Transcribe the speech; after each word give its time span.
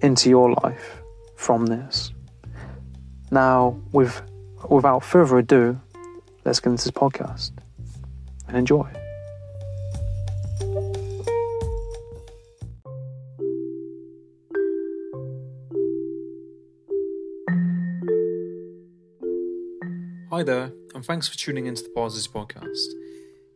into 0.00 0.30
your 0.30 0.52
life 0.62 1.02
from 1.36 1.66
this. 1.66 2.12
Now, 3.30 3.78
with, 3.92 4.22
without 4.68 5.04
further 5.04 5.38
ado, 5.38 5.80
let's 6.44 6.60
get 6.60 6.70
into 6.70 6.84
this 6.84 6.92
podcast 6.92 7.52
and 8.46 8.56
enjoy. 8.56 8.88
Hi 20.30 20.44
there, 20.44 20.70
and 20.94 21.04
thanks 21.04 21.26
for 21.26 21.36
tuning 21.36 21.66
into 21.66 21.82
the 21.82 21.88
Positive 21.88 22.32
Podcast. 22.32 22.86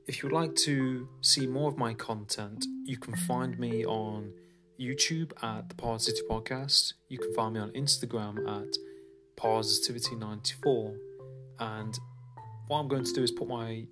If 0.09 0.23
you'd 0.23 0.33
like 0.33 0.57
to 0.57 1.09
see 1.21 1.47
more 1.47 1.71
of 1.71 1.79
my 1.79 1.95
content, 1.95 2.67
you 2.85 2.97
can 2.97 3.15
find 3.15 3.57
me 3.57 3.87
on 3.87 4.33
YouTube 4.81 5.33
at 5.43 5.69
the 5.69 5.75
Parrsitivity 5.75 6.27
Podcast. 6.29 6.95
You 7.09 7.19
can 7.19 7.33
find 7.35 7.55
me 7.55 7.61
on 7.61 7.71
Instagram 7.71 8.39
at 8.49 8.77
Parrsitivity94. 9.37 10.97
And 11.59 11.99
what 12.69 12.79
I'm 12.79 12.89
going 12.89 13.05
to 13.05 13.13
do 13.13 13.23
is 13.23 13.31
put 13.31 13.49
my 13.49 13.87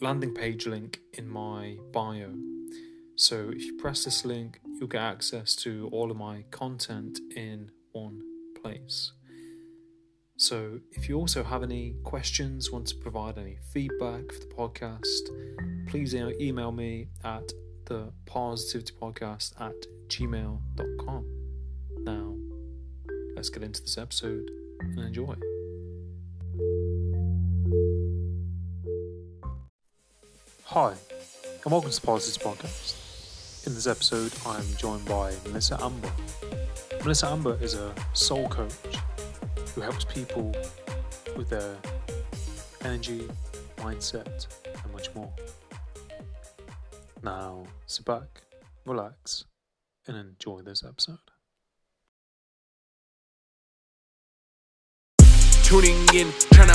landing 0.00 0.34
page 0.34 0.66
link 0.66 1.00
in 1.14 1.28
my 1.28 1.76
bio. 1.92 2.32
So 3.16 3.50
if 3.50 3.64
you 3.64 3.76
press 3.76 4.04
this 4.04 4.24
link, 4.24 4.60
you'll 4.78 4.88
get 4.88 5.02
access 5.02 5.56
to 5.56 5.88
all 5.92 6.10
of 6.10 6.16
my 6.16 6.44
content 6.50 7.18
in 7.34 7.70
one 7.92 8.20
place. 8.62 9.12
So, 10.40 10.78
if 10.92 11.08
you 11.08 11.16
also 11.16 11.42
have 11.42 11.64
any 11.64 11.96
questions, 12.04 12.70
want 12.70 12.86
to 12.86 12.94
provide 12.94 13.38
any 13.38 13.58
feedback 13.72 14.30
for 14.30 14.38
the 14.38 14.54
podcast, 14.56 15.88
please 15.88 16.14
email 16.14 16.70
me 16.70 17.08
at 17.24 17.50
the 17.88 18.12
parrsitivity 18.26 18.92
podcast 18.92 19.58
at 19.58 19.74
gmail.com. 20.08 21.24
Now, 22.00 22.36
let's 23.34 23.48
get 23.48 23.62
into 23.62 23.80
this 23.80 23.96
episode 23.96 24.50
and 24.80 24.98
enjoy. 24.98 25.34
Hi, 30.64 30.92
and 31.64 31.72
welcome 31.72 31.90
to 31.90 31.98
the 31.98 32.06
Positive 32.06 32.42
Podcast. 32.42 33.66
In 33.66 33.74
this 33.74 33.86
episode, 33.86 34.34
I'm 34.44 34.66
joined 34.76 35.06
by 35.06 35.32
Melissa 35.46 35.82
Amber. 35.82 36.12
Melissa 37.00 37.28
Amber 37.28 37.58
is 37.62 37.72
a 37.72 37.94
soul 38.12 38.50
coach 38.50 38.72
who 39.74 39.80
helps 39.80 40.04
people 40.04 40.54
with 41.38 41.48
their 41.48 41.74
energy, 42.84 43.26
mindset, 43.78 44.46
and 44.84 44.92
much 44.92 45.14
more. 45.14 45.32
Now, 47.22 47.64
sit 47.86 48.06
back, 48.06 48.42
relax, 48.86 49.44
and 50.06 50.16
enjoy 50.16 50.62
this 50.62 50.84
episode. 50.84 51.18
Tuning 55.64 55.96
in, 56.14 56.32
trying 56.52 56.68
to 56.68 56.74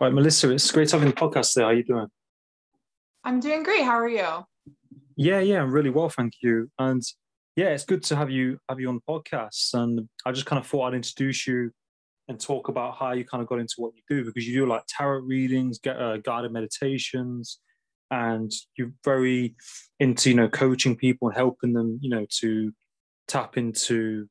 Right, 0.00 0.12
Melissa, 0.12 0.52
it's 0.52 0.70
great 0.70 0.92
having 0.92 1.08
the 1.08 1.14
podcast 1.14 1.54
there. 1.54 1.64
How 1.64 1.70
are 1.70 1.74
you 1.74 1.82
doing? 1.82 2.06
I'm 3.24 3.40
doing 3.40 3.64
great. 3.64 3.82
How 3.82 3.98
are 3.98 4.08
you? 4.08 4.46
Yeah, 5.16 5.40
yeah, 5.40 5.60
I'm 5.60 5.72
really 5.72 5.90
well, 5.90 6.08
thank 6.08 6.34
you. 6.40 6.70
And 6.78 7.02
yeah, 7.56 7.70
it's 7.70 7.84
good 7.84 8.04
to 8.04 8.14
have 8.14 8.30
you 8.30 8.60
have 8.68 8.78
you 8.78 8.88
on 8.88 9.00
the 9.00 9.12
podcast. 9.12 9.74
And 9.74 10.08
I 10.24 10.30
just 10.30 10.46
kind 10.46 10.60
of 10.60 10.68
thought 10.68 10.88
I'd 10.88 10.94
introduce 10.94 11.48
you 11.48 11.72
and 12.28 12.38
talk 12.38 12.68
about 12.68 12.96
how 12.96 13.12
you 13.12 13.24
kind 13.24 13.42
of 13.42 13.48
got 13.48 13.58
into 13.58 13.74
what 13.78 13.92
you 13.96 14.02
do 14.08 14.24
because 14.24 14.46
you 14.46 14.60
do 14.60 14.66
like 14.66 14.84
tarot 14.86 15.20
readings, 15.20 15.80
get 15.80 16.00
uh, 16.00 16.18
guided 16.18 16.52
meditations, 16.52 17.58
and 18.12 18.52
you're 18.76 18.92
very 19.04 19.56
into 19.98 20.30
you 20.30 20.36
know 20.36 20.48
coaching 20.48 20.94
people 20.94 21.26
and 21.26 21.36
helping 21.36 21.72
them 21.72 21.98
you 22.00 22.10
know 22.10 22.24
to 22.38 22.72
tap 23.26 23.56
into 23.56 24.28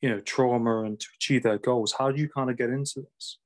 you 0.00 0.08
know 0.08 0.20
trauma 0.20 0.84
and 0.84 0.98
to 0.98 1.06
achieve 1.16 1.42
their 1.42 1.58
goals. 1.58 1.94
How 1.98 2.10
do 2.10 2.18
you 2.18 2.28
kind 2.30 2.48
of 2.48 2.56
get 2.56 2.70
into 2.70 3.02
this? 3.02 3.38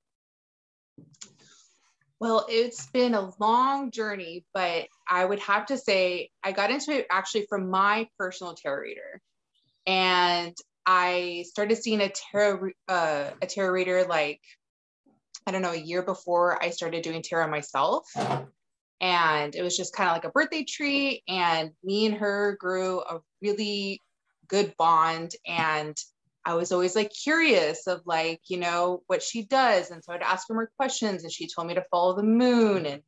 Well, 2.20 2.47
it's 2.48 2.86
been 2.86 3.14
a 3.14 3.30
long 3.41 3.91
journey, 3.91 4.44
but 4.54 4.86
I 5.08 5.25
would 5.25 5.41
have 5.41 5.66
to 5.66 5.76
say 5.76 6.30
I 6.42 6.52
got 6.52 6.70
into 6.70 6.92
it 6.92 7.06
actually 7.10 7.47
from 7.48 7.70
my 7.70 8.08
personal 8.19 8.54
tarot 8.54 8.80
reader. 8.80 9.20
And 9.86 10.56
I 10.86 11.44
started 11.48 11.76
seeing 11.76 12.00
a 12.00 12.12
tarot 12.32 12.70
uh, 12.88 13.30
a 13.42 13.47
tarot 13.47 13.72
reader 13.72 14.04
like 14.04 14.41
I 15.47 15.50
don't 15.50 15.62
know 15.62 15.72
a 15.72 15.76
year 15.76 16.02
before 16.02 16.62
I 16.62 16.70
started 16.70 17.02
doing 17.02 17.22
tarot 17.22 17.48
myself, 17.48 18.08
and 19.00 19.54
it 19.54 19.62
was 19.62 19.76
just 19.76 19.94
kind 19.94 20.08
of 20.08 20.14
like 20.14 20.25
a 20.25 20.31
birthday 20.31 20.64
treat. 20.64 21.22
And 21.28 21.72
me 21.82 22.06
and 22.06 22.14
her 22.14 22.56
grew 22.60 23.00
a 23.00 23.20
really 23.42 24.00
good 24.48 24.75
bond, 24.78 25.32
and 25.46 25.96
I 26.44 26.55
was 26.55 26.72
always 26.72 26.94
like 26.94 27.12
curious 27.12 27.87
of 27.87 28.03
like, 28.05 28.41
you 28.49 28.59
know, 28.59 29.03
what 29.06 29.22
she 29.22 29.44
does. 29.44 29.91
And 29.91 30.05
so 30.05 30.12
I'd 30.12 30.22
ask 30.22 30.49
her 30.49 30.55
more 30.55 30.71
questions 30.77 31.22
and 31.22 31.32
she 31.32 31.49
told 31.49 31.66
me 31.66 31.75
to 31.75 31.84
follow 31.91 32.15
the 32.15 32.22
moon 32.22 32.87
and 32.87 33.03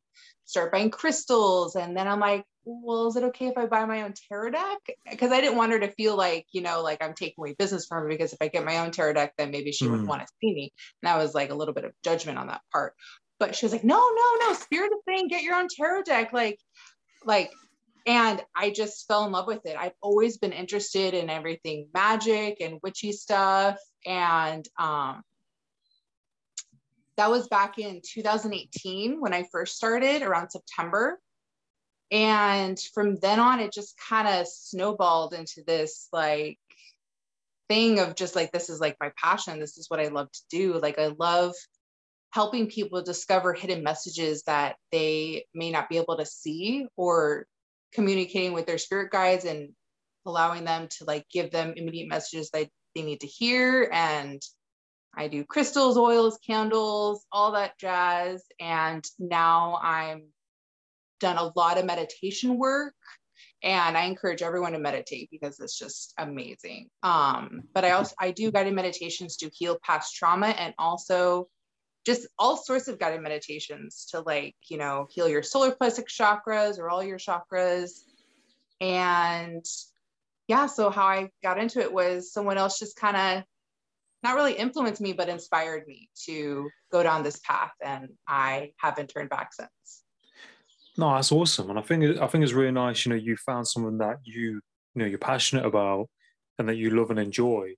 start 0.45 0.71
buying 0.71 0.89
crystals. 0.89 1.75
And 1.75 1.95
then 1.95 2.07
I'm 2.07 2.19
like, 2.19 2.45
well, 2.65 3.07
is 3.07 3.15
it 3.15 3.23
okay 3.23 3.47
if 3.47 3.57
I 3.57 3.65
buy 3.65 3.85
my 3.85 4.01
own 4.01 4.13
tarot 4.27 4.51
deck? 4.51 4.79
Because 5.09 5.31
I 5.31 5.39
didn't 5.39 5.57
want 5.57 5.71
her 5.71 5.79
to 5.79 5.91
feel 5.91 6.17
like, 6.17 6.47
you 6.51 6.61
know, 6.61 6.81
like 6.81 7.03
I'm 7.03 7.13
taking 7.13 7.35
away 7.37 7.55
business 7.57 7.85
from 7.85 8.03
her 8.03 8.09
because 8.09 8.33
if 8.33 8.39
I 8.41 8.47
get 8.47 8.65
my 8.65 8.79
own 8.79 8.91
tarot 8.91 9.13
deck, 9.13 9.33
then 9.37 9.51
maybe 9.51 9.71
she 9.71 9.85
mm. 9.85 9.91
wouldn't 9.91 10.09
want 10.09 10.21
to 10.21 10.27
see 10.41 10.53
me. 10.53 10.73
And 11.01 11.09
that 11.09 11.17
was 11.17 11.33
like 11.33 11.51
a 11.51 11.55
little 11.55 11.73
bit 11.73 11.85
of 11.85 11.93
judgment 12.03 12.37
on 12.37 12.47
that 12.47 12.61
part. 12.73 12.93
But 13.39 13.55
she 13.55 13.65
was 13.65 13.71
like, 13.71 13.83
no, 13.83 13.97
no, 13.97 14.47
no, 14.47 14.53
spirit 14.53 14.91
of 14.91 14.99
thing, 15.05 15.27
get 15.27 15.43
your 15.43 15.55
own 15.55 15.67
tarot 15.69 16.03
deck. 16.03 16.33
Like, 16.33 16.59
like 17.23 17.51
and 18.07 18.41
I 18.55 18.69
just 18.69 19.05
fell 19.05 19.25
in 19.25 19.33
love 19.33 19.47
with 19.47 19.65
it. 19.65 19.75
I've 19.77 19.95
always 20.01 20.37
been 20.37 20.53
interested 20.53 21.13
in 21.13 21.29
everything 21.29 21.89
magic 21.93 22.61
and 22.61 22.79
witchy 22.81 23.11
stuff. 23.11 23.77
And 24.05 24.65
um, 24.79 25.21
that 27.17 27.29
was 27.29 27.49
back 27.49 27.77
in 27.79 28.01
2018 28.01 29.19
when 29.19 29.33
I 29.33 29.43
first 29.51 29.75
started 29.75 30.21
around 30.21 30.51
September. 30.51 31.19
And 32.09 32.79
from 32.93 33.17
then 33.17 33.41
on, 33.41 33.59
it 33.59 33.73
just 33.73 33.99
kind 33.99 34.29
of 34.29 34.47
snowballed 34.47 35.33
into 35.33 35.61
this 35.67 36.07
like 36.13 36.59
thing 37.67 37.99
of 37.99 38.15
just 38.15 38.37
like, 38.37 38.53
this 38.53 38.69
is 38.69 38.79
like 38.79 38.95
my 39.01 39.11
passion. 39.21 39.59
This 39.59 39.77
is 39.77 39.89
what 39.89 39.99
I 39.99 40.07
love 40.07 40.31
to 40.31 40.41
do. 40.49 40.79
Like, 40.79 40.97
I 40.97 41.13
love 41.19 41.55
helping 42.31 42.67
people 42.67 43.01
discover 43.01 43.51
hidden 43.51 43.83
messages 43.83 44.43
that 44.43 44.77
they 44.93 45.43
may 45.53 45.71
not 45.71 45.89
be 45.89 45.97
able 45.97 46.15
to 46.15 46.25
see 46.25 46.87
or 46.95 47.45
communicating 47.97 48.53
with 48.53 48.67
their 48.67 48.77
spirit 48.77 49.11
guides 49.11 49.43
and 49.43 49.69
allowing 50.27 50.63
them 50.65 50.87
to 50.87 51.05
like 51.05 51.25
give 51.33 51.49
them 51.49 51.73
immediate 51.75 52.07
messages 52.07 52.51
that 52.51 52.69
they 52.93 53.01
need 53.01 53.21
to 53.21 53.27
hear 53.27 53.89
and 53.91 54.39
I 55.15 55.29
do 55.29 55.43
crystals, 55.43 55.97
oils, 55.97 56.37
candles, 56.45 57.25
all 57.31 57.53
that 57.53 57.75
jazz. 57.79 58.43
And 58.59 59.03
now 59.17 59.79
I'm 59.81 60.27
done 61.19 61.37
a 61.37 61.51
lot 61.55 61.79
of 61.79 61.85
meditation 61.85 62.59
work 62.59 62.93
and 63.63 63.97
I 63.97 64.03
encourage 64.03 64.43
everyone 64.43 64.73
to 64.73 64.79
meditate 64.79 65.29
because 65.31 65.59
it's 65.59 65.79
just 65.79 66.13
amazing. 66.19 66.89
Um, 67.01 67.63
but 67.73 67.83
I 67.83 67.91
also 67.91 68.13
I 68.19 68.29
do 68.29 68.51
guided 68.51 68.75
meditations 68.75 69.37
to 69.37 69.49
heal 69.51 69.79
past 69.83 70.15
trauma 70.15 70.49
and 70.49 70.75
also 70.77 71.47
just 72.05 72.27
all 72.39 72.57
sorts 72.57 72.87
of 72.87 72.99
guided 72.99 73.21
meditations 73.21 74.07
to 74.11 74.21
like 74.21 74.55
you 74.69 74.77
know 74.77 75.07
heal 75.09 75.27
your 75.27 75.43
solar 75.43 75.71
plexus 75.71 76.05
chakras 76.05 76.79
or 76.79 76.89
all 76.89 77.03
your 77.03 77.17
chakras. 77.17 78.01
And 78.79 79.65
yeah 80.47 80.65
so 80.65 80.89
how 80.89 81.05
i 81.05 81.29
got 81.43 81.59
into 81.59 81.79
it 81.79 81.91
was 81.91 82.31
someone 82.31 82.57
else 82.57 82.79
just 82.79 82.95
kind 82.95 83.17
of 83.17 83.43
not 84.23 84.35
really 84.35 84.53
influenced 84.53 85.01
me 85.01 85.13
but 85.13 85.29
inspired 85.29 85.85
me 85.87 86.09
to 86.25 86.69
go 86.91 87.03
down 87.03 87.23
this 87.23 87.39
path 87.39 87.71
and 87.83 88.09
i 88.27 88.71
haven't 88.77 89.07
turned 89.07 89.29
back 89.29 89.53
since. 89.53 90.03
No 90.97 91.13
that's 91.13 91.31
awesome. 91.31 91.69
And 91.69 91.79
i 91.79 91.81
think 91.81 92.19
i 92.19 92.27
think 92.27 92.43
it's 92.43 92.53
really 92.53 92.71
nice 92.71 93.05
you 93.05 93.11
know 93.11 93.15
you 93.15 93.35
found 93.37 93.67
someone 93.67 93.97
that 93.99 94.17
you 94.23 94.43
you 94.43 94.61
know 94.95 95.05
you're 95.05 95.19
passionate 95.19 95.65
about 95.65 96.07
and 96.57 96.67
that 96.67 96.75
you 96.75 96.89
love 96.89 97.11
and 97.11 97.19
enjoy. 97.19 97.75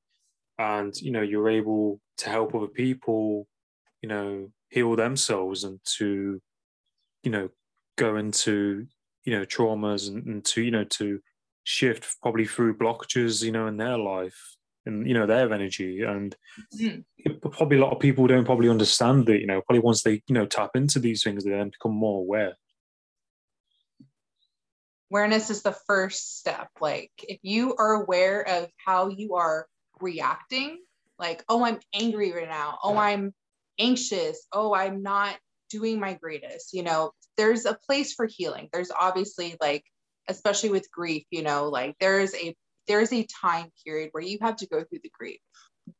And 0.57 0.95
you 1.01 1.12
know 1.12 1.21
you're 1.21 1.50
able 1.50 2.00
to 2.18 2.30
help 2.30 2.54
other 2.54 2.68
people 2.68 3.48
you 4.01 4.10
know 4.10 4.50
heal 4.69 4.96
themselves 4.96 5.63
and 5.63 5.80
to 5.84 6.42
you 7.24 7.31
know 7.31 7.50
go 7.98 8.16
into 8.16 8.88
you 9.25 9.38
know 9.38 9.46
traumas 9.46 10.07
and, 10.07 10.25
and 10.25 10.46
to 10.46 10.62
you 10.62 10.72
know 10.72 10.86
to 10.86 11.19
shift 11.63 12.16
probably 12.22 12.46
through 12.46 12.78
blockages 12.78 13.44
you 13.44 13.51
know 13.51 13.68
in 13.68 13.78
their 13.78 13.98
life 13.98 14.56
and 14.86 15.07
you 15.07 15.13
know 15.13 15.25
their 15.25 15.51
energy. 15.54 16.01
And 16.01 16.36
mm. 16.75 17.04
probably 17.42 17.78
a 17.78 17.81
lot 17.81 17.94
of 17.94 18.00
people 18.00 18.28
don't 18.28 18.46
probably 18.46 18.69
understand 18.69 19.25
that 19.28 19.40
you 19.40 19.48
know 19.48 19.62
probably 19.62 19.80
once 19.80 20.04
they 20.04 20.22
you 20.28 20.34
know 20.34 20.45
tap 20.45 20.72
into 20.75 21.00
these 21.00 21.24
things 21.24 21.44
they 21.44 21.52
then 21.52 21.69
become 21.69 21.94
more 21.94 22.19
aware. 22.19 22.56
Awareness 25.12 25.50
is 25.50 25.63
the 25.63 25.75
first 25.88 26.38
step. 26.38 26.69
Like 26.80 27.12
if 27.19 27.40
you 27.42 27.75
are 27.78 28.04
aware 28.04 28.48
of 28.48 28.69
how 28.86 29.10
you 29.10 29.36
are 29.36 29.68
reacting 30.02 30.78
like 31.18 31.44
oh 31.50 31.66
i'm 31.66 31.80
angry 31.94 32.31
right 32.31 32.48
now. 32.48 32.80
Oh 32.84 32.98
i'm 32.98 33.34
anxious 33.80 34.46
oh 34.54 34.74
i'm 34.74 35.02
not 35.02 35.38
doing 35.70 36.00
my 36.00 36.14
greatest 36.14 36.74
you 36.74 36.84
know? 36.84 37.12
There's 37.38 37.66
a 37.66 37.78
place 37.86 38.14
for 38.14 38.26
healing. 38.26 38.68
There's 38.74 38.92
obviously 38.92 39.56
like 39.62 39.86
especially 40.28 40.70
with 40.70 40.92
grief 40.92 41.24
you 41.31 41.42
know 41.42 41.70
like 41.70 41.96
there's 42.00 42.36
a 42.36 42.56
there's 42.88 43.14
a 43.14 43.26
time 43.42 43.72
period 43.86 44.10
where 44.12 44.24
you 44.24 44.40
have 44.42 44.58
to 44.58 44.68
go 44.68 44.84
through 44.84 45.00
the 45.04 45.12
grief. 45.18 45.40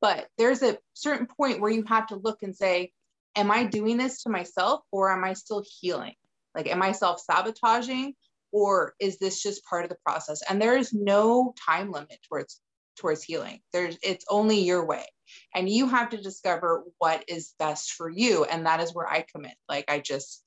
But 0.02 0.28
there's 0.38 0.62
a 0.64 0.78
certain 0.94 1.28
point 1.28 1.62
where 1.62 1.72
you 1.72 1.84
have 1.88 2.08
to 2.08 2.16
look 2.16 2.44
and 2.44 2.56
say 2.56 2.92
am 3.36 3.52
i 3.52 3.64
doing 3.64 3.98
this 3.98 4.24
to 4.24 4.30
myself 4.30 4.82
or 4.92 5.12
am 5.12 5.24
i 5.24 5.34
still 5.34 5.64
healing? 5.80 6.16
Like 6.56 6.68
am 6.68 6.82
i 6.82 6.92
self-sabotaging 6.92 8.16
or 8.52 8.94
is 9.00 9.18
this 9.20 9.42
just 9.42 9.64
part 9.64 9.84
of 9.84 9.90
the 9.90 9.98
process? 10.06 10.42
And 10.50 10.62
there 10.62 10.78
is 10.78 10.94
no 10.94 11.54
time 11.66 11.92
limit 11.92 12.20
towards 12.28 12.60
towards 12.98 13.24
healing. 13.24 13.62
There's 13.72 13.98
it's 14.04 14.26
only 14.30 14.60
your 14.60 14.86
way 14.86 15.06
and 15.54 15.70
you 15.70 15.88
have 15.88 16.10
to 16.10 16.18
discover 16.18 16.84
what 16.98 17.26
is 17.28 17.54
best 17.60 17.94
for 17.94 18.10
you. 18.10 18.44
And 18.46 18.66
that 18.66 18.80
is 18.80 18.94
where 18.94 19.08
i 19.08 19.26
come 19.34 19.46
in. 19.46 19.54
Like 19.68 19.86
i 19.90 20.00
just 20.00 20.44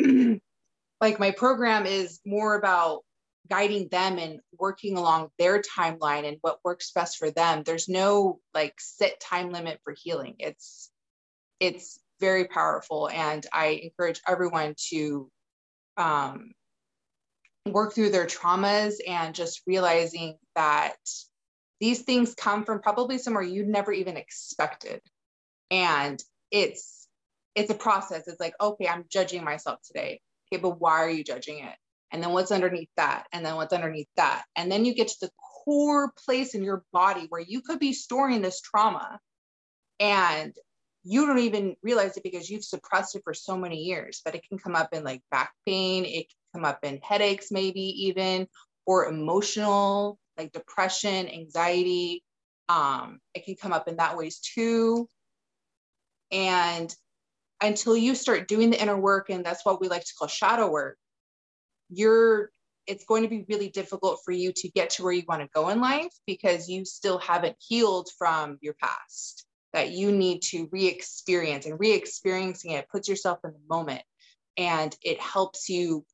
like 0.00 1.18
my 1.18 1.30
program 1.32 1.86
is 1.86 2.20
more 2.24 2.54
about 2.56 3.02
guiding 3.48 3.88
them 3.88 4.18
and 4.18 4.40
working 4.58 4.98
along 4.98 5.28
their 5.38 5.62
timeline 5.62 6.26
and 6.26 6.36
what 6.42 6.58
works 6.64 6.92
best 6.92 7.16
for 7.16 7.30
them. 7.30 7.62
There's 7.64 7.88
no 7.88 8.40
like 8.54 8.74
set 8.78 9.20
time 9.20 9.50
limit 9.50 9.80
for 9.84 9.94
healing. 9.96 10.36
It's 10.38 10.90
it's 11.60 11.98
very 12.20 12.46
powerful. 12.46 13.08
And 13.08 13.46
i 13.52 13.80
encourage 13.82 14.20
everyone 14.26 14.74
to 14.90 15.30
um, 15.96 16.52
work 17.66 17.94
through 17.94 18.10
their 18.10 18.26
traumas 18.26 18.94
and 19.06 19.34
just 19.34 19.62
realizing 19.66 20.36
that 20.54 20.96
these 21.80 22.02
things 22.02 22.34
come 22.34 22.64
from 22.64 22.80
probably 22.80 23.18
somewhere 23.18 23.42
you 23.42 23.64
never 23.64 23.92
even 23.92 24.16
expected. 24.16 25.00
And 25.70 26.22
it's 26.50 27.08
it's 27.54 27.70
a 27.70 27.74
process. 27.74 28.28
It's 28.28 28.40
like 28.40 28.54
okay 28.60 28.88
i'm 28.88 29.04
judging 29.10 29.44
myself 29.44 29.80
today. 29.86 30.20
Okay 30.52 30.60
but 30.60 30.80
why 30.80 31.02
are 31.02 31.10
you 31.10 31.24
judging 31.24 31.58
it? 31.64 31.76
And 32.10 32.22
then 32.22 32.32
what's 32.32 32.52
underneath 32.52 32.88
that? 32.96 33.26
And 33.32 33.44
then 33.44 33.56
what's 33.56 33.74
underneath 33.74 34.08
that? 34.16 34.44
And 34.56 34.72
then 34.72 34.84
you 34.84 34.94
get 34.94 35.08
to 35.08 35.16
the 35.22 35.30
core 35.64 36.12
place 36.24 36.54
in 36.54 36.64
your 36.64 36.84
body 36.92 37.26
where 37.28 37.40
you 37.40 37.60
could 37.60 37.78
be 37.78 37.92
storing 37.92 38.40
this 38.40 38.62
trauma. 38.62 39.18
And 40.00 40.54
you 41.04 41.26
don't 41.26 41.38
even 41.40 41.76
realize 41.82 42.16
it 42.16 42.22
because 42.22 42.48
you've 42.48 42.64
suppressed 42.64 43.14
it 43.14 43.22
for 43.24 43.34
so 43.34 43.56
many 43.56 43.78
years 43.78 44.20
but 44.24 44.34
it 44.34 44.42
can 44.48 44.58
come 44.58 44.74
up 44.74 44.92
in 44.92 45.04
like 45.04 45.22
back 45.30 45.52
pain. 45.66 46.04
It 46.04 46.26
can 46.28 46.62
come 46.62 46.64
up 46.64 46.80
in 46.82 47.00
headaches 47.02 47.50
maybe 47.50 48.06
even 48.06 48.46
or 48.86 49.06
emotional 49.06 50.18
like 50.38 50.52
depression, 50.52 51.28
anxiety. 51.28 52.22
Um, 52.68 53.20
it 53.34 53.44
can 53.44 53.56
come 53.56 53.72
up 53.72 53.88
in 53.88 53.96
that 53.96 54.16
ways 54.16 54.38
too. 54.38 55.08
And 56.30 56.94
until 57.60 57.96
you 57.96 58.14
start 58.14 58.48
doing 58.48 58.70
the 58.70 58.80
inner 58.80 58.98
work, 58.98 59.30
and 59.30 59.44
that's 59.44 59.64
what 59.64 59.80
we 59.80 59.88
like 59.88 60.04
to 60.04 60.14
call 60.14 60.28
shadow 60.28 60.70
work, 60.70 60.96
you're 61.90 62.50
it's 62.86 63.04
going 63.04 63.22
to 63.22 63.28
be 63.28 63.44
really 63.50 63.68
difficult 63.68 64.20
for 64.24 64.32
you 64.32 64.50
to 64.50 64.68
get 64.70 64.88
to 64.88 65.02
where 65.02 65.12
you 65.12 65.22
want 65.28 65.42
to 65.42 65.48
go 65.54 65.68
in 65.68 65.78
life 65.78 66.12
because 66.26 66.70
you 66.70 66.86
still 66.86 67.18
haven't 67.18 67.54
healed 67.58 68.08
from 68.16 68.56
your 68.62 68.74
past 68.74 69.44
that 69.74 69.90
you 69.90 70.10
need 70.10 70.40
to 70.40 70.66
re-experience 70.72 71.66
and 71.66 71.78
re-experiencing 71.78 72.70
it 72.70 72.88
puts 72.88 73.06
yourself 73.06 73.38
in 73.44 73.52
the 73.52 73.74
moment 73.74 74.00
and 74.56 74.96
it 75.02 75.20
helps 75.20 75.68
you 75.68 76.04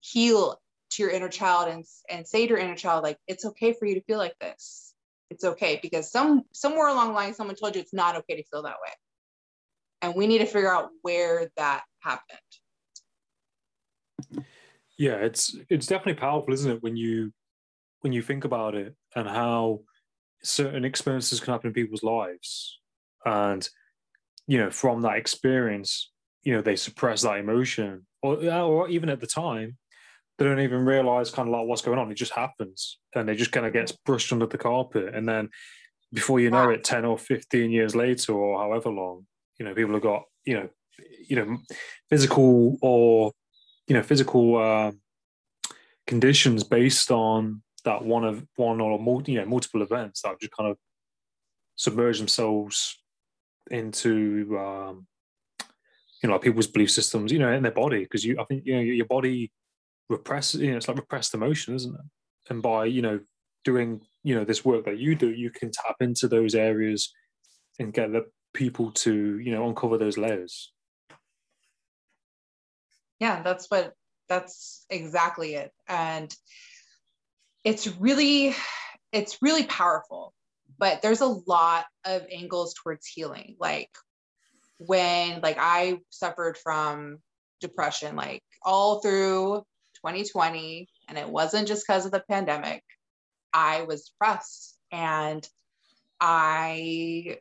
heal 0.00 0.60
to 0.94 1.02
your 1.02 1.10
inner 1.10 1.28
child 1.28 1.68
and, 1.68 1.84
and 2.10 2.26
say 2.26 2.46
to 2.46 2.50
your 2.50 2.58
inner 2.58 2.76
child, 2.76 3.02
like, 3.02 3.18
it's 3.26 3.44
okay 3.44 3.72
for 3.72 3.86
you 3.86 3.94
to 3.94 4.02
feel 4.02 4.18
like 4.18 4.38
this. 4.40 4.94
It's 5.30 5.44
okay 5.44 5.78
because 5.82 6.12
some 6.12 6.42
somewhere 6.52 6.88
along 6.88 7.08
the 7.08 7.14
line, 7.14 7.34
someone 7.34 7.56
told 7.56 7.74
you 7.74 7.80
it's 7.80 7.94
not 7.94 8.16
okay 8.16 8.36
to 8.36 8.44
feel 8.44 8.62
that 8.62 8.76
way. 8.82 8.92
And 10.02 10.14
we 10.14 10.26
need 10.26 10.38
to 10.38 10.46
figure 10.46 10.72
out 10.72 10.90
where 11.02 11.50
that 11.56 11.82
happened. 12.00 12.38
Yeah, 14.96 15.16
it's 15.16 15.56
it's 15.68 15.86
definitely 15.86 16.20
powerful, 16.20 16.52
isn't 16.52 16.70
it, 16.70 16.82
when 16.82 16.96
you 16.96 17.32
when 18.02 18.12
you 18.12 18.22
think 18.22 18.44
about 18.44 18.74
it 18.74 18.94
and 19.16 19.26
how 19.26 19.80
certain 20.42 20.84
experiences 20.84 21.40
can 21.40 21.52
happen 21.52 21.68
in 21.68 21.74
people's 21.74 22.02
lives. 22.02 22.78
And, 23.24 23.66
you 24.46 24.58
know, 24.58 24.70
from 24.70 25.00
that 25.02 25.16
experience, 25.16 26.12
you 26.42 26.54
know, 26.54 26.60
they 26.60 26.76
suppress 26.76 27.22
that 27.22 27.38
emotion. 27.38 28.06
Or, 28.22 28.36
or 28.46 28.88
even 28.88 29.08
at 29.08 29.20
the 29.20 29.26
time, 29.26 29.78
they 30.38 30.44
don't 30.44 30.60
even 30.60 30.84
realize 30.84 31.30
kind 31.30 31.48
of 31.48 31.52
like 31.52 31.66
what's 31.66 31.82
going 31.82 31.98
on. 31.98 32.10
It 32.10 32.16
just 32.16 32.32
happens, 32.32 32.98
and 33.14 33.28
it 33.28 33.36
just 33.36 33.52
kind 33.52 33.66
of 33.66 33.72
gets 33.72 33.92
brushed 33.92 34.32
under 34.32 34.46
the 34.46 34.58
carpet, 34.58 35.14
and 35.14 35.28
then 35.28 35.50
before 36.12 36.40
you 36.40 36.50
know 36.50 36.66
wow. 36.66 36.70
it, 36.70 36.84
ten 36.84 37.04
or 37.04 37.18
fifteen 37.18 37.70
years 37.70 37.94
later, 37.94 38.32
or 38.32 38.58
however 38.58 38.90
long, 38.90 39.26
you 39.58 39.64
know, 39.64 39.74
people 39.74 39.94
have 39.94 40.02
got 40.02 40.22
you 40.44 40.54
know, 40.54 40.68
you 41.28 41.36
know, 41.36 41.58
physical 42.08 42.78
or 42.82 43.32
you 43.86 43.94
know, 43.94 44.02
physical 44.02 44.56
uh, 44.56 44.92
conditions 46.06 46.64
based 46.64 47.10
on 47.10 47.62
that 47.84 48.04
one 48.04 48.24
of 48.24 48.46
one 48.56 48.80
or 48.80 48.98
multi, 48.98 49.32
you 49.32 49.40
know, 49.40 49.46
multiple 49.46 49.82
events 49.82 50.22
that 50.22 50.40
just 50.40 50.52
kind 50.52 50.70
of 50.70 50.78
submerge 51.76 52.18
themselves 52.18 52.98
into 53.70 54.58
um, 54.58 55.06
you 56.22 56.28
know 56.28 56.34
like 56.34 56.42
people's 56.42 56.66
belief 56.66 56.90
systems, 56.90 57.30
you 57.30 57.38
know, 57.38 57.52
in 57.52 57.62
their 57.62 57.72
body 57.72 58.00
because 58.00 58.24
you 58.24 58.40
I 58.40 58.44
think 58.44 58.64
you 58.64 58.74
know 58.74 58.80
your 58.80 59.06
body 59.06 59.52
repress 60.08 60.54
you 60.54 60.70
know 60.70 60.76
it's 60.76 60.88
like 60.88 60.96
repressed 60.96 61.34
emotion 61.34 61.74
isn't 61.74 61.94
it? 61.94 62.50
And 62.50 62.62
by 62.62 62.86
you 62.86 63.02
know 63.02 63.20
doing 63.64 64.02
you 64.22 64.34
know 64.34 64.44
this 64.44 64.64
work 64.64 64.84
that 64.84 64.98
you 64.98 65.14
do 65.14 65.30
you 65.30 65.50
can 65.50 65.70
tap 65.70 65.96
into 66.00 66.28
those 66.28 66.54
areas 66.54 67.12
and 67.78 67.92
get 67.92 68.12
the 68.12 68.26
people 68.52 68.92
to 68.92 69.38
you 69.38 69.52
know 69.52 69.66
uncover 69.68 69.98
those 69.98 70.18
layers. 70.18 70.72
Yeah 73.20 73.42
that's 73.42 73.66
what 73.70 73.92
that's 74.28 74.86
exactly 74.90 75.54
it. 75.54 75.72
And 75.88 76.34
it's 77.64 77.88
really 77.98 78.54
it's 79.12 79.38
really 79.40 79.64
powerful 79.64 80.32
but 80.76 81.02
there's 81.02 81.20
a 81.20 81.26
lot 81.46 81.84
of 82.04 82.26
angles 82.32 82.74
towards 82.82 83.06
healing. 83.06 83.56
Like 83.60 83.90
when 84.78 85.40
like 85.40 85.56
i 85.58 85.98
suffered 86.10 86.58
from 86.58 87.18
depression 87.60 88.16
like 88.16 88.42
all 88.62 89.00
through 89.00 89.62
2020, 90.04 90.88
and 91.08 91.18
it 91.18 91.28
wasn't 91.28 91.68
just 91.68 91.86
because 91.86 92.04
of 92.04 92.12
the 92.12 92.24
pandemic. 92.28 92.82
I 93.52 93.82
was 93.82 94.04
depressed 94.08 94.76
and 94.90 95.48
I 96.20 97.38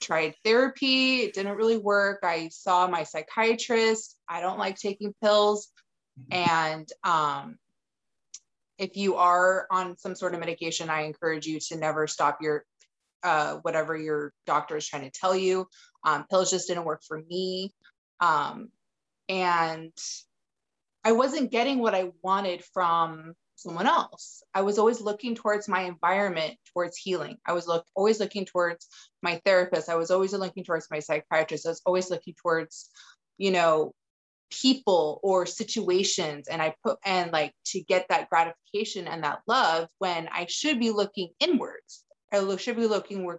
tried 0.00 0.34
therapy. 0.44 1.20
It 1.20 1.34
didn't 1.34 1.56
really 1.56 1.76
work. 1.78 2.20
I 2.22 2.48
saw 2.48 2.86
my 2.86 3.04
psychiatrist. 3.04 4.16
I 4.28 4.40
don't 4.40 4.58
like 4.58 4.76
taking 4.76 5.14
pills. 5.22 5.68
And 6.30 6.88
um, 7.02 7.56
if 8.78 8.96
you 8.96 9.16
are 9.16 9.66
on 9.70 9.96
some 9.98 10.14
sort 10.14 10.34
of 10.34 10.40
medication, 10.40 10.90
I 10.90 11.02
encourage 11.02 11.46
you 11.46 11.58
to 11.68 11.76
never 11.76 12.06
stop 12.06 12.38
your 12.40 12.64
uh, 13.22 13.56
whatever 13.62 13.96
your 13.96 14.32
doctor 14.46 14.76
is 14.76 14.86
trying 14.86 15.10
to 15.10 15.10
tell 15.10 15.34
you. 15.34 15.66
Um, 16.04 16.26
pills 16.28 16.50
just 16.50 16.68
didn't 16.68 16.84
work 16.84 17.02
for 17.06 17.22
me. 17.28 17.72
Um, 18.20 18.68
and 19.28 19.92
I 21.04 21.12
wasn't 21.12 21.50
getting 21.50 21.78
what 21.78 21.94
I 21.94 22.10
wanted 22.22 22.64
from 22.72 23.34
someone 23.56 23.86
else. 23.86 24.42
I 24.54 24.62
was 24.62 24.78
always 24.78 25.00
looking 25.00 25.34
towards 25.34 25.68
my 25.68 25.82
environment, 25.82 26.56
towards 26.72 26.96
healing. 26.96 27.36
I 27.46 27.52
was 27.52 27.66
look, 27.66 27.84
always 27.94 28.20
looking 28.20 28.46
towards 28.46 28.88
my 29.22 29.40
therapist. 29.44 29.88
I 29.88 29.96
was 29.96 30.10
always 30.10 30.32
looking 30.32 30.64
towards 30.64 30.88
my 30.90 31.00
psychiatrist. 31.00 31.66
I 31.66 31.70
was 31.70 31.82
always 31.84 32.10
looking 32.10 32.34
towards, 32.40 32.90
you 33.36 33.50
know, 33.50 33.92
people 34.50 35.20
or 35.22 35.46
situations. 35.46 36.48
And 36.48 36.62
I 36.62 36.74
put, 36.82 36.98
and 37.04 37.32
like 37.32 37.52
to 37.66 37.80
get 37.82 38.06
that 38.08 38.30
gratification 38.30 39.06
and 39.06 39.24
that 39.24 39.40
love 39.46 39.88
when 39.98 40.28
I 40.28 40.46
should 40.48 40.80
be 40.80 40.90
looking 40.90 41.30
inwards. 41.38 42.04
I 42.32 42.56
should 42.56 42.76
be 42.76 42.86
looking 42.86 43.30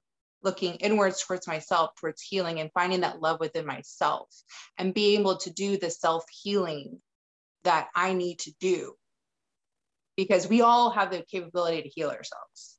looking 0.44 0.76
inwards 0.76 1.24
towards 1.24 1.48
myself, 1.48 1.92
towards 2.00 2.22
healing 2.22 2.60
and 2.60 2.70
finding 2.74 3.02
that 3.02 3.20
love 3.20 3.40
within 3.40 3.66
myself 3.66 4.30
and 4.78 4.94
being 4.94 5.20
able 5.20 5.38
to 5.38 5.50
do 5.50 5.76
the 5.76 5.90
self 5.90 6.24
healing 6.30 7.02
that 7.66 7.90
I 7.96 8.14
need 8.14 8.40
to 8.40 8.54
do. 8.60 8.94
Because 10.18 10.48
we 10.48 10.62
all 10.62 10.92
have 10.92 11.12
the 11.12 11.26
capability 11.30 11.82
to 11.82 11.90
heal 11.90 12.10
ourselves. 12.10 12.78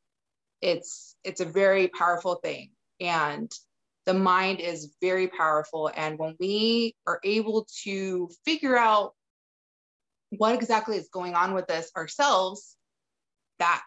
It's 0.62 1.14
it's 1.22 1.42
a 1.42 1.44
very 1.44 1.88
powerful 1.88 2.36
thing. 2.36 2.70
And 2.98 3.52
the 4.06 4.14
mind 4.14 4.60
is 4.60 4.94
very 5.02 5.28
powerful. 5.28 5.90
And 5.94 6.18
when 6.18 6.34
we 6.40 6.94
are 7.06 7.20
able 7.22 7.66
to 7.84 8.30
figure 8.44 8.76
out 8.76 9.12
what 10.30 10.54
exactly 10.54 10.96
is 10.96 11.08
going 11.12 11.34
on 11.34 11.52
with 11.52 11.70
us 11.70 11.90
ourselves 11.96 12.76
that 13.58 13.82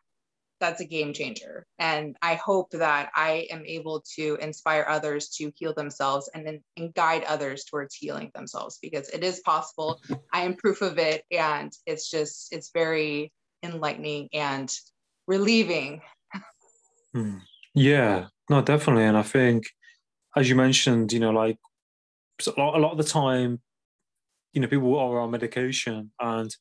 that's 0.60 0.82
a 0.82 0.86
game 0.86 1.14
changer. 1.14 1.66
And 1.78 2.16
I 2.22 2.36
hope 2.36 2.72
that 2.72 3.10
I 3.16 3.48
am 3.50 3.64
able 3.66 4.04
to 4.16 4.38
inspire 4.42 4.86
others 4.88 5.30
to 5.38 5.52
heal 5.56 5.74
themselves 5.74 6.30
and, 6.34 6.60
and 6.78 6.94
guide 6.94 7.24
others 7.24 7.66
towards 7.66 7.96
healing 7.96 8.32
themselves 8.34 8.80
because 8.82 9.10
it 9.10 9.24
is 9.24 9.40
possible. 9.42 10.02
I 10.34 10.42
am 10.42 10.56
proof 10.56 10.82
of 10.82 10.98
it. 10.98 11.24
And 11.32 11.72
it's 11.86 12.10
just, 12.10 12.54
it's 12.54 12.72
very 12.74 13.32
enlightening 13.64 14.30
and 14.34 14.72
relieving. 15.28 16.02
Hmm. 17.12 17.38
Yeah, 17.74 18.28
no, 18.52 18.62
definitely. 18.62 19.06
And 19.06 19.18
I 19.18 19.24
think, 19.24 19.64
as 20.36 20.48
you 20.48 20.56
mentioned, 20.56 21.12
you 21.12 21.20
know, 21.20 21.32
like 21.32 21.58
a 22.46 22.52
lot, 22.60 22.78
a 22.78 22.80
lot 22.80 22.92
of 22.92 23.00
the 23.00 23.04
time, 23.04 23.62
you 24.54 24.62
know, 24.62 24.68
people 24.68 24.96
are 24.96 25.20
on 25.20 25.32
medication 25.32 26.12
and 26.20 26.56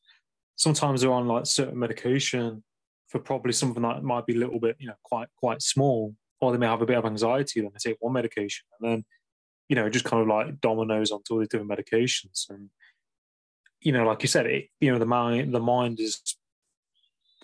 sometimes 0.56 1.02
they're 1.02 1.12
on 1.12 1.28
like 1.28 1.44
certain 1.44 1.78
medication 1.78 2.64
for 3.08 3.18
probably 3.18 3.52
something 3.52 3.82
that 3.82 4.02
might 4.02 4.26
be 4.26 4.36
a 4.36 4.38
little 4.38 4.60
bit, 4.60 4.76
you 4.78 4.88
know, 4.88 4.94
quite 5.02 5.28
quite 5.36 5.62
small, 5.62 6.14
or 6.40 6.52
they 6.52 6.58
may 6.58 6.66
have 6.66 6.82
a 6.82 6.86
bit 6.86 6.98
of 6.98 7.06
anxiety. 7.06 7.60
Then 7.60 7.70
they 7.72 7.90
take 7.90 7.98
one 8.00 8.12
medication, 8.12 8.66
and 8.78 8.90
then, 8.90 9.04
you 9.68 9.76
know, 9.76 9.88
just 9.88 10.04
kind 10.04 10.22
of 10.22 10.28
like 10.28 10.60
dominoes 10.60 11.10
onto 11.10 11.34
all 11.34 11.38
these 11.40 11.48
different 11.48 11.70
medications. 11.70 12.48
And 12.48 12.70
you 13.80 13.92
know, 13.92 14.04
like 14.04 14.22
you 14.22 14.28
said, 14.28 14.46
it, 14.46 14.66
you 14.80 14.92
know, 14.92 14.98
the 14.98 15.06
mind 15.06 15.54
the 15.54 15.60
mind 15.60 16.00
is 16.00 16.20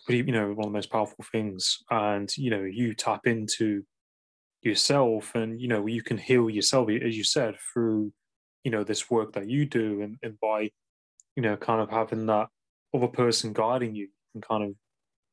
pretty, 0.05 0.27
you 0.27 0.33
know, 0.33 0.49
one 0.49 0.67
of 0.67 0.73
the 0.73 0.79
most 0.79 0.91
powerful 0.91 1.25
things. 1.31 1.79
And 1.91 2.35
you 2.37 2.51
know, 2.51 2.63
you 2.63 2.95
tap 2.95 3.27
into 3.27 3.85
yourself, 4.63 5.35
and 5.35 5.61
you 5.61 5.69
know, 5.69 5.87
you 5.87 6.03
can 6.03 6.19
heal 6.19 6.51
yourself, 6.51 6.89
as 6.91 7.17
you 7.17 7.25
said, 7.25 7.57
through 7.73 8.13
you 8.65 8.71
know 8.71 8.85
this 8.85 9.11
work 9.11 9.33
that 9.35 9.49
you 9.49 9.67
do, 9.67 10.03
and, 10.03 10.17
and 10.23 10.39
by 10.41 10.71
you 11.37 11.43
know, 11.43 11.57
kind 11.57 11.81
of 11.81 11.91
having 11.91 12.27
that 12.27 12.49
other 12.95 13.09
person 13.09 13.53
guiding 13.53 13.95
you 13.95 14.09
and 14.35 14.47
kind 14.47 14.63
of 14.65 14.75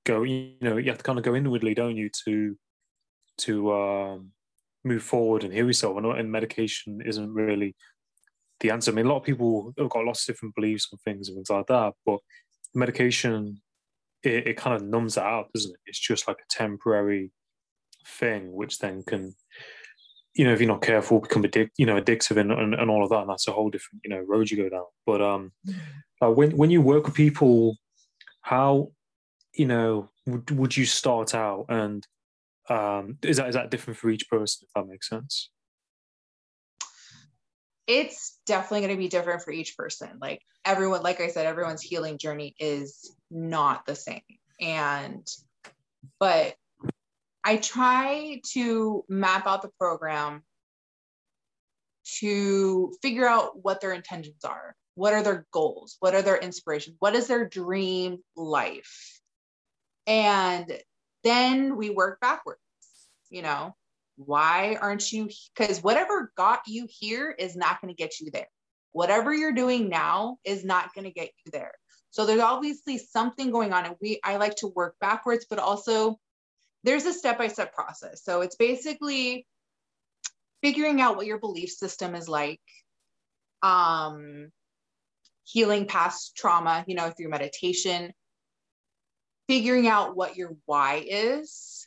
go 0.05 0.23
you 0.23 0.55
know 0.61 0.77
you 0.77 0.89
have 0.89 0.97
to 0.97 1.03
kind 1.03 1.19
of 1.19 1.25
go 1.25 1.35
inwardly 1.35 1.73
don't 1.73 1.95
you 1.95 2.09
to 2.25 2.57
to 3.37 3.73
um, 3.73 4.31
move 4.83 5.03
forward 5.03 5.43
and 5.43 5.53
heal 5.53 5.67
yourself. 5.67 5.97
And, 5.97 6.05
and 6.05 6.31
medication 6.31 7.01
isn't 7.05 7.33
really 7.33 7.75
the 8.59 8.71
answer. 8.71 8.91
I 8.91 8.95
mean 8.95 9.05
a 9.05 9.09
lot 9.09 9.17
of 9.17 9.23
people 9.23 9.73
have 9.77 9.89
got 9.89 10.05
lots 10.05 10.27
of 10.27 10.33
different 10.33 10.55
beliefs 10.55 10.87
on 10.91 10.99
things 10.99 11.27
and 11.27 11.35
things 11.35 11.49
like 11.49 11.67
that 11.67 11.93
but 12.05 12.19
medication 12.73 13.61
it, 14.23 14.47
it 14.47 14.57
kind 14.57 14.75
of 14.75 14.87
numbs 14.87 15.17
it 15.17 15.23
out 15.23 15.47
doesn't 15.53 15.71
it? 15.71 15.79
It's 15.85 15.99
just 15.99 16.27
like 16.27 16.37
a 16.37 16.53
temporary 16.53 17.31
thing 18.05 18.51
which 18.53 18.79
then 18.79 19.03
can 19.03 19.35
you 20.35 20.45
know 20.45 20.53
if 20.53 20.61
you're 20.61 20.67
not 20.67 20.81
careful 20.81 21.19
become 21.19 21.43
addic- 21.43 21.71
you 21.77 21.85
know 21.85 21.99
addictive 21.99 22.37
and, 22.37 22.51
and, 22.51 22.73
and 22.75 22.89
all 22.89 23.03
of 23.03 23.09
that 23.09 23.21
and 23.21 23.29
that's 23.29 23.47
a 23.47 23.51
whole 23.51 23.69
different 23.69 24.01
you 24.03 24.09
know 24.09 24.23
road 24.27 24.49
you 24.49 24.57
go 24.57 24.69
down. 24.69 24.85
But 25.05 25.21
um 25.21 25.51
uh, 26.21 26.29
when 26.29 26.55
when 26.55 26.69
you 26.69 26.81
work 26.81 27.05
with 27.05 27.15
people 27.15 27.77
how 28.41 28.91
you 29.53 29.65
know, 29.65 30.09
would 30.25 30.51
would 30.51 30.77
you 30.77 30.85
start 30.85 31.35
out 31.35 31.65
and 31.69 32.05
um, 32.69 33.17
is 33.23 33.37
that 33.37 33.49
is 33.49 33.55
that 33.55 33.71
different 33.71 33.97
for 33.99 34.09
each 34.09 34.29
person? 34.29 34.67
If 34.67 34.73
that 34.75 34.87
makes 34.87 35.09
sense. 35.09 35.49
It's 37.87 38.39
definitely 38.45 38.81
going 38.81 38.95
to 38.95 39.01
be 39.01 39.09
different 39.09 39.41
for 39.41 39.51
each 39.51 39.75
person. 39.75 40.09
Like 40.21 40.41
everyone, 40.63 41.01
like 41.01 41.19
I 41.19 41.27
said, 41.27 41.45
everyone's 41.45 41.81
healing 41.81 42.17
journey 42.17 42.55
is 42.59 43.13
not 43.29 43.85
the 43.85 43.95
same. 43.95 44.21
And, 44.61 45.27
but 46.19 46.55
I 47.43 47.57
try 47.57 48.39
to 48.53 49.03
map 49.09 49.47
out 49.47 49.61
the 49.61 49.71
program 49.79 50.43
to 52.19 52.93
figure 53.01 53.27
out 53.27 53.61
what 53.61 53.81
their 53.81 53.93
intentions 53.93 54.45
are. 54.45 54.75
What 54.95 55.13
are 55.13 55.23
their 55.23 55.47
goals? 55.51 55.97
What 55.99 56.13
are 56.13 56.21
their 56.21 56.37
inspirations? 56.37 56.95
What 56.99 57.15
is 57.15 57.27
their 57.27 57.47
dream 57.47 58.19
life? 58.35 59.20
And 60.11 60.77
then 61.23 61.77
we 61.77 61.89
work 61.89 62.19
backwards, 62.19 62.59
you 63.29 63.41
know, 63.41 63.73
why 64.17 64.77
aren't 64.81 65.09
you? 65.09 65.29
Because 65.55 65.81
whatever 65.81 66.33
got 66.35 66.63
you 66.67 66.85
here 66.89 67.31
is 67.31 67.55
not 67.55 67.79
going 67.79 67.93
to 67.93 67.97
get 67.97 68.19
you 68.19 68.29
there. 68.29 68.49
Whatever 68.91 69.33
you're 69.33 69.53
doing 69.53 69.87
now 69.87 70.35
is 70.43 70.65
not 70.65 70.93
going 70.93 71.05
to 71.05 71.11
get 71.11 71.31
you 71.45 71.51
there. 71.53 71.71
So 72.09 72.25
there's 72.25 72.41
obviously 72.41 72.97
something 72.97 73.51
going 73.51 73.71
on. 73.71 73.85
And 73.85 73.95
we, 74.01 74.19
I 74.21 74.35
like 74.35 74.57
to 74.57 74.67
work 74.67 74.95
backwards, 74.99 75.45
but 75.49 75.59
also 75.59 76.19
there's 76.83 77.05
a 77.05 77.13
step 77.13 77.37
by 77.37 77.47
step 77.47 77.73
process. 77.73 78.21
So 78.21 78.41
it's 78.41 78.57
basically 78.57 79.47
figuring 80.61 80.99
out 80.99 81.15
what 81.15 81.25
your 81.25 81.39
belief 81.39 81.69
system 81.69 82.15
is 82.15 82.27
like, 82.27 82.59
um, 83.63 84.49
healing 85.45 85.85
past 85.85 86.35
trauma, 86.35 86.83
you 86.85 86.95
know, 86.95 87.11
through 87.11 87.29
meditation, 87.29 88.11
figuring 89.51 89.85
out 89.85 90.15
what 90.15 90.37
your 90.37 90.55
why 90.65 91.03
is, 91.05 91.85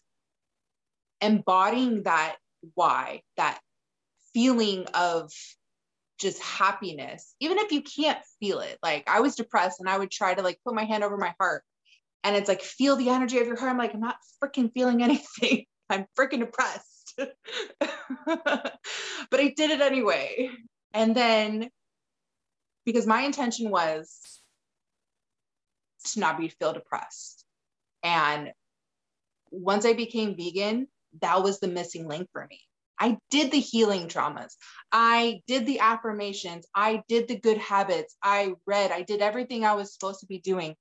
embodying 1.23 2.03
that 2.03 2.37
why, 2.75 3.23
that 3.39 3.59
feeling 4.35 4.85
of 4.93 5.33
just 6.19 6.43
happiness, 6.43 7.35
even 7.41 7.57
if 7.57 7.73
you 7.73 7.81
can't 7.81 8.19
feel 8.39 8.61
it. 8.61 8.79
Like 8.83 9.09
I 9.09 9.21
was 9.21 9.35
depressed 9.35 9.81
and 9.81 9.89
I 9.89 9.97
would 9.97 10.11
try 10.11 10.35
to 10.35 10.43
like 10.43 10.61
put 10.63 10.75
my 10.75 10.85
hand 10.85 11.05
over 11.05 11.17
my 11.17 11.35
heart 11.41 11.65
and 12.23 12.37
it's 12.37 12.51
like, 12.51 12.61
feel 12.61 12.97
the 12.97 13.09
energy 13.09 13.39
of 13.39 13.47
your 13.47 13.59
heart. 13.59 13.71
I'm 13.71 13.79
like, 13.79 13.95
I'm 13.95 14.01
not 14.01 14.19
freaking 14.43 14.71
feeling 14.75 15.03
anything. 15.03 15.65
I'm 15.89 16.05
freaking 16.19 16.41
depressed. 16.41 17.15
but 17.17 17.31
I 19.41 19.55
did 19.57 19.71
it 19.71 19.81
anyway. 19.81 20.51
And 20.93 21.17
then 21.17 21.71
because 22.85 23.07
my 23.07 23.23
intention 23.23 23.71
was 23.71 24.43
to 26.13 26.21
not 26.21 26.39
be 26.39 26.49
feel 26.49 26.75
depressed. 26.75 27.44
And 28.05 28.53
once 29.51 29.87
I 29.87 29.95
became 29.95 30.37
vegan, 30.37 30.87
that 31.21 31.43
was 31.43 31.59
the 31.59 31.69
missing 31.69 32.07
link 32.07 32.29
for 32.33 32.47
me. 32.49 32.61
I 32.99 33.19
did 33.31 33.51
the 33.51 33.61
healing 33.61 34.09
traumas. 34.09 34.55
I 34.93 35.41
did 35.47 35.67
the 35.67 35.81
affirmations. 35.81 36.67
I 36.75 37.03
did 37.09 37.27
the 37.27 37.39
good 37.39 37.59
habits. 37.59 38.17
I 38.23 38.55
read. 38.67 38.93
I 38.93 39.03
did 39.03 39.21
everything 39.21 39.65
I 39.65 39.75
was 39.75 39.93
supposed 39.93 40.21
to 40.21 40.27
be 40.27 40.39
doing. 40.39 40.77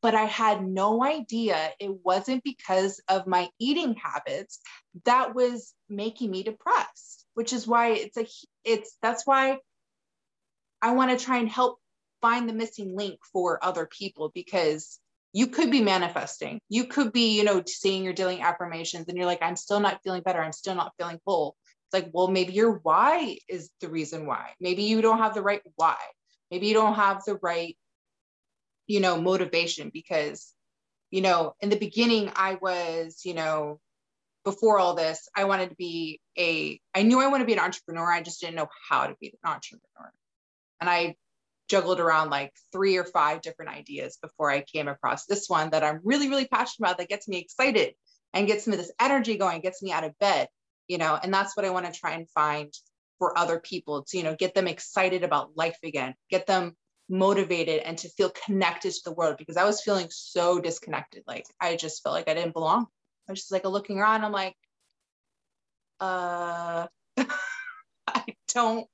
But 0.00 0.14
I 0.14 0.24
had 0.24 0.66
no 0.66 1.04
idea 1.04 1.72
it 1.78 1.92
wasn't 2.02 2.42
because 2.42 3.02
of 3.08 3.26
my 3.26 3.50
eating 3.58 3.94
habits 3.94 4.60
that 5.04 5.34
was 5.34 5.74
making 5.90 6.30
me 6.30 6.42
depressed, 6.42 7.26
which 7.34 7.52
is 7.52 7.66
why 7.66 7.88
it's 7.90 8.16
a, 8.16 8.26
it's, 8.64 8.96
that's 9.02 9.26
why 9.26 9.58
I 10.80 10.92
want 10.92 11.10
to 11.10 11.22
try 11.22 11.38
and 11.38 11.50
help 11.50 11.78
find 12.22 12.48
the 12.48 12.54
missing 12.54 12.96
link 12.96 13.18
for 13.32 13.62
other 13.62 13.86
people 13.86 14.30
because 14.34 14.99
you 15.32 15.46
could 15.46 15.70
be 15.70 15.80
manifesting. 15.80 16.60
You 16.68 16.86
could 16.86 17.12
be, 17.12 17.36
you 17.36 17.44
know, 17.44 17.62
saying 17.64 18.04
you're 18.04 18.12
doing 18.12 18.42
affirmations 18.42 19.06
and 19.08 19.16
you're 19.16 19.26
like, 19.26 19.42
I'm 19.42 19.56
still 19.56 19.80
not 19.80 20.00
feeling 20.02 20.22
better. 20.22 20.42
I'm 20.42 20.52
still 20.52 20.74
not 20.74 20.92
feeling 20.98 21.20
full. 21.24 21.56
It's 21.86 22.02
like, 22.02 22.10
well, 22.12 22.28
maybe 22.28 22.52
your 22.52 22.80
why 22.82 23.38
is 23.48 23.70
the 23.80 23.88
reason 23.88 24.26
why. 24.26 24.50
Maybe 24.60 24.84
you 24.84 25.02
don't 25.02 25.18
have 25.18 25.34
the 25.34 25.42
right 25.42 25.62
why. 25.76 25.96
Maybe 26.50 26.66
you 26.66 26.74
don't 26.74 26.94
have 26.94 27.24
the 27.24 27.36
right, 27.42 27.76
you 28.86 29.00
know, 29.00 29.20
motivation 29.20 29.90
because, 29.92 30.52
you 31.10 31.20
know, 31.20 31.54
in 31.60 31.68
the 31.68 31.76
beginning, 31.76 32.32
I 32.34 32.58
was, 32.60 33.20
you 33.24 33.34
know, 33.34 33.80
before 34.44 34.78
all 34.78 34.94
this, 34.94 35.28
I 35.36 35.44
wanted 35.44 35.70
to 35.70 35.76
be 35.76 36.20
a, 36.38 36.80
I 36.94 37.02
knew 37.02 37.20
I 37.20 37.28
wanted 37.28 37.44
to 37.44 37.46
be 37.46 37.52
an 37.52 37.58
entrepreneur. 37.60 38.10
I 38.10 38.22
just 38.22 38.40
didn't 38.40 38.56
know 38.56 38.68
how 38.88 39.06
to 39.06 39.14
be 39.20 39.28
an 39.28 39.50
entrepreneur. 39.50 40.12
And 40.80 40.88
I 40.88 41.14
juggled 41.70 42.00
around 42.00 42.30
like 42.30 42.52
three 42.72 42.96
or 42.96 43.04
five 43.04 43.40
different 43.40 43.70
ideas 43.70 44.18
before 44.20 44.50
I 44.50 44.62
came 44.62 44.88
across 44.88 45.26
this 45.26 45.48
one 45.48 45.70
that 45.70 45.84
I'm 45.84 46.00
really, 46.02 46.28
really 46.28 46.48
passionate 46.48 46.88
about 46.88 46.98
that 46.98 47.08
gets 47.08 47.28
me 47.28 47.38
excited 47.38 47.94
and 48.34 48.48
gets 48.48 48.66
me 48.66 48.76
this 48.76 48.92
energy 49.00 49.38
going, 49.38 49.60
gets 49.60 49.80
me 49.80 49.92
out 49.92 50.02
of 50.02 50.18
bed, 50.18 50.48
you 50.88 50.98
know, 50.98 51.16
and 51.22 51.32
that's 51.32 51.56
what 51.56 51.64
I 51.64 51.70
want 51.70 51.86
to 51.86 51.98
try 51.98 52.12
and 52.12 52.28
find 52.30 52.72
for 53.20 53.38
other 53.38 53.60
people 53.60 54.02
to, 54.08 54.18
you 54.18 54.24
know, 54.24 54.34
get 54.34 54.52
them 54.52 54.66
excited 54.66 55.22
about 55.22 55.56
life 55.56 55.78
again, 55.84 56.14
get 56.28 56.46
them 56.46 56.76
motivated 57.08 57.82
and 57.82 57.96
to 57.98 58.08
feel 58.08 58.30
connected 58.30 58.92
to 58.92 59.00
the 59.04 59.12
world 59.12 59.36
because 59.38 59.56
I 59.56 59.64
was 59.64 59.80
feeling 59.80 60.08
so 60.10 60.60
disconnected. 60.60 61.22
Like 61.26 61.46
I 61.60 61.76
just 61.76 62.02
felt 62.02 62.14
like 62.14 62.28
I 62.28 62.34
didn't 62.34 62.54
belong. 62.54 62.86
I 63.28 63.32
was 63.32 63.40
just 63.40 63.52
like 63.52 63.64
looking 63.64 63.98
around. 63.98 64.24
I'm 64.24 64.32
like, 64.32 64.56
uh, 66.00 66.88
I 68.08 68.24
don't, 68.54 68.88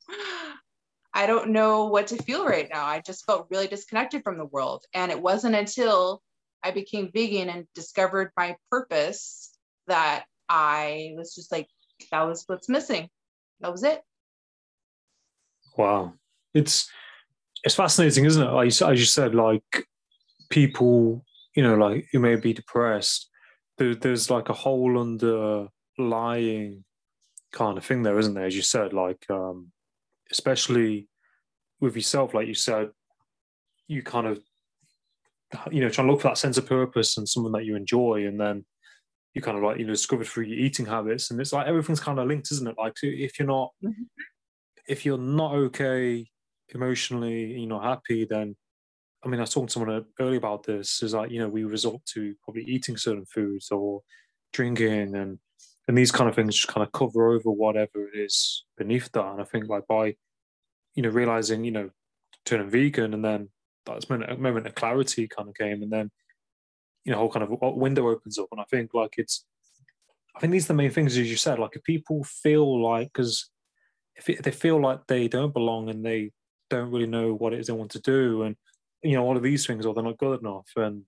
I 1.16 1.26
don't 1.26 1.48
know 1.48 1.86
what 1.86 2.08
to 2.08 2.22
feel 2.22 2.44
right 2.44 2.68
now. 2.70 2.84
I 2.84 3.00
just 3.00 3.24
felt 3.24 3.46
really 3.50 3.66
disconnected 3.66 4.22
from 4.22 4.36
the 4.36 4.44
world. 4.44 4.84
And 4.92 5.10
it 5.10 5.18
wasn't 5.18 5.54
until 5.54 6.20
I 6.62 6.72
became 6.72 7.10
vegan 7.10 7.48
and 7.48 7.66
discovered 7.74 8.32
my 8.36 8.54
purpose 8.70 9.56
that 9.86 10.26
I 10.50 11.14
was 11.16 11.34
just 11.34 11.50
like, 11.50 11.68
that 12.10 12.20
was 12.20 12.44
what's 12.46 12.68
missing. 12.68 13.08
That 13.60 13.72
was 13.72 13.82
it. 13.82 14.02
Wow. 15.78 16.12
It's 16.52 16.86
it's 17.64 17.74
fascinating, 17.74 18.26
isn't 18.26 18.46
it? 18.46 18.52
Like 18.52 18.66
as 18.66 19.00
you 19.00 19.06
said, 19.06 19.34
like 19.34 19.86
people, 20.50 21.24
you 21.54 21.62
know, 21.62 21.76
like 21.76 22.08
who 22.12 22.18
may 22.18 22.36
be 22.36 22.52
depressed, 22.52 23.30
there, 23.78 23.94
there's 23.94 24.28
like 24.28 24.50
a 24.50 24.52
whole 24.52 25.00
underlying 25.00 26.84
kind 27.52 27.78
of 27.78 27.86
thing 27.86 28.02
there, 28.02 28.18
isn't 28.18 28.34
there? 28.34 28.44
As 28.44 28.54
you 28.54 28.60
said, 28.60 28.92
like 28.92 29.24
um, 29.30 29.72
especially 30.30 31.08
with 31.80 31.96
yourself, 31.96 32.34
like 32.34 32.48
you 32.48 32.54
said, 32.54 32.90
you 33.88 34.02
kind 34.02 34.26
of 34.26 34.40
you 35.70 35.80
know 35.80 35.88
trying 35.88 36.06
to 36.06 36.12
look 36.12 36.22
for 36.22 36.28
that 36.28 36.38
sense 36.38 36.58
of 36.58 36.66
purpose 36.66 37.16
and 37.16 37.28
something 37.28 37.52
that 37.52 37.64
you 37.64 37.76
enjoy, 37.76 38.26
and 38.26 38.40
then 38.40 38.64
you 39.34 39.42
kind 39.42 39.56
of 39.56 39.62
like 39.62 39.78
you 39.78 39.84
know 39.84 39.92
discovered 39.92 40.26
through 40.26 40.44
your 40.44 40.58
eating 40.58 40.86
habits, 40.86 41.30
and 41.30 41.40
it's 41.40 41.52
like 41.52 41.66
everything's 41.66 42.00
kind 42.00 42.18
of 42.18 42.26
linked, 42.26 42.50
isn't 42.52 42.68
it? 42.68 42.76
Like 42.78 42.94
if 43.02 43.38
you're 43.38 43.48
not 43.48 43.70
mm-hmm. 43.84 44.02
if 44.88 45.04
you're 45.04 45.18
not 45.18 45.54
okay 45.54 46.26
emotionally, 46.70 47.52
you're 47.52 47.68
not 47.68 47.84
happy, 47.84 48.26
then 48.28 48.56
I 49.24 49.28
mean, 49.28 49.40
I 49.40 49.42
was 49.42 49.50
talking 49.50 49.66
to 49.66 49.72
someone 49.72 50.04
earlier 50.20 50.38
about 50.38 50.64
this. 50.64 51.02
Is 51.02 51.14
like 51.14 51.30
you 51.30 51.38
know 51.38 51.48
we 51.48 51.64
resort 51.64 52.04
to 52.14 52.34
probably 52.42 52.64
eating 52.64 52.96
certain 52.96 53.26
foods 53.26 53.70
or 53.70 54.02
drinking 54.52 55.14
and 55.16 55.38
and 55.88 55.96
these 55.96 56.12
kind 56.12 56.28
of 56.28 56.34
things 56.34 56.56
just 56.56 56.68
kind 56.68 56.84
of 56.84 56.92
cover 56.92 57.32
over 57.32 57.50
whatever 57.50 58.08
it 58.12 58.18
is 58.18 58.64
beneath 58.76 59.10
that. 59.12 59.26
And 59.26 59.40
I 59.40 59.44
think 59.44 59.68
like 59.68 59.86
by 59.86 60.16
you 60.94 61.02
know 61.02 61.10
realizing 61.10 61.64
you 61.64 61.70
know 61.70 61.90
turning 62.44 62.70
vegan 62.70 63.14
and 63.14 63.24
then 63.24 63.48
that's 63.84 64.08
a 64.10 64.36
moment 64.36 64.66
of 64.66 64.74
clarity 64.74 65.28
kind 65.28 65.48
of 65.48 65.54
came 65.54 65.82
and 65.82 65.92
then 65.92 66.10
you 67.04 67.12
know 67.12 67.18
whole 67.18 67.30
kind 67.30 67.44
of 67.44 67.76
window 67.76 68.08
opens 68.08 68.38
up 68.38 68.48
and 68.50 68.60
I 68.60 68.64
think 68.64 68.94
like 68.94 69.14
it's 69.18 69.44
I 70.34 70.40
think 70.40 70.52
these 70.52 70.64
are 70.64 70.68
the 70.68 70.74
main 70.74 70.90
things 70.90 71.16
as 71.16 71.30
you 71.30 71.36
said 71.36 71.58
like 71.58 71.76
if 71.76 71.84
people 71.84 72.24
feel 72.24 72.82
like 72.82 73.12
because 73.12 73.50
if, 74.16 74.28
if 74.28 74.42
they 74.42 74.50
feel 74.50 74.80
like 74.80 75.06
they 75.06 75.28
don't 75.28 75.52
belong 75.52 75.88
and 75.88 76.04
they 76.04 76.32
don't 76.68 76.90
really 76.90 77.06
know 77.06 77.34
what 77.34 77.52
it 77.52 77.60
is 77.60 77.68
they 77.68 77.72
want 77.72 77.92
to 77.92 78.00
do 78.00 78.42
and 78.42 78.56
you 79.02 79.12
know 79.12 79.24
all 79.24 79.36
of 79.36 79.42
these 79.42 79.66
things 79.66 79.86
or 79.86 79.94
they're 79.94 80.02
not 80.02 80.18
good 80.18 80.40
enough 80.40 80.68
and 80.76 81.02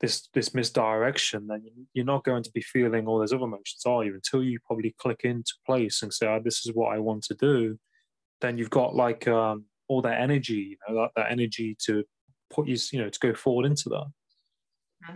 this 0.00 0.28
this 0.34 0.54
misdirection 0.54 1.46
then 1.46 1.62
you're 1.94 2.04
not 2.04 2.24
going 2.24 2.42
to 2.42 2.50
be 2.52 2.60
feeling 2.60 3.06
all 3.06 3.18
those 3.18 3.32
other 3.32 3.44
emotions 3.44 3.82
are 3.86 4.04
you 4.04 4.14
until 4.14 4.42
you 4.42 4.58
probably 4.66 4.94
click 4.98 5.20
into 5.24 5.54
place 5.64 6.02
and 6.02 6.12
say 6.12 6.26
oh, 6.26 6.40
this 6.42 6.66
is 6.66 6.72
what 6.74 6.94
i 6.94 6.98
want 6.98 7.22
to 7.22 7.34
do 7.34 7.78
then 8.40 8.58
you've 8.58 8.70
got 8.70 8.94
like 8.94 9.26
um, 9.26 9.64
all 9.88 10.02
that 10.02 10.20
energy 10.20 10.76
you 10.76 10.76
know 10.88 11.02
that, 11.02 11.10
that 11.16 11.32
energy 11.32 11.76
to 11.84 12.04
put 12.50 12.66
you 12.68 12.76
you 12.92 13.00
know 13.00 13.08
to 13.08 13.18
go 13.18 13.34
forward 13.34 13.64
into 13.66 13.88
that 13.88 14.06
mm-hmm. 15.04 15.14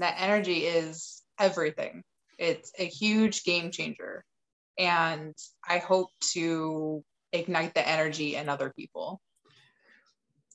that 0.00 0.14
energy 0.18 0.66
is 0.66 1.22
everything 1.38 2.02
it's 2.38 2.72
a 2.78 2.86
huge 2.86 3.44
game 3.44 3.70
changer 3.70 4.24
and 4.78 5.34
i 5.68 5.78
hope 5.78 6.08
to 6.20 7.04
ignite 7.32 7.74
the 7.74 7.86
energy 7.86 8.36
in 8.36 8.48
other 8.48 8.72
people. 8.76 9.20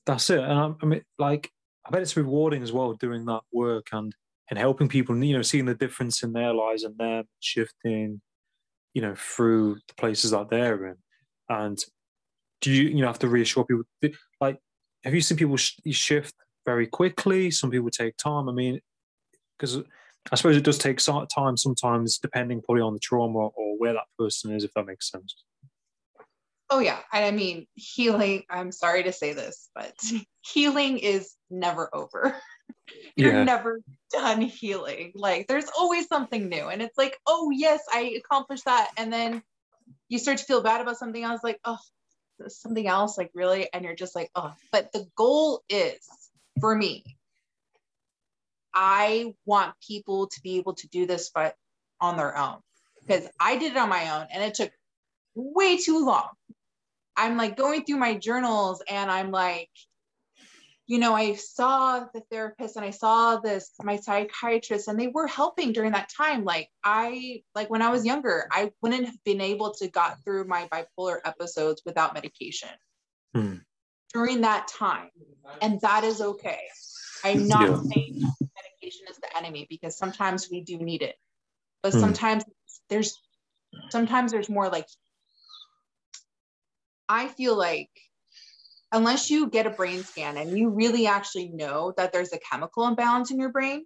That's 0.06 0.30
it. 0.30 0.40
And 0.40 0.74
I 0.82 0.86
mean, 0.86 1.02
like, 1.18 1.50
I 1.84 1.90
bet 1.90 2.02
it's 2.02 2.16
rewarding 2.16 2.62
as 2.62 2.72
well 2.72 2.92
doing 2.94 3.24
that 3.26 3.42
work 3.52 3.88
and 3.92 4.14
and 4.50 4.58
helping 4.58 4.88
people. 4.88 5.16
You 5.22 5.36
know, 5.36 5.42
seeing 5.42 5.64
the 5.64 5.74
difference 5.74 6.22
in 6.22 6.32
their 6.32 6.52
lives 6.52 6.84
and 6.84 6.96
them 6.98 7.24
shifting, 7.40 8.20
you 8.94 9.02
know, 9.02 9.14
through 9.16 9.76
the 9.88 9.94
places 9.94 10.30
that 10.30 10.50
they're 10.50 10.86
in. 10.86 10.96
And 11.48 11.78
do 12.60 12.70
you 12.70 12.88
you 12.88 13.00
know 13.00 13.06
have 13.08 13.18
to 13.20 13.28
reassure 13.28 13.64
people? 13.64 13.84
Like, 14.40 14.58
have 15.04 15.14
you 15.14 15.20
seen 15.20 15.38
people 15.38 15.56
shift 15.56 16.34
very 16.64 16.86
quickly? 16.86 17.50
Some 17.50 17.70
people 17.70 17.90
take 17.90 18.16
time. 18.16 18.48
I 18.48 18.52
mean, 18.52 18.80
because 19.58 19.78
I 20.30 20.36
suppose 20.36 20.56
it 20.56 20.64
does 20.64 20.78
take 20.78 20.98
time 20.98 21.56
sometimes, 21.56 22.18
depending 22.18 22.62
probably 22.62 22.82
on 22.82 22.94
the 22.94 23.00
trauma 23.00 23.48
or 23.48 23.78
where 23.78 23.92
that 23.92 24.06
person 24.18 24.52
is, 24.52 24.62
if 24.62 24.72
that 24.74 24.86
makes 24.86 25.10
sense. 25.10 25.34
Oh 26.70 26.78
yeah, 26.78 27.00
I 27.12 27.30
mean 27.32 27.66
healing. 27.74 28.44
I'm 28.48 28.72
sorry 28.72 29.02
to 29.02 29.12
say 29.12 29.34
this, 29.34 29.68
but 29.74 29.92
healing 30.40 30.98
is 30.98 31.34
never 31.52 31.94
over. 31.94 32.36
You're 33.16 33.32
yeah. 33.32 33.44
never 33.44 33.80
done 34.10 34.40
healing. 34.40 35.12
Like 35.14 35.46
there's 35.46 35.68
always 35.78 36.08
something 36.08 36.48
new, 36.48 36.68
and 36.68 36.82
it's 36.82 36.98
like, 36.98 37.18
oh 37.26 37.50
yes, 37.50 37.82
I 37.92 38.14
accomplished 38.16 38.64
that, 38.64 38.90
and 38.96 39.12
then 39.12 39.42
you 40.08 40.18
start 40.18 40.38
to 40.38 40.44
feel 40.44 40.62
bad 40.62 40.80
about 40.80 40.98
something 40.98 41.22
else. 41.22 41.40
Like 41.44 41.60
oh, 41.64 41.78
something 42.48 42.86
else, 42.86 43.16
like 43.16 43.30
really, 43.34 43.68
and 43.72 43.84
you're 43.84 43.94
just 43.94 44.16
like 44.16 44.30
oh. 44.34 44.52
But 44.72 44.92
the 44.92 45.06
goal 45.16 45.62
is 45.68 46.00
for 46.60 46.74
me. 46.74 47.04
I 48.74 49.34
want 49.44 49.74
people 49.86 50.28
to 50.28 50.40
be 50.42 50.56
able 50.56 50.74
to 50.74 50.88
do 50.88 51.06
this, 51.06 51.30
but 51.34 51.54
on 52.00 52.16
their 52.16 52.36
own, 52.36 52.56
because 53.00 53.28
I 53.38 53.58
did 53.58 53.72
it 53.72 53.78
on 53.78 53.90
my 53.90 54.18
own, 54.18 54.26
and 54.32 54.42
it 54.42 54.54
took 54.54 54.72
way 55.34 55.76
too 55.76 56.04
long 56.04 56.28
I'm 57.16 57.36
like 57.36 57.56
going 57.56 57.84
through 57.84 57.98
my 57.98 58.14
journals 58.14 58.82
and 58.88 59.10
I'm 59.10 59.30
like, 59.30 59.70
you 60.92 60.98
know, 60.98 61.14
I 61.14 61.36
saw 61.36 62.00
the 62.12 62.20
therapist 62.30 62.76
and 62.76 62.84
I 62.84 62.90
saw 62.90 63.38
this, 63.38 63.70
my 63.82 63.96
psychiatrist, 63.96 64.88
and 64.88 65.00
they 65.00 65.06
were 65.06 65.26
helping 65.26 65.72
during 65.72 65.92
that 65.92 66.10
time. 66.14 66.44
Like 66.44 66.68
I, 66.84 67.44
like 67.54 67.70
when 67.70 67.80
I 67.80 67.88
was 67.88 68.04
younger, 68.04 68.46
I 68.52 68.72
wouldn't 68.82 69.06
have 69.06 69.16
been 69.24 69.40
able 69.40 69.72
to 69.76 69.88
got 69.88 70.22
through 70.22 70.44
my 70.48 70.68
bipolar 70.70 71.16
episodes 71.24 71.80
without 71.86 72.12
medication 72.12 72.68
hmm. 73.34 73.54
during 74.12 74.42
that 74.42 74.68
time. 74.68 75.08
And 75.62 75.80
that 75.80 76.04
is 76.04 76.20
okay. 76.20 76.60
I'm 77.24 77.48
not 77.48 77.70
yeah. 77.70 77.80
saying 77.94 78.22
medication 78.54 79.06
is 79.08 79.16
the 79.16 79.34
enemy 79.34 79.66
because 79.70 79.96
sometimes 79.96 80.50
we 80.50 80.60
do 80.60 80.76
need 80.76 81.00
it, 81.00 81.16
but 81.82 81.94
hmm. 81.94 82.00
sometimes 82.00 82.44
there's, 82.90 83.18
sometimes 83.88 84.30
there's 84.30 84.50
more 84.50 84.68
like 84.68 84.88
I 87.08 87.28
feel 87.28 87.56
like 87.56 87.88
unless 88.92 89.30
you 89.30 89.48
get 89.48 89.66
a 89.66 89.70
brain 89.70 90.02
scan 90.02 90.36
and 90.36 90.56
you 90.56 90.68
really 90.68 91.06
actually 91.06 91.48
know 91.48 91.92
that 91.96 92.12
there's 92.12 92.32
a 92.32 92.38
chemical 92.38 92.86
imbalance 92.86 93.30
in 93.30 93.38
your 93.38 93.50
brain, 93.50 93.84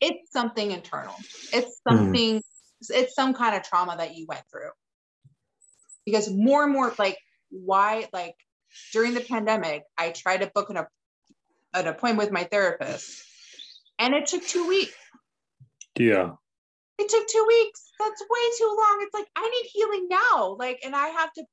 it's 0.00 0.32
something 0.32 0.70
internal. 0.70 1.14
It's 1.52 1.80
hmm. 1.86 1.96
something, 1.96 2.38
mm. 2.38 2.42
it's 2.90 3.14
some 3.14 3.34
kind 3.34 3.56
of 3.56 3.62
trauma 3.62 3.96
that 3.98 4.14
you 4.14 4.26
went 4.28 4.42
through. 4.50 4.70
Because 6.06 6.30
more 6.30 6.64
and 6.64 6.72
more, 6.72 6.92
like, 6.98 7.18
why, 7.50 8.08
like, 8.12 8.34
during 8.92 9.14
the 9.14 9.20
pandemic, 9.20 9.82
I 9.96 10.10
tried 10.10 10.38
to 10.38 10.50
book 10.54 10.70
an, 10.70 10.78
an 11.74 11.86
appointment 11.86 12.18
with 12.18 12.32
my 12.32 12.44
therapist 12.44 13.22
and 13.98 14.14
it 14.14 14.26
took 14.26 14.46
two 14.46 14.66
weeks. 14.68 14.94
Yeah 15.98 16.32
it 16.98 17.08
took 17.08 17.26
two 17.28 17.44
weeks. 17.46 17.92
That's 17.98 18.20
way 18.20 18.58
too 18.58 18.76
long. 18.76 18.98
It's 19.02 19.14
like, 19.14 19.26
I 19.36 19.48
need 19.48 19.70
healing 19.72 20.08
now. 20.10 20.56
Like, 20.58 20.80
and 20.84 20.94
I 20.94 21.08
have 21.08 21.32
to, 21.34 21.44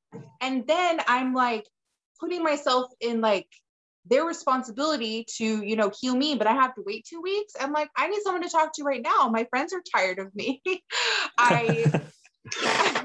and 0.41 0.67
then 0.67 0.99
I'm 1.07 1.33
like 1.33 1.65
putting 2.19 2.43
myself 2.43 2.91
in 2.99 3.21
like 3.21 3.47
their 4.05 4.23
responsibility 4.23 5.25
to, 5.37 5.63
you 5.63 5.75
know, 5.75 5.91
heal 5.99 6.15
me, 6.15 6.35
but 6.35 6.47
I 6.47 6.53
have 6.53 6.75
to 6.75 6.83
wait 6.85 7.05
two 7.05 7.21
weeks. 7.21 7.53
I'm 7.59 7.73
like, 7.73 7.89
I 7.97 8.07
need 8.07 8.21
someone 8.23 8.43
to 8.43 8.49
talk 8.49 8.73
to 8.75 8.83
right 8.83 9.01
now. 9.01 9.29
My 9.29 9.45
friends 9.45 9.73
are 9.73 9.81
tired 9.95 10.19
of 10.19 10.33
me. 10.35 10.61
I, 11.37 11.91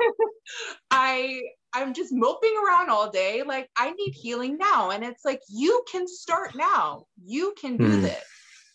I, 0.91 1.41
I'm 1.73 1.95
just 1.95 2.13
moping 2.13 2.55
around 2.67 2.91
all 2.91 3.11
day. 3.11 3.43
Like, 3.47 3.71
I 3.77 3.93
need 3.93 4.13
healing 4.13 4.59
now. 4.59 4.91
And 4.91 5.03
it's 5.03 5.25
like, 5.25 5.41
you 5.49 5.83
can 5.91 6.07
start 6.07 6.55
now. 6.55 7.07
You 7.25 7.55
can 7.59 7.77
do 7.77 7.99
mm. 7.99 8.03
this. 8.03 8.25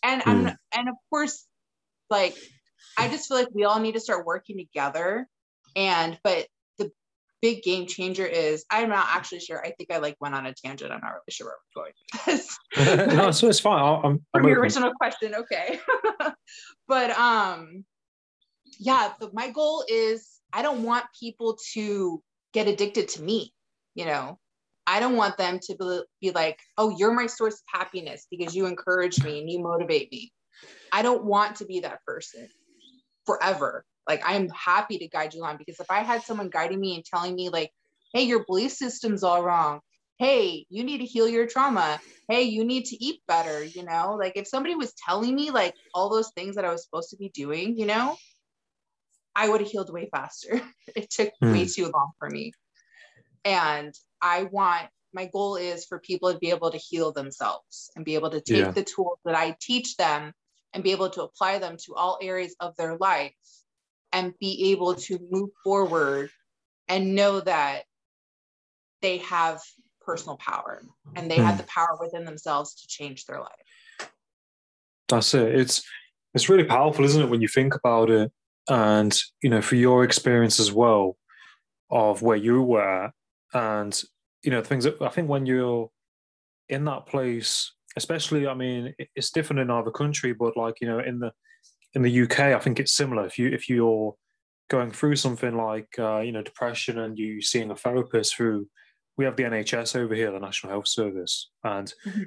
And 0.02 0.22
mm. 0.22 0.26
I'm, 0.26 0.40
hmm. 0.42 0.48
and 0.76 0.88
of 0.88 0.94
course, 1.10 1.44
like 2.10 2.36
I 2.96 3.08
just 3.08 3.28
feel 3.28 3.36
like 3.38 3.48
we 3.52 3.64
all 3.64 3.80
need 3.80 3.94
to 3.94 4.00
start 4.00 4.26
working 4.26 4.56
together. 4.58 5.28
And, 5.74 6.18
but 6.22 6.46
big 7.46 7.62
game 7.62 7.86
changer 7.86 8.26
is 8.26 8.64
I'm 8.72 8.88
not 8.88 9.06
actually 9.08 9.38
sure. 9.38 9.64
I 9.64 9.70
think 9.70 9.92
I 9.92 9.98
like 9.98 10.16
went 10.18 10.34
on 10.34 10.46
a 10.46 10.52
tangent. 10.52 10.90
I'm 10.90 11.00
not 11.00 11.12
really 11.12 11.22
sure 11.30 11.46
where 11.46 11.86
we're 12.26 12.34
going. 13.06 13.16
no, 13.16 13.30
so 13.30 13.48
it's 13.48 13.60
fine. 13.60 13.80
I'm, 13.80 14.04
I'm 14.34 14.42
From 14.42 14.48
your 14.48 14.58
original 14.58 14.92
question. 15.00 15.32
Okay. 15.32 15.78
but, 16.88 17.10
um, 17.10 17.84
yeah, 18.80 19.12
the, 19.20 19.30
my 19.32 19.50
goal 19.50 19.84
is 19.88 20.40
I 20.52 20.62
don't 20.62 20.82
want 20.82 21.04
people 21.18 21.56
to 21.74 22.20
get 22.52 22.66
addicted 22.66 23.06
to 23.10 23.22
me, 23.22 23.52
you 23.94 24.06
know, 24.06 24.40
I 24.88 24.98
don't 24.98 25.14
want 25.14 25.36
them 25.36 25.60
to 25.62 25.76
be, 25.76 26.00
be 26.20 26.30
like, 26.32 26.58
oh, 26.78 26.90
you're 26.98 27.14
my 27.14 27.26
source 27.26 27.54
of 27.54 27.80
happiness 27.80 28.26
because 28.28 28.56
you 28.56 28.66
encourage 28.66 29.22
me 29.22 29.38
and 29.38 29.48
you 29.48 29.60
motivate 29.60 30.10
me. 30.10 30.32
I 30.90 31.02
don't 31.02 31.24
want 31.24 31.56
to 31.56 31.64
be 31.64 31.78
that 31.80 32.04
person 32.04 32.48
forever. 33.24 33.84
Like 34.08 34.22
I'm 34.24 34.48
happy 34.50 34.98
to 34.98 35.08
guide 35.08 35.34
you 35.34 35.44
on 35.44 35.56
because 35.56 35.80
if 35.80 35.90
I 35.90 36.00
had 36.00 36.22
someone 36.22 36.50
guiding 36.50 36.80
me 36.80 36.94
and 36.94 37.04
telling 37.04 37.34
me 37.34 37.48
like, 37.48 37.72
hey, 38.12 38.22
your 38.22 38.44
belief 38.44 38.72
system's 38.72 39.22
all 39.22 39.42
wrong. 39.42 39.80
Hey, 40.18 40.64
you 40.70 40.84
need 40.84 40.98
to 40.98 41.04
heal 41.04 41.28
your 41.28 41.46
trauma. 41.46 42.00
Hey, 42.28 42.44
you 42.44 42.64
need 42.64 42.86
to 42.86 43.04
eat 43.04 43.20
better, 43.28 43.62
you 43.62 43.84
know? 43.84 44.16
Like 44.18 44.32
if 44.36 44.46
somebody 44.46 44.74
was 44.74 44.94
telling 44.94 45.34
me 45.34 45.50
like 45.50 45.74
all 45.92 46.08
those 46.08 46.30
things 46.34 46.56
that 46.56 46.64
I 46.64 46.72
was 46.72 46.84
supposed 46.84 47.10
to 47.10 47.16
be 47.16 47.28
doing, 47.28 47.76
you 47.76 47.84
know, 47.84 48.16
I 49.34 49.48
would 49.48 49.60
have 49.60 49.70
healed 49.70 49.92
way 49.92 50.08
faster. 50.10 50.62
it 50.96 51.10
took 51.10 51.30
hmm. 51.40 51.52
way 51.52 51.66
too 51.66 51.90
long 51.92 52.12
for 52.18 52.30
me. 52.30 52.52
And 53.44 53.94
I 54.22 54.44
want 54.44 54.86
my 55.12 55.26
goal 55.26 55.56
is 55.56 55.86
for 55.86 55.98
people 55.98 56.32
to 56.32 56.38
be 56.38 56.50
able 56.50 56.70
to 56.70 56.78
heal 56.78 57.12
themselves 57.12 57.90
and 57.96 58.04
be 58.04 58.14
able 58.14 58.30
to 58.30 58.40
take 58.40 58.58
yeah. 58.58 58.70
the 58.70 58.84
tools 58.84 59.18
that 59.24 59.34
I 59.34 59.56
teach 59.60 59.96
them 59.96 60.32
and 60.74 60.84
be 60.84 60.92
able 60.92 61.08
to 61.10 61.22
apply 61.22 61.58
them 61.58 61.76
to 61.86 61.94
all 61.94 62.18
areas 62.20 62.54
of 62.60 62.76
their 62.76 62.96
life 62.98 63.32
and 64.16 64.32
be 64.40 64.72
able 64.72 64.94
to 64.94 65.18
move 65.30 65.50
forward 65.62 66.30
and 66.88 67.14
know 67.14 67.38
that 67.40 67.82
they 69.02 69.18
have 69.18 69.60
personal 70.00 70.38
power 70.38 70.82
and 71.14 71.30
they 71.30 71.36
mm. 71.36 71.44
have 71.44 71.56
hmm. 71.56 71.58
the 71.58 71.66
power 71.66 71.98
within 72.00 72.24
themselves 72.24 72.74
to 72.80 72.88
change 72.88 73.26
their 73.26 73.40
life. 73.40 74.10
That's 75.08 75.34
it. 75.34 75.54
It's 75.54 75.84
it's 76.32 76.48
really 76.48 76.64
powerful, 76.64 77.04
isn't 77.04 77.22
it, 77.22 77.28
when 77.28 77.42
you 77.42 77.48
think 77.48 77.74
about 77.74 78.08
it? 78.08 78.32
And 78.70 79.16
you 79.42 79.50
know, 79.50 79.60
for 79.60 79.76
your 79.76 80.02
experience 80.02 80.58
as 80.58 80.72
well 80.72 81.16
of 81.90 82.22
where 82.22 82.36
you 82.38 82.62
were 82.62 83.12
and 83.52 84.02
you 84.42 84.50
know 84.50 84.62
things 84.62 84.84
that 84.84 85.00
I 85.02 85.10
think 85.10 85.28
when 85.28 85.44
you're 85.44 85.90
in 86.70 86.86
that 86.86 87.06
place, 87.06 87.70
especially 87.96 88.46
I 88.46 88.54
mean 88.54 88.94
it's 89.14 89.30
different 89.30 89.60
in 89.60 89.70
other 89.70 89.90
country, 89.90 90.32
but 90.32 90.56
like 90.56 90.80
you 90.80 90.88
know 90.88 91.00
in 91.00 91.18
the 91.18 91.32
in 91.96 92.02
the 92.02 92.22
UK, 92.22 92.40
I 92.40 92.58
think 92.58 92.78
it's 92.78 92.92
similar. 92.92 93.24
If 93.24 93.38
you 93.38 93.48
if 93.48 93.70
you're 93.70 94.14
going 94.68 94.90
through 94.90 95.16
something 95.16 95.56
like 95.56 95.98
uh, 95.98 96.18
you 96.18 96.30
know 96.30 96.42
depression 96.42 96.98
and 96.98 97.18
you 97.18 97.40
seeing 97.40 97.70
a 97.70 97.74
therapist 97.74 98.36
through, 98.36 98.68
we 99.16 99.24
have 99.24 99.34
the 99.34 99.44
NHS 99.44 99.96
over 99.96 100.14
here, 100.14 100.30
the 100.30 100.38
National 100.38 100.72
Health 100.72 100.88
Service, 100.88 101.50
and 101.64 101.92
mm-hmm. 102.06 102.22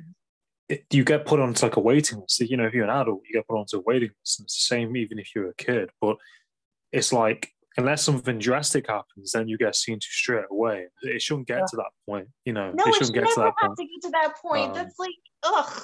it, 0.69 0.86
you 0.91 1.03
get 1.03 1.27
put 1.27 1.39
onto 1.39 1.63
like 1.63 1.75
a 1.75 1.82
waiting 1.82 2.19
list. 2.19 2.41
You 2.41 2.58
know, 2.58 2.65
if 2.65 2.73
you're 2.73 2.84
an 2.84 2.89
adult, 2.89 3.21
you 3.29 3.36
get 3.36 3.47
put 3.47 3.60
onto 3.60 3.77
a 3.77 3.84
waiting 3.86 4.10
list, 4.10 4.39
and 4.39 4.47
it's 4.47 4.58
the 4.58 4.75
same 4.75 4.97
even 4.97 5.19
if 5.19 5.36
you're 5.36 5.49
a 5.49 5.55
kid. 5.55 5.91
But 6.01 6.17
it's 6.91 7.13
like 7.13 7.53
unless 7.77 8.01
something 8.01 8.39
drastic 8.39 8.88
happens, 8.88 9.34
then 9.34 9.47
you 9.47 9.55
get 9.55 9.75
seen 9.75 9.99
to 9.99 10.08
straight 10.10 10.45
away. 10.49 10.88
It 11.03 11.21
shouldn't 11.21 11.47
get 11.47 11.60
yeah. 11.60 11.65
to 11.69 11.75
that 11.75 11.91
point, 12.08 12.27
you 12.43 12.53
know. 12.53 12.71
No, 12.71 12.84
it 12.88 12.95
shouldn't 12.95 13.13
get 13.13 13.27
to 13.36 13.41
that 13.41 13.53
point. 13.62 13.77
to 13.77 13.84
get 13.84 14.01
to 14.01 14.10
that 14.13 14.34
point. 14.41 14.69
Um, 14.69 14.73
That's 14.73 14.97
like, 14.97 15.10
ugh, 15.43 15.84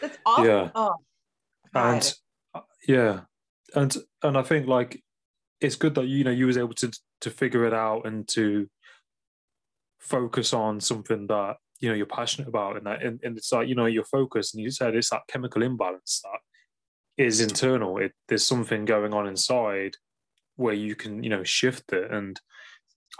that's 0.00 0.18
awful. 0.24 0.46
Yeah. 0.46 0.70
Oh, 0.74 0.94
and 1.74 2.14
yeah, 2.86 3.20
and 3.74 3.96
and 4.22 4.36
I 4.36 4.42
think 4.42 4.66
like 4.66 5.02
it's 5.60 5.76
good 5.76 5.94
that 5.96 6.06
you 6.06 6.24
know 6.24 6.30
you 6.30 6.46
was 6.46 6.58
able 6.58 6.74
to 6.74 6.92
to 7.22 7.30
figure 7.30 7.64
it 7.64 7.74
out 7.74 8.06
and 8.06 8.26
to 8.28 8.68
focus 9.98 10.52
on 10.52 10.80
something 10.80 11.26
that 11.26 11.56
you 11.80 11.88
know 11.88 11.94
you're 11.94 12.06
passionate 12.06 12.48
about, 12.48 12.76
and 12.76 12.86
that 12.86 13.02
and, 13.02 13.20
and 13.22 13.36
it's 13.36 13.52
like 13.52 13.68
you 13.68 13.74
know 13.74 13.86
your 13.86 14.04
focus, 14.04 14.54
and 14.54 14.62
you 14.62 14.70
said 14.70 14.94
it's 14.94 15.10
that 15.10 15.22
chemical 15.28 15.62
imbalance 15.62 16.22
that 16.24 17.24
is 17.24 17.40
internal. 17.40 17.98
It 17.98 18.12
there's 18.28 18.44
something 18.44 18.84
going 18.84 19.12
on 19.12 19.26
inside 19.26 19.96
where 20.58 20.74
you 20.74 20.94
can 20.94 21.22
you 21.22 21.30
know 21.30 21.44
shift 21.44 21.92
it 21.92 22.10
and 22.10 22.40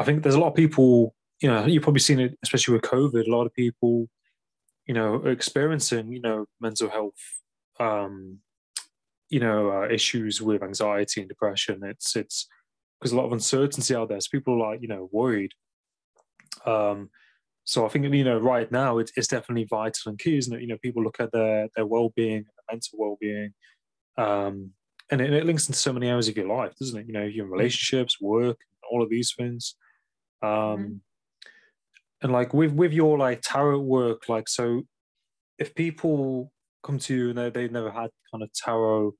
i 0.00 0.04
think 0.04 0.22
there's 0.22 0.34
a 0.34 0.40
lot 0.40 0.48
of 0.48 0.54
people 0.54 1.14
you 1.40 1.48
know 1.48 1.64
you've 1.64 1.84
probably 1.84 2.00
seen 2.00 2.18
it 2.18 2.36
especially 2.42 2.74
with 2.74 2.82
covid 2.82 3.26
a 3.26 3.30
lot 3.30 3.46
of 3.46 3.54
people 3.54 4.08
you 4.86 4.92
know 4.92 5.14
experiencing 5.24 6.12
you 6.12 6.20
know 6.20 6.44
mental 6.60 6.90
health 6.90 7.40
um 7.78 8.38
you 9.30 9.40
know 9.40 9.70
uh, 9.70 9.88
issues 9.88 10.40
with 10.40 10.62
anxiety 10.62 11.20
and 11.20 11.28
depression 11.28 11.80
it's 11.84 12.16
it's 12.16 12.46
because 12.98 13.12
a 13.12 13.16
lot 13.16 13.26
of 13.26 13.32
uncertainty 13.32 13.94
out 13.94 14.08
there 14.08 14.20
so 14.20 14.28
people 14.30 14.54
are 14.54 14.70
like 14.70 14.82
you 14.82 14.88
know 14.88 15.08
worried 15.12 15.52
um 16.66 17.10
so 17.64 17.84
i 17.84 17.88
think 17.88 18.12
you 18.12 18.24
know 18.24 18.38
right 18.38 18.72
now 18.72 18.98
it's, 18.98 19.12
it's 19.16 19.28
definitely 19.28 19.64
vital 19.64 20.10
and 20.10 20.18
key 20.18 20.38
isn't 20.38 20.54
it 20.54 20.62
you 20.62 20.66
know 20.66 20.78
people 20.82 21.02
look 21.02 21.20
at 21.20 21.32
their 21.32 21.68
their 21.76 21.86
well-being 21.86 22.44
their 22.44 22.74
mental 22.74 22.98
well-being 22.98 23.52
um 24.16 24.72
and 25.10 25.20
it, 25.20 25.32
it, 25.32 25.46
links 25.46 25.68
into 25.68 25.78
so 25.78 25.92
many 25.92 26.08
areas 26.08 26.28
of 26.28 26.36
your 26.36 26.48
life, 26.48 26.74
doesn't 26.78 26.98
it? 26.98 27.06
You 27.06 27.12
know, 27.12 27.24
your 27.24 27.46
mm. 27.46 27.52
relationships, 27.52 28.20
work, 28.20 28.58
all 28.90 29.02
of 29.02 29.10
these 29.10 29.34
things. 29.36 29.74
Um, 30.42 30.50
mm-hmm. 30.50 30.92
And 32.22 32.32
like 32.32 32.52
with 32.52 32.72
with 32.72 32.92
your 32.92 33.16
like 33.16 33.40
tarot 33.42 33.80
work, 33.80 34.28
like 34.28 34.48
so, 34.48 34.82
if 35.58 35.74
people 35.74 36.52
come 36.88 36.98
to 36.98 37.14
you 37.14 37.28
and 37.28 37.38
they, 37.38 37.50
they've 37.50 37.70
never 37.70 37.90
had 37.90 38.08
kind 38.32 38.42
of 38.42 38.50
tarot, 38.54 39.12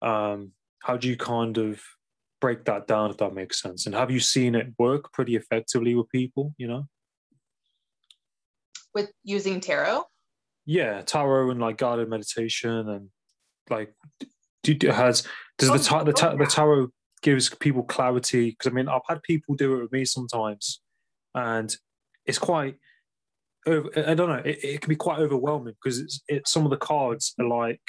um, 0.00 0.52
how 0.82 0.96
do 0.96 1.08
you 1.08 1.16
kind 1.16 1.58
of 1.58 1.80
break 2.40 2.64
that 2.64 2.86
down 2.86 3.10
if 3.10 3.18
that 3.18 3.34
makes 3.34 3.60
sense? 3.60 3.84
And 3.86 3.94
have 3.94 4.10
you 4.10 4.18
seen 4.18 4.54
it 4.54 4.68
work 4.78 5.12
pretty 5.12 5.36
effectively 5.36 5.94
with 5.94 6.08
people? 6.08 6.54
You 6.56 6.68
know, 6.68 6.86
with 8.94 9.12
using 9.24 9.60
tarot. 9.60 10.04
Yeah, 10.64 11.02
tarot 11.02 11.50
and 11.50 11.60
like 11.60 11.76
guided 11.76 12.08
meditation 12.08 12.88
and 12.88 13.08
like 13.68 13.94
do, 14.62 14.76
has 14.88 15.26
does 15.58 15.70
the, 15.70 15.78
ta- 15.78 16.04
the, 16.04 16.12
ta- 16.12 16.36
the 16.36 16.46
tarot 16.46 16.88
gives 17.22 17.50
people 17.50 17.82
clarity? 17.82 18.50
Because 18.50 18.72
I 18.72 18.74
mean, 18.74 18.88
I've 18.88 19.02
had 19.08 19.22
people 19.22 19.54
do 19.54 19.76
it 19.76 19.82
with 19.82 19.92
me 19.92 20.04
sometimes, 20.04 20.80
and 21.34 21.74
it's 22.24 22.38
quite. 22.38 22.76
I 23.66 24.14
don't 24.14 24.28
know. 24.28 24.42
It, 24.44 24.64
it 24.64 24.80
can 24.80 24.88
be 24.88 24.96
quite 24.96 25.20
overwhelming 25.20 25.74
because 25.82 26.00
it's 26.00 26.20
it, 26.28 26.48
some 26.48 26.64
of 26.64 26.70
the 26.70 26.76
cards 26.76 27.34
are 27.38 27.46
like 27.46 27.80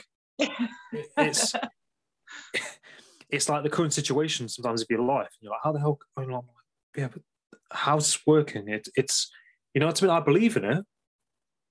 it's 1.18 1.54
it's 3.30 3.50
like 3.50 3.64
the 3.64 3.70
current 3.70 3.94
situation 3.94 4.48
sometimes 4.48 4.82
of 4.82 4.88
your 4.90 5.02
life. 5.02 5.30
And 5.40 5.42
you're 5.42 5.52
like, 5.52 5.62
how 5.64 5.72
the 5.72 5.80
hell? 5.80 6.00
I'm 6.18 6.30
like, 6.30 6.44
yeah, 6.96 7.08
but 7.12 7.24
how's 7.72 8.06
this 8.06 8.22
working? 8.28 8.68
It, 8.70 8.88
it's 8.96 9.32
you 9.74 9.80
know, 9.80 9.90
to 9.90 10.06
me, 10.06 10.12
I 10.12 10.20
believe 10.20 10.58
in 10.58 10.66
it, 10.66 10.86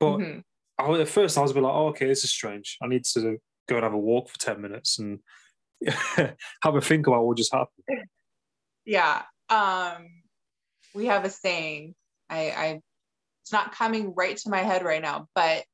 but 0.01 0.19
mm-hmm. 0.19 0.41
I, 0.79 1.01
at 1.01 1.09
first 1.09 1.39
I 1.39 1.43
was 1.43 1.53
a 1.53 1.55
bit 1.55 1.63
like, 1.63 1.73
oh, 1.73 1.89
okay, 1.89 2.07
this 2.07 2.25
is 2.25 2.31
strange. 2.31 2.79
I 2.83 2.89
need 2.89 3.05
to 3.05 3.39
go 3.69 3.77
and 3.77 3.85
have 3.85 3.95
a 3.95 3.99
walk 3.99 4.29
for 4.29 4.39
10 4.39 4.61
minutes 4.61 4.99
and 4.99 5.21
have 5.87 6.75
a 6.75 6.81
think 6.81 7.07
about 7.07 7.25
what 7.25 7.37
just 7.37 7.53
happened. 7.53 7.85
Yeah. 8.85 9.23
Um, 9.49 10.09
we 10.93 11.07
have 11.07 11.25
a 11.25 11.31
saying. 11.31 11.95
I, 12.29 12.51
I 12.51 12.81
it's 13.43 13.53
not 13.53 13.75
coming 13.75 14.15
right 14.17 14.37
to 14.37 14.51
my 14.51 14.61
head 14.61 14.85
right 14.85 15.03
now, 15.03 15.29
but 15.35 15.65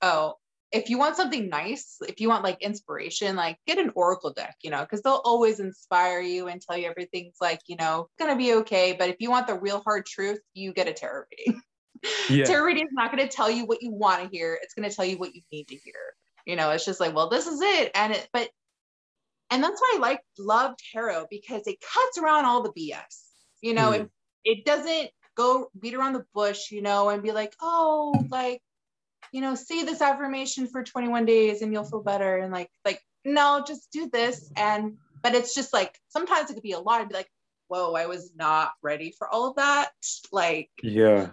oh, 0.00 0.34
if 0.72 0.88
you 0.88 0.98
want 0.98 1.16
something 1.16 1.48
nice, 1.48 1.98
if 2.08 2.20
you 2.20 2.28
want 2.28 2.44
like 2.44 2.62
inspiration, 2.62 3.36
like 3.36 3.58
get 3.66 3.78
an 3.78 3.92
oracle 3.94 4.32
deck, 4.32 4.56
you 4.62 4.70
know, 4.70 4.80
because 4.80 5.02
they'll 5.02 5.20
always 5.24 5.60
inspire 5.60 6.20
you 6.20 6.48
and 6.48 6.62
tell 6.62 6.78
you 6.78 6.88
everything's 6.88 7.36
like, 7.40 7.60
you 7.66 7.76
know, 7.76 8.08
gonna 8.18 8.36
be 8.36 8.54
okay. 8.54 8.96
But 8.98 9.10
if 9.10 9.16
you 9.18 9.30
want 9.30 9.46
the 9.46 9.58
real 9.58 9.80
hard 9.80 10.06
truth, 10.06 10.40
you 10.54 10.72
get 10.72 10.88
a 10.88 10.92
tarot 10.92 11.24
reading. 11.38 11.60
Yeah. 12.28 12.46
tarot 12.46 12.64
reading 12.64 12.82
is 12.82 12.92
not 12.94 13.16
to 13.16 13.28
tell 13.28 13.48
you 13.48 13.64
what 13.64 13.80
you 13.80 13.92
want 13.92 14.24
to 14.24 14.28
hear. 14.36 14.58
It's 14.60 14.74
to 14.74 14.90
tell 14.90 15.04
you 15.04 15.18
what 15.18 15.36
you 15.36 15.42
need 15.52 15.68
to 15.68 15.76
hear 15.76 15.94
you 16.46 16.56
know 16.56 16.70
it's 16.70 16.84
just 16.84 17.00
like 17.00 17.14
well 17.14 17.28
this 17.28 17.46
is 17.46 17.60
it 17.60 17.90
and 17.94 18.12
it 18.12 18.28
but 18.32 18.48
and 19.50 19.62
that's 19.62 19.80
why 19.80 19.94
i 19.96 19.98
like 19.98 20.20
love 20.38 20.74
tarot 20.92 21.26
because 21.30 21.66
it 21.66 21.76
cuts 21.80 22.18
around 22.18 22.44
all 22.44 22.62
the 22.62 22.72
bs 22.72 23.20
you 23.60 23.74
know 23.74 23.90
mm. 23.90 24.00
it, 24.00 24.10
it 24.44 24.64
doesn't 24.64 25.10
go 25.36 25.68
beat 25.78 25.94
around 25.94 26.12
the 26.12 26.24
bush 26.34 26.70
you 26.70 26.82
know 26.82 27.08
and 27.08 27.22
be 27.22 27.32
like 27.32 27.54
oh 27.60 28.14
like 28.30 28.60
you 29.32 29.40
know 29.40 29.54
say 29.54 29.84
this 29.84 30.02
affirmation 30.02 30.66
for 30.66 30.82
21 30.82 31.24
days 31.24 31.62
and 31.62 31.72
you'll 31.72 31.84
feel 31.84 32.02
better 32.02 32.38
and 32.38 32.52
like 32.52 32.70
like 32.84 33.00
no 33.24 33.62
just 33.66 33.90
do 33.92 34.08
this 34.12 34.50
and 34.56 34.96
but 35.22 35.34
it's 35.34 35.54
just 35.54 35.72
like 35.72 35.98
sometimes 36.08 36.50
it 36.50 36.54
could 36.54 36.62
be 36.62 36.72
a 36.72 36.80
lot 36.80 37.00
and 37.00 37.08
be 37.08 37.14
like 37.14 37.30
whoa 37.68 37.94
i 37.94 38.06
was 38.06 38.32
not 38.36 38.72
ready 38.82 39.14
for 39.16 39.28
all 39.28 39.48
of 39.48 39.56
that 39.56 39.90
like 40.32 40.70
yeah 40.82 41.30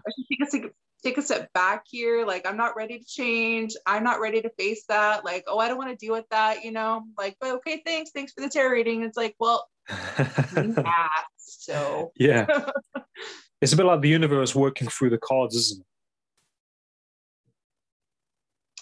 take 1.03 1.17
a 1.17 1.21
step 1.21 1.51
back 1.53 1.85
here. 1.87 2.25
Like, 2.25 2.47
I'm 2.47 2.57
not 2.57 2.75
ready 2.75 2.99
to 2.99 3.05
change. 3.05 3.75
I'm 3.85 4.03
not 4.03 4.19
ready 4.19 4.41
to 4.41 4.49
face 4.51 4.85
that. 4.89 5.23
Like, 5.23 5.45
oh, 5.47 5.59
I 5.59 5.67
don't 5.67 5.77
want 5.77 5.91
to 5.91 5.95
deal 5.95 6.13
with 6.13 6.27
that, 6.29 6.63
you 6.63 6.71
know? 6.71 7.03
Like, 7.17 7.37
but 7.39 7.55
okay, 7.55 7.81
thanks. 7.85 8.11
Thanks 8.11 8.33
for 8.33 8.41
the 8.41 8.49
tarot 8.49 8.71
reading. 8.71 9.03
It's 9.03 9.17
like, 9.17 9.35
well, 9.39 9.67
so 11.37 12.11
yeah. 12.15 12.45
it's 13.61 13.73
a 13.73 13.77
bit 13.77 13.85
like 13.85 14.01
the 14.01 14.09
universe 14.09 14.55
working 14.55 14.87
through 14.87 15.09
the 15.09 15.17
cards, 15.17 15.55
isn't 15.55 15.81
it? 15.81 15.85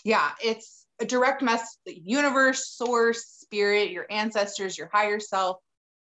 Yeah, 0.03 0.31
it's 0.43 0.85
a 0.99 1.05
direct 1.05 1.41
mess, 1.41 1.77
universe, 1.85 2.67
source, 2.67 3.25
spirit, 3.25 3.91
your 3.91 4.05
ancestors, 4.09 4.77
your 4.77 4.89
higher 4.91 5.19
self, 5.19 5.57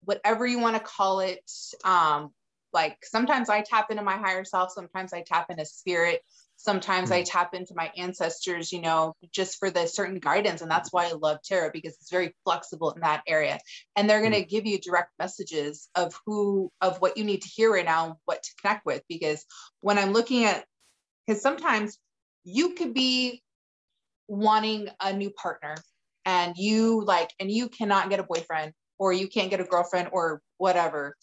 whatever 0.04 0.46
you 0.46 0.58
want 0.58 0.76
to 0.76 0.82
call 0.82 1.20
it. 1.20 1.50
Um, 1.84 2.30
like 2.72 2.98
sometimes 3.02 3.48
I 3.48 3.62
tap 3.62 3.90
into 3.90 4.02
my 4.02 4.16
higher 4.16 4.44
self, 4.44 4.70
sometimes 4.72 5.12
I 5.12 5.22
tap 5.22 5.46
into 5.50 5.64
spirit, 5.64 6.22
sometimes. 6.62 7.10
I 7.10 7.22
tap 7.22 7.54
into 7.54 7.74
my 7.74 7.90
ancestors, 7.96 8.72
you 8.72 8.80
know, 8.80 9.14
just 9.32 9.58
for 9.58 9.70
the 9.70 9.86
certain 9.86 10.18
guidance. 10.18 10.60
And 10.60 10.70
that's 10.70 10.92
why 10.92 11.06
I 11.06 11.12
love 11.12 11.38
tarot 11.42 11.70
because 11.72 11.94
it's 11.94 12.10
very 12.10 12.34
flexible 12.44 12.90
in 12.90 13.00
that 13.00 13.22
area. 13.26 13.58
And 13.96 14.08
they're 14.08 14.20
going 14.20 14.32
to 14.32 14.40
mm-hmm. 14.40 14.48
give 14.48 14.66
you 14.66 14.78
direct 14.78 15.10
messages 15.18 15.88
of 15.94 16.14
who, 16.26 16.70
of 16.80 17.00
what 17.00 17.16
you 17.16 17.24
need 17.24 17.42
to 17.42 17.48
hear 17.48 17.72
right 17.72 17.84
now, 17.84 18.18
what 18.26 18.42
to 18.42 18.50
connect 18.60 18.84
with. 18.84 19.02
Because 19.08 19.44
when 19.80 19.98
I'm 19.98 20.12
looking 20.12 20.44
at 20.44 20.64
because 21.26 21.42
sometimes 21.42 21.98
you 22.44 22.74
could 22.74 22.92
be 22.92 23.42
wanting 24.26 24.88
a 25.00 25.12
new 25.12 25.30
partner 25.30 25.76
and 26.24 26.54
you 26.56 27.04
like 27.04 27.30
and 27.38 27.50
you 27.50 27.68
cannot 27.68 28.10
get 28.10 28.20
a 28.20 28.24
boyfriend 28.24 28.72
or 28.98 29.12
you 29.12 29.28
can't 29.28 29.50
get 29.50 29.60
a 29.60 29.64
girlfriend 29.64 30.08
or 30.12 30.40
whatever 30.58 31.16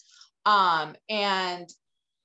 um 0.46 0.94
and 1.08 1.68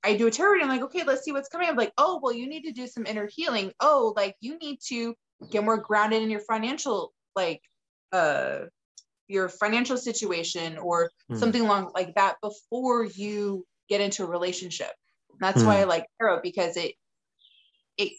i 0.03 0.15
do 0.15 0.27
a 0.27 0.31
tarot 0.31 0.51
reading 0.51 0.67
i'm 0.67 0.73
like 0.73 0.83
okay 0.83 1.03
let's 1.03 1.23
see 1.23 1.31
what's 1.31 1.49
coming 1.49 1.67
i'm 1.67 1.75
like 1.75 1.93
oh 1.97 2.19
well 2.21 2.33
you 2.33 2.47
need 2.47 2.63
to 2.63 2.71
do 2.71 2.87
some 2.87 3.05
inner 3.05 3.27
healing 3.31 3.71
oh 3.79 4.13
like 4.15 4.35
you 4.41 4.57
need 4.59 4.79
to 4.85 5.15
get 5.49 5.63
more 5.63 5.77
grounded 5.77 6.21
in 6.21 6.29
your 6.29 6.39
financial 6.41 7.13
like 7.35 7.61
uh 8.11 8.59
your 9.27 9.49
financial 9.49 9.97
situation 9.97 10.77
or 10.77 11.09
Hmm. 11.29 11.37
something 11.37 11.61
along 11.61 11.91
like 11.95 12.13
that 12.15 12.35
before 12.41 13.05
you 13.05 13.65
get 13.89 14.01
into 14.01 14.23
a 14.23 14.27
relationship 14.27 14.91
that's 15.39 15.61
Hmm. 15.61 15.67
why 15.67 15.79
i 15.79 15.83
like 15.85 16.05
tarot 16.19 16.41
because 16.41 16.77
it 16.77 16.95
it 17.97 18.13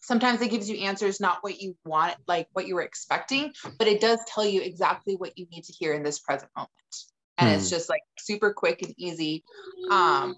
sometimes 0.00 0.40
it 0.40 0.50
gives 0.50 0.68
you 0.68 0.78
answers 0.78 1.20
not 1.20 1.38
what 1.42 1.60
you 1.60 1.76
want 1.84 2.14
like 2.26 2.48
what 2.52 2.66
you 2.66 2.74
were 2.74 2.82
expecting 2.82 3.52
but 3.78 3.88
it 3.88 4.00
does 4.00 4.18
tell 4.26 4.44
you 4.44 4.60
exactly 4.60 5.16
what 5.16 5.36
you 5.38 5.46
need 5.50 5.64
to 5.64 5.72
hear 5.72 5.94
in 5.94 6.02
this 6.02 6.18
present 6.18 6.50
moment 6.56 6.70
and 7.38 7.50
it's 7.50 7.68
Hmm. 7.68 7.76
just 7.76 7.88
like 7.88 8.02
super 8.18 8.52
quick 8.52 8.82
and 8.82 8.94
easy 8.98 9.44
um 9.90 10.34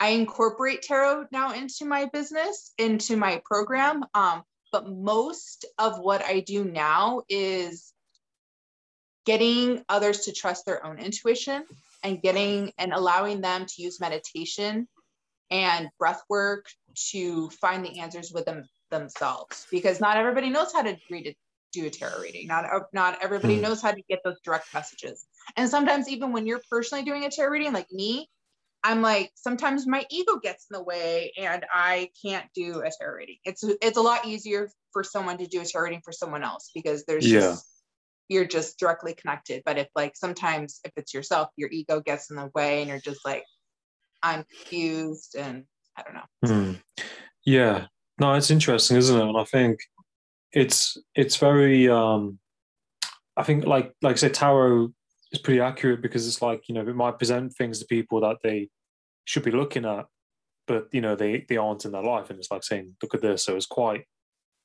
i 0.00 0.08
incorporate 0.08 0.82
tarot 0.82 1.26
now 1.30 1.52
into 1.52 1.84
my 1.84 2.06
business 2.06 2.72
into 2.78 3.16
my 3.16 3.40
program 3.44 4.04
um 4.14 4.42
but 4.72 4.88
most 4.88 5.64
of 5.78 5.98
what 5.98 6.24
i 6.24 6.40
do 6.40 6.64
now 6.64 7.22
is 7.28 7.92
getting 9.24 9.84
others 9.88 10.20
to 10.22 10.32
trust 10.32 10.66
their 10.66 10.84
own 10.84 10.98
intuition 10.98 11.64
and 12.02 12.20
getting 12.22 12.72
and 12.78 12.92
allowing 12.92 13.40
them 13.40 13.66
to 13.66 13.82
use 13.82 14.00
meditation 14.00 14.88
and 15.50 15.88
breath 15.98 16.22
work 16.28 16.66
to 16.94 17.48
find 17.50 17.84
the 17.84 18.00
answers 18.00 18.32
with 18.32 18.44
them 18.46 18.64
themselves 18.90 19.66
because 19.70 20.00
not 20.00 20.16
everybody 20.16 20.50
knows 20.50 20.72
how 20.72 20.82
to 20.82 20.96
read 21.10 21.26
it 21.26 21.36
do 21.72 21.86
a 21.86 21.90
tarot 21.90 22.20
reading 22.20 22.46
not 22.46 22.66
not 22.92 23.18
everybody 23.22 23.56
Hmm. 23.56 23.62
knows 23.62 23.82
how 23.82 23.90
to 23.90 24.02
get 24.08 24.20
those 24.24 24.40
direct 24.44 24.66
messages 24.74 25.26
and 25.56 25.68
sometimes 25.68 26.08
even 26.08 26.32
when 26.32 26.46
you're 26.46 26.62
personally 26.70 27.04
doing 27.04 27.24
a 27.24 27.30
tarot 27.30 27.50
reading 27.50 27.72
like 27.72 27.90
me 27.90 28.28
i'm 28.84 29.02
like 29.02 29.30
sometimes 29.34 29.86
my 29.86 30.04
ego 30.10 30.38
gets 30.42 30.66
in 30.70 30.76
the 30.78 30.82
way 30.82 31.32
and 31.38 31.64
i 31.72 32.10
can't 32.22 32.46
do 32.54 32.82
a 32.82 32.90
tarot 33.00 33.16
reading 33.16 33.36
it's 33.44 33.64
it's 33.64 33.96
a 33.96 34.02
lot 34.02 34.26
easier 34.26 34.70
for 34.92 35.02
someone 35.02 35.38
to 35.38 35.46
do 35.46 35.60
a 35.60 35.64
tarot 35.64 35.84
reading 35.84 36.02
for 36.04 36.12
someone 36.12 36.42
else 36.42 36.70
because 36.74 37.04
there's 37.06 37.26
Yeah. 37.26 37.40
just 37.40 37.66
you're 38.28 38.44
just 38.44 38.78
directly 38.78 39.14
connected 39.14 39.62
but 39.64 39.78
if 39.78 39.88
like 39.94 40.14
sometimes 40.16 40.80
if 40.84 40.92
it's 40.96 41.12
yourself 41.12 41.48
your 41.56 41.70
ego 41.70 42.00
gets 42.00 42.30
in 42.30 42.36
the 42.36 42.50
way 42.54 42.80
and 42.80 42.88
you're 42.88 43.00
just 43.00 43.24
like 43.24 43.44
i'm 44.22 44.44
confused 44.44 45.34
and 45.36 45.64
i 45.96 46.02
don't 46.02 46.14
know 46.14 46.22
Hmm. 46.44 46.72
Yeah. 47.44 47.86
No, 48.18 48.34
it's 48.34 48.50
interesting, 48.50 48.96
isn't 48.98 49.16
it? 49.16 49.28
And 49.28 49.36
I 49.38 49.44
think 49.44 49.80
it's 50.52 50.98
it's 51.14 51.36
very 51.36 51.88
um 51.88 52.38
I 53.36 53.42
think 53.42 53.64
like 53.66 53.92
like 54.02 54.14
I 54.14 54.16
said, 54.16 54.34
tarot 54.34 54.92
is 55.32 55.40
pretty 55.40 55.60
accurate 55.60 56.02
because 56.02 56.26
it's 56.26 56.42
like, 56.42 56.68
you 56.68 56.74
know, 56.74 56.82
it 56.82 56.96
might 56.96 57.18
present 57.18 57.54
things 57.54 57.78
to 57.78 57.86
people 57.86 58.20
that 58.20 58.38
they 58.42 58.68
should 59.24 59.44
be 59.44 59.50
looking 59.50 59.84
at, 59.84 60.06
but 60.66 60.88
you 60.92 61.00
know, 61.00 61.16
they 61.16 61.46
they 61.48 61.56
aren't 61.56 61.84
in 61.84 61.92
their 61.92 62.02
life. 62.02 62.30
And 62.30 62.38
it's 62.38 62.50
like 62.50 62.64
saying, 62.64 62.94
look 63.02 63.14
at 63.14 63.22
this. 63.22 63.44
So 63.44 63.56
it's 63.56 63.66
quite 63.66 64.04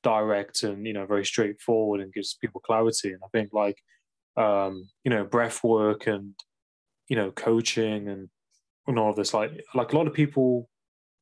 direct 0.02 0.62
and, 0.62 0.86
you 0.86 0.92
know, 0.92 1.06
very 1.06 1.24
straightforward 1.24 2.00
and 2.00 2.12
gives 2.12 2.34
people 2.34 2.60
clarity. 2.60 3.12
And 3.12 3.20
I 3.24 3.28
think 3.32 3.50
like 3.52 3.78
um, 4.36 4.88
you 5.04 5.10
know, 5.10 5.24
breath 5.24 5.64
work 5.64 6.06
and, 6.06 6.34
you 7.08 7.16
know, 7.16 7.30
coaching 7.32 8.08
and 8.08 8.28
and 8.86 8.98
all 8.98 9.10
of 9.10 9.16
this, 9.16 9.34
like 9.34 9.52
like 9.74 9.92
a 9.92 9.96
lot 9.96 10.06
of 10.06 10.14
people, 10.14 10.68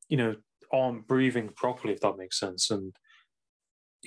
you 0.09 0.17
know, 0.17 0.35
aren't 0.73 1.07
breathing 1.07 1.49
properly, 1.55 1.93
if 1.93 2.01
that 2.01 2.17
makes 2.17 2.39
sense. 2.39 2.69
And 2.71 2.93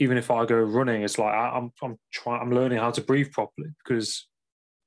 even 0.00 0.16
if 0.18 0.30
I 0.30 0.44
go 0.46 0.56
running, 0.56 1.02
it's 1.02 1.18
like 1.18 1.32
I, 1.32 1.50
I'm 1.56 1.72
I'm 1.82 1.96
trying 2.12 2.40
I'm 2.40 2.52
learning 2.52 2.78
how 2.78 2.90
to 2.90 3.00
breathe 3.00 3.32
properly 3.32 3.70
because 3.84 4.26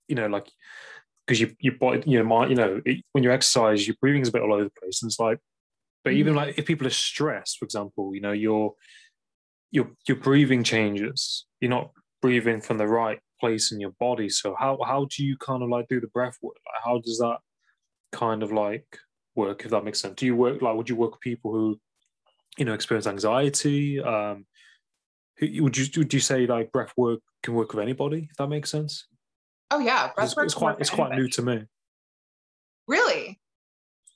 you 0.08 0.16
know 0.16 0.28
like 0.28 0.50
because 1.26 1.40
you 1.40 1.56
your 1.60 1.76
body 1.76 2.04
you 2.06 2.18
know 2.20 2.26
my 2.26 2.48
you 2.48 2.56
know 2.56 2.82
it, 2.86 3.04
when 3.14 3.24
you 3.24 3.32
exercise 3.32 3.88
your 3.88 3.96
breathing's 4.02 4.30
a 4.30 4.32
bit 4.32 4.42
all 4.42 4.54
over 4.54 4.66
the 4.66 4.72
place 4.82 5.02
and 5.02 5.10
it's 5.10 5.20
like 5.20 5.40
but 6.04 6.14
even 6.14 6.34
Mhm. 6.34 6.38
like 6.38 6.60
if 6.60 6.66
people 6.66 6.86
are 6.86 6.90
stressed 6.90 7.58
for 7.58 7.66
example 7.66 8.14
you 8.14 8.20
know 8.20 8.34
your 8.34 8.74
your 9.74 9.90
your 10.08 10.18
breathing 10.18 10.64
changes. 10.64 11.46
You're 11.60 11.72
not 11.72 11.92
breathing 12.22 12.62
from 12.62 12.78
the 12.78 12.88
right 12.88 13.20
place 13.40 13.72
in 13.72 13.80
your 13.80 13.94
body. 14.00 14.30
So 14.30 14.56
how 14.58 14.80
how 14.86 15.08
do 15.16 15.26
you 15.26 15.36
kind 15.38 15.64
of 15.64 15.70
like 15.70 15.88
do 15.90 16.00
the 16.00 16.08
breath 16.08 16.38
work? 16.42 16.56
Like 16.66 16.84
how 16.86 17.00
does 17.00 17.18
that 17.18 17.38
kind 18.12 18.44
of 18.44 18.52
like 18.52 18.86
work 19.36 19.66
if 19.66 19.72
that 19.72 19.84
makes 19.84 20.00
sense? 20.00 20.16
Do 20.16 20.26
you 20.26 20.36
work 20.36 20.62
like 20.62 20.76
would 20.76 20.90
you 20.90 20.96
work 20.96 21.12
with 21.12 21.22
people 21.22 21.52
who 21.52 21.80
you 22.58 22.66
know 22.66 22.74
experience 22.74 23.08
anxiety 23.08 24.00
um 24.00 24.46
who- 25.38 25.64
would 25.64 25.78
you 25.78 25.86
would 25.98 26.14
you 26.14 26.20
say 26.20 26.46
like 26.46 26.72
breath 26.72 26.94
work 26.98 27.20
can 27.42 27.54
work 27.54 27.74
with 27.74 27.82
anybody 27.84 28.28
if 28.30 28.38
that 28.38 28.48
makes 28.48 28.70
sense? 28.70 29.08
Oh 29.72 29.80
yeah 29.80 30.12
breath 30.16 30.28
it's, 30.28 30.36
work 30.36 30.46
it's 30.46 30.54
quite 30.54 30.80
it's 30.80 30.90
quite 30.90 31.14
new 31.16 31.28
to 31.30 31.42
me. 31.42 31.66
Really? 32.88 33.40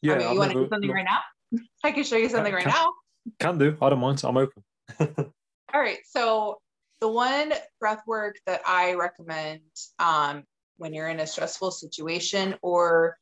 Yeah 0.02 0.14
I 0.14 0.18
mean, 0.18 0.34
you 0.34 0.40
want 0.40 0.52
to 0.52 0.64
do 0.64 0.70
something 0.70 0.92
right 0.92 1.06
now? 1.06 1.60
I 1.84 1.92
can 1.92 2.04
show 2.04 2.18
you 2.18 2.30
something 2.30 2.54
right 2.54 2.64
can- 2.64 2.74
now. 2.74 2.94
can 3.40 3.58
do. 3.58 3.78
I 3.82 3.90
don't 3.90 4.00
mind. 4.00 4.22
I'm 4.24 4.38
open. 4.38 4.64
All 5.74 5.82
right. 5.82 6.00
So 6.06 6.60
the 7.02 7.08
one 7.08 7.54
breath 7.80 8.02
work 8.08 8.38
that 8.46 8.62
I 8.66 8.94
recommend 8.94 9.62
um, 10.00 10.44
when 10.78 10.94
you're 10.94 11.10
in 11.10 11.20
a 11.20 11.28
stressful 11.28 11.72
situation 11.72 12.56
or 12.62 13.18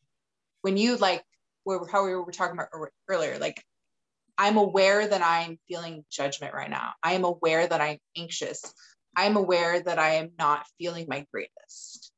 when 0.62 0.78
you 0.78 0.98
like 0.98 1.24
where, 1.64 1.80
how 1.92 2.06
we 2.06 2.16
were 2.16 2.32
talking 2.32 2.54
about 2.58 2.70
earlier, 3.08 3.38
like 3.40 3.64
I'm 4.38 4.58
aware 4.58 5.08
that 5.08 5.22
I'm 5.22 5.58
feeling 5.68 6.04
judgment 6.12 6.54
right 6.54 6.70
now. 6.70 6.94
I 7.02 7.14
am 7.14 7.24
aware 7.24 7.66
that 7.66 7.82
I'm 7.82 8.00
anxious. 8.18 8.62
I'm 9.16 9.38
aware 9.38 9.80
that 9.82 9.98
I 9.98 10.16
am 10.16 10.32
not 10.38 10.66
feeling 10.78 11.06
my 11.08 11.26
greatest. 11.32 12.12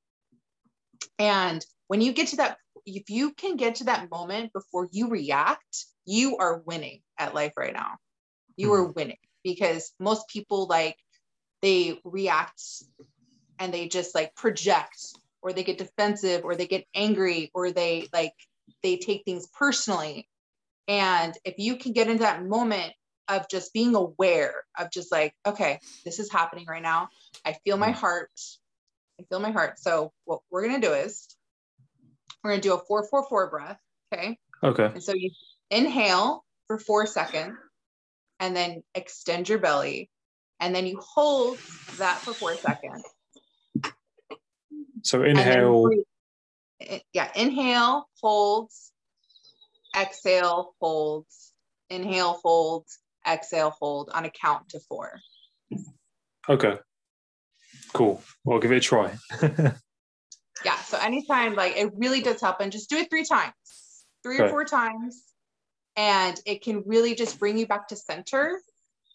And 1.19 1.63
when 1.87 2.01
you 2.01 2.13
get 2.13 2.29
to 2.29 2.37
that, 2.37 2.57
if 2.85 3.09
you 3.09 3.33
can 3.33 3.55
get 3.55 3.75
to 3.75 3.85
that 3.85 4.09
moment 4.09 4.53
before 4.53 4.87
you 4.91 5.09
react, 5.09 5.85
you 6.05 6.37
are 6.37 6.61
winning 6.65 7.01
at 7.17 7.35
life 7.35 7.53
right 7.57 7.73
now. 7.73 7.97
You 8.55 8.73
are 8.73 8.85
hmm. 8.85 8.93
winning 8.95 9.17
because 9.43 9.91
most 9.99 10.27
people 10.27 10.65
like 10.67 10.97
they 11.61 11.99
react 12.03 12.61
and 13.59 13.73
they 13.73 13.87
just 13.87 14.15
like 14.15 14.35
project 14.35 14.99
or 15.41 15.53
they 15.53 15.63
get 15.63 15.77
defensive 15.77 16.43
or 16.43 16.55
they 16.55 16.67
get 16.67 16.85
angry 16.95 17.51
or 17.53 17.71
they 17.71 18.07
like 18.13 18.33
they 18.83 18.97
take 18.97 19.23
things 19.23 19.47
personally 19.47 20.27
and 20.87 21.33
if 21.43 21.55
you 21.57 21.75
can 21.77 21.93
get 21.93 22.07
into 22.07 22.23
that 22.23 22.45
moment 22.45 22.93
of 23.27 23.49
just 23.49 23.73
being 23.73 23.95
aware 23.95 24.53
of 24.77 24.89
just 24.91 25.11
like 25.11 25.33
okay 25.45 25.79
this 26.05 26.19
is 26.19 26.31
happening 26.31 26.65
right 26.67 26.81
now. 26.81 27.09
I 27.45 27.53
feel 27.65 27.77
my 27.77 27.91
Mm. 27.91 27.95
heart. 27.95 28.31
I 29.19 29.23
feel 29.29 29.39
my 29.39 29.51
heart. 29.51 29.79
So 29.79 30.13
what 30.25 30.41
we're 30.49 30.67
going 30.67 30.79
to 30.79 30.87
do 30.87 30.93
is 30.93 31.27
we're 32.43 32.51
going 32.51 32.61
to 32.61 32.67
do 32.67 32.73
a 32.75 32.79
444 32.79 33.49
breath 33.49 33.79
okay? 34.13 34.37
Okay. 34.63 34.85
And 34.85 35.03
so 35.03 35.13
you 35.13 35.31
inhale 35.69 36.43
for 36.67 36.79
four 36.79 37.05
seconds 37.05 37.57
and 38.39 38.55
then 38.55 38.83
extend 38.95 39.49
your 39.49 39.59
belly. 39.59 40.09
And 40.59 40.73
then 40.73 40.85
you 40.85 40.99
hold 40.99 41.59
that 41.99 42.19
for 42.19 42.33
four 42.33 42.55
seconds. 42.57 43.03
so 45.03 45.23
inhale. 45.23 45.89
Yeah, 47.13 47.31
inhale, 47.35 48.07
holds, 48.21 48.91
exhale, 49.97 50.73
holds, 50.79 51.53
inhale, 51.89 52.39
holds, 52.43 52.99
exhale, 53.27 53.71
hold 53.79 54.09
on 54.13 54.25
a 54.25 54.29
count 54.29 54.69
to 54.69 54.79
four. 54.87 55.19
okay 56.49 56.77
cool 57.93 58.21
well 58.43 58.59
give 58.59 58.71
it 58.71 58.77
a 58.77 58.79
try 58.79 59.17
Yeah, 60.65 60.75
so 60.77 60.97
anytime, 60.97 61.55
like 61.55 61.77
it 61.77 61.91
really 61.95 62.21
does 62.21 62.41
help. 62.41 62.59
And 62.59 62.71
just 62.71 62.89
do 62.89 62.97
it 62.97 63.09
three 63.09 63.25
times, 63.25 63.53
three 64.23 64.39
or 64.39 64.49
four 64.49 64.65
times. 64.65 65.23
And 65.95 66.39
it 66.45 66.61
can 66.61 66.83
really 66.85 67.15
just 67.15 67.39
bring 67.39 67.57
you 67.57 67.65
back 67.65 67.87
to 67.89 67.95
center 67.95 68.59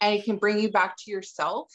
and 0.00 0.14
it 0.14 0.24
can 0.24 0.36
bring 0.36 0.58
you 0.58 0.70
back 0.70 0.96
to 0.98 1.10
yourself. 1.10 1.68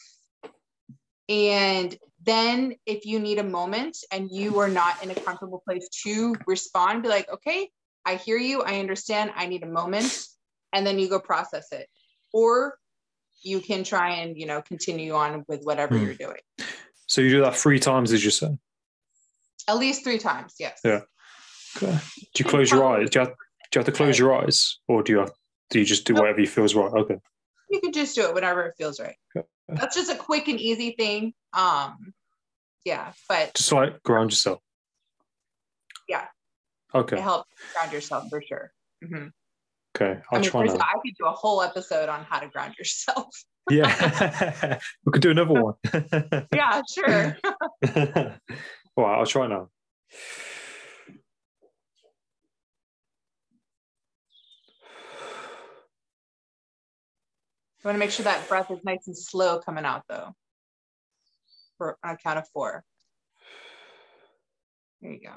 And 1.28 1.96
then 2.24 2.74
if 2.86 3.06
you 3.06 3.20
need 3.20 3.38
a 3.38 3.44
moment 3.44 3.98
and 4.12 4.30
you 4.30 4.58
are 4.60 4.68
not 4.68 5.02
in 5.02 5.10
a 5.10 5.14
comfortable 5.14 5.62
place 5.66 5.88
to 6.04 6.34
respond, 6.46 7.02
be 7.02 7.08
like, 7.08 7.30
okay, 7.30 7.70
I 8.08 8.14
hear 8.16 8.38
you. 8.38 8.62
I 8.62 8.78
understand. 8.80 9.32
I 9.36 9.46
need 9.46 9.62
a 9.62 9.66
moment. 9.66 10.24
And 10.72 10.86
then 10.86 10.98
you 10.98 11.08
go 11.08 11.20
process 11.20 11.70
it. 11.72 11.86
Or 12.32 12.76
you 13.42 13.60
can 13.60 13.84
try 13.84 14.10
and, 14.16 14.36
you 14.36 14.46
know, 14.46 14.62
continue 14.62 15.12
on 15.14 15.44
with 15.48 15.62
whatever 15.64 15.96
Hmm. 15.96 16.04
you're 16.04 16.14
doing. 16.14 16.40
so 17.06 17.20
you 17.20 17.30
do 17.30 17.40
that 17.42 17.54
three 17.56 17.78
times 17.78 18.12
as 18.12 18.24
you 18.24 18.30
said 18.30 18.58
At 19.66 19.78
least 19.78 20.04
three 20.04 20.18
times. 20.18 20.54
Yes. 20.58 20.80
Yeah. 20.84 21.00
okay 21.76 21.98
do 22.34 22.44
you 22.44 22.44
close 22.50 22.70
your 22.70 22.84
eyes 22.86 23.10
do 23.10 23.18
you 23.18 23.24
have, 23.26 23.34
do 23.70 23.72
you 23.74 23.78
have 23.80 23.86
to 23.86 23.92
close 23.92 24.18
your 24.18 24.34
eyes 24.34 24.78
or 24.88 25.02
do 25.02 25.12
you 25.12 25.18
have 25.18 25.32
do 25.70 25.78
you 25.80 25.84
just 25.84 26.06
do 26.06 26.14
whatever 26.14 26.40
you 26.40 26.46
feels 26.46 26.74
right 26.74 26.92
okay 27.02 27.18
you 27.70 27.80
can 27.80 27.92
just 27.92 28.14
do 28.14 28.22
it 28.26 28.34
whenever 28.34 28.64
it 28.66 28.74
feels 28.78 28.98
right. 28.98 29.16
Okay. 29.36 29.46
That's 29.68 29.94
just 29.94 30.10
a 30.10 30.16
quick 30.16 30.48
and 30.48 30.58
easy 30.58 30.90
thing. 30.98 31.34
Um, 31.52 32.14
yeah, 32.84 33.12
but 33.28 33.52
just 33.54 33.70
like 33.72 34.02
ground 34.02 34.30
yourself 34.32 34.60
Yeah. 36.08 36.24
Okay 36.94 37.16
it 37.16 37.22
helps 37.22 37.50
ground 37.74 37.92
yourself 37.92 38.24
for 38.30 38.42
sure. 38.42 38.72
hmm 39.06 39.28
Okay, 39.96 40.20
I'll 40.30 40.38
I 40.38 40.40
mean, 40.42 40.50
try 40.50 40.64
now. 40.64 40.74
I 40.74 40.92
could 41.02 41.14
do 41.18 41.26
a 41.26 41.32
whole 41.32 41.60
episode 41.62 42.08
on 42.08 42.22
how 42.24 42.38
to 42.38 42.48
ground 42.48 42.74
yourself. 42.78 43.28
Yeah, 43.70 44.78
we 45.04 45.12
could 45.12 45.20
do 45.20 45.30
another 45.30 45.52
one. 45.62 45.74
yeah, 46.54 46.80
sure. 46.90 47.36
All 48.96 49.04
right, 49.04 49.18
I'll 49.18 49.26
try 49.26 49.46
now. 49.46 49.68
You 57.78 57.84
want 57.84 57.96
to 57.96 57.98
make 57.98 58.10
sure 58.10 58.24
that 58.24 58.48
breath 58.48 58.70
is 58.70 58.78
nice 58.84 59.06
and 59.06 59.18
slow 59.18 59.58
coming 59.58 59.84
out, 59.84 60.04
though. 60.08 60.34
For 61.76 61.98
on 62.02 62.14
a 62.14 62.16
count 62.16 62.38
of 62.38 62.48
four. 62.48 62.84
There 65.02 65.12
you 65.12 65.20
go. 65.20 65.36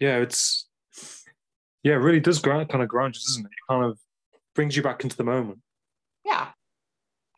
Yeah, 0.00 0.18
it's 0.18 0.68
yeah, 1.82 1.94
it 1.94 1.96
really 1.96 2.20
does 2.20 2.40
kind 2.40 2.70
of 2.70 2.88
ground 2.88 3.14
you, 3.14 3.20
doesn't 3.20 3.44
it? 3.44 3.50
It 3.50 3.72
kind 3.72 3.84
of 3.84 3.98
brings 4.54 4.76
you 4.76 4.82
back 4.82 5.04
into 5.04 5.16
the 5.16 5.24
moment. 5.24 5.60
Yeah. 6.24 6.48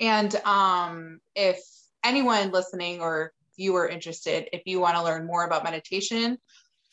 And 0.01 0.35
um, 0.45 1.21
if 1.35 1.61
anyone 2.05 2.51
listening 2.51 3.01
or 3.01 3.33
you 3.57 3.77
are 3.77 3.87
interested, 3.87 4.49
if 4.53 4.63
you 4.65 4.81
want 4.81 4.97
to 4.97 5.05
learn 5.05 5.27
more 5.27 5.45
about 5.45 5.65
meditation, 5.65 6.39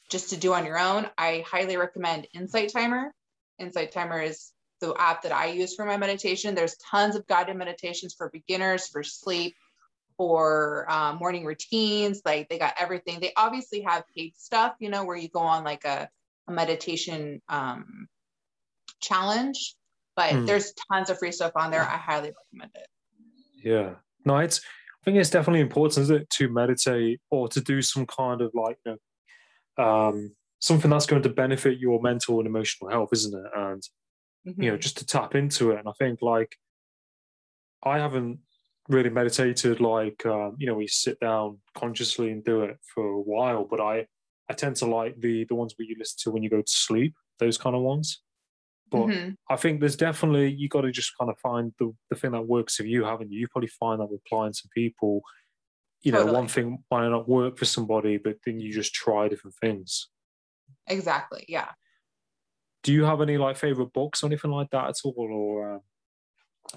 just 0.10 0.30
to 0.30 0.38
do 0.38 0.54
on 0.54 0.66
your 0.66 0.78
own, 0.78 1.08
I 1.18 1.44
highly 1.48 1.78
recommend 1.78 2.28
Insight 2.34 2.72
Timer. 2.72 3.14
Insight 3.60 3.92
Timer 3.92 4.22
is 4.22 4.52
the 4.80 4.94
app 5.00 5.24
that 5.24 5.32
I 5.32 5.48
use 5.48 5.76
for 5.76 5.86
my 5.86 5.98
meditation. 5.98 6.56
There's 6.56 6.78
tons 6.78 7.16
of 7.16 7.26
guided 7.28 7.56
meditations 7.56 8.14
for 8.14 8.30
beginners, 8.30 8.88
for 8.88 9.04
sleep, 9.04 9.56
for 10.18 10.90
um, 10.92 11.18
morning 11.18 11.46
routines. 11.46 12.22
Like 12.26 12.50
they 12.50 12.58
got 12.58 12.74
everything. 12.80 13.20
They 13.20 13.32
obviously 13.38 13.82
have 13.82 14.04
paid 14.16 14.36
stuff, 14.36 14.74
you 14.80 14.90
know, 14.90 15.06
where 15.06 15.16
you 15.16 15.30
go 15.30 15.40
on 15.40 15.64
like 15.64 15.86
a, 15.86 16.10
a 16.48 16.52
meditation 16.52 17.42
um, 17.50 18.08
challenge, 19.00 19.76
but 20.16 20.34
Hmm. 20.34 20.46
there's 20.46 20.74
tons 20.92 21.10
of 21.10 21.20
free 21.20 21.32
stuff 21.32 21.52
on 21.56 21.72
there. 21.72 21.84
I 21.84 21.98
highly 21.98 22.32
recommend 22.54 22.72
it. 22.76 22.88
Yeah. 23.64 23.96
No, 24.26 24.38
it's 24.38 24.60
I 24.60 25.06
think 25.06 25.18
it's 25.18 25.30
definitely 25.30 25.62
important, 25.62 26.04
isn't 26.04 26.22
it, 26.24 26.30
to 26.32 26.50
meditate 26.50 27.22
or 27.30 27.48
to 27.50 27.62
do 27.62 27.82
some 27.82 28.06
kind 28.06 28.42
of 28.42 28.52
like 28.54 28.78
you 28.86 28.98
know, 29.78 29.84
um 29.84 30.36
something 30.60 30.90
that's 30.90 31.06
going 31.06 31.22
to 31.22 31.30
benefit 31.30 31.78
your 31.78 32.02
mental 32.02 32.40
and 32.40 32.48
emotional 32.48 32.90
health, 32.90 33.10
isn't 33.14 33.34
it? 33.34 33.52
And 33.56 33.84
you 34.60 34.72
know, 34.72 34.78
Mhm. 34.78 34.82
just 34.82 34.98
to 34.98 35.06
tap 35.06 35.36
into 35.36 35.72
it. 35.72 35.80
And 35.80 35.88
I 35.88 35.92
think 36.00 36.22
like 36.22 36.58
I 37.84 38.00
haven't 38.00 38.40
really 38.88 39.10
meditated 39.10 39.80
like 39.82 40.26
um, 40.26 40.56
you 40.58 40.68
know, 40.68 40.76
we 40.76 40.88
sit 40.88 41.20
down 41.20 41.60
consciously 41.76 42.32
and 42.32 42.44
do 42.44 42.62
it 42.64 42.78
for 42.94 43.06
a 43.06 43.22
while, 43.22 43.66
but 43.66 43.80
I 43.82 44.08
I 44.50 44.54
tend 44.54 44.76
to 44.78 44.86
like 44.86 45.20
the 45.20 45.46
the 45.46 45.56
ones 45.56 45.74
where 45.78 45.88
you 45.88 45.96
listen 46.00 46.18
to 46.24 46.32
when 46.32 46.44
you 46.44 46.50
go 46.50 46.62
to 46.62 46.72
sleep, 46.72 47.14
those 47.40 47.58
kind 47.58 47.76
of 47.76 47.82
ones. 47.82 48.22
But 48.90 49.08
Mhm. 49.08 49.36
I 49.50 49.58
think 49.58 49.82
there's 49.82 49.98
definitely 49.98 50.50
you 50.54 50.70
got 50.70 50.82
to 50.82 50.92
just 50.92 51.12
kind 51.18 51.30
of 51.30 51.38
find 51.40 51.74
the, 51.80 51.92
the 52.10 52.16
thing 52.16 52.32
that 52.32 52.48
works 52.48 52.78
for 52.78 52.84
you, 52.86 53.04
haven't 53.04 53.32
you? 53.32 53.40
You 53.42 53.48
probably 53.50 53.68
find 53.68 54.00
that 54.00 54.10
with 54.10 54.24
clients 54.30 54.64
and 54.64 54.72
people, 54.72 55.22
you 56.04 56.14
know, 56.14 56.20
Totally. 56.20 56.36
one 56.38 56.48
thing 56.48 56.84
might 56.90 57.10
not 57.10 57.28
work 57.28 57.58
for 57.58 57.66
somebody, 57.66 58.16
but 58.18 58.38
then 58.46 58.62
you 58.62 58.72
just 58.72 58.94
try 58.94 59.28
different 59.28 59.56
things. 59.60 60.08
exactly. 60.88 61.44
Yeah. 61.50 61.72
Do 62.84 62.94
you 62.94 63.04
have 63.04 63.20
any 63.22 63.38
like 63.38 63.58
favorite 63.58 63.92
books 63.92 64.24
or 64.24 64.28
anything 64.28 64.52
like 64.52 64.70
that 64.70 64.88
at 64.88 64.96
all, 65.04 65.14
or 65.18 65.76
uh, 65.76 65.80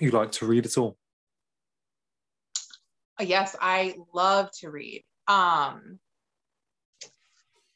you 0.01 0.11
like 0.11 0.33
to 0.33 0.47
read 0.47 0.67
at 0.67 0.77
all? 0.79 0.97
Yes, 3.21 3.57
I 3.61 3.97
love 4.13 4.51
to 4.61 4.71
read. 4.71 5.05
Um, 5.29 5.99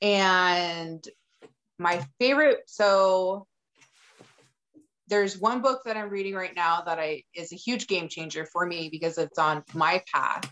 and 0.00 1.06
my 1.78 2.04
favorite, 2.18 2.62
so 2.66 3.46
there's 5.08 5.38
one 5.38 5.60
book 5.60 5.82
that 5.84 5.96
I'm 5.96 6.08
reading 6.08 6.34
right 6.34 6.54
now 6.54 6.82
that 6.82 6.98
I 6.98 7.24
is 7.34 7.52
a 7.52 7.56
huge 7.56 7.86
game 7.86 8.08
changer 8.08 8.46
for 8.46 8.66
me 8.66 8.88
because 8.90 9.18
it's 9.18 9.38
on 9.38 9.62
my 9.74 10.02
path. 10.12 10.50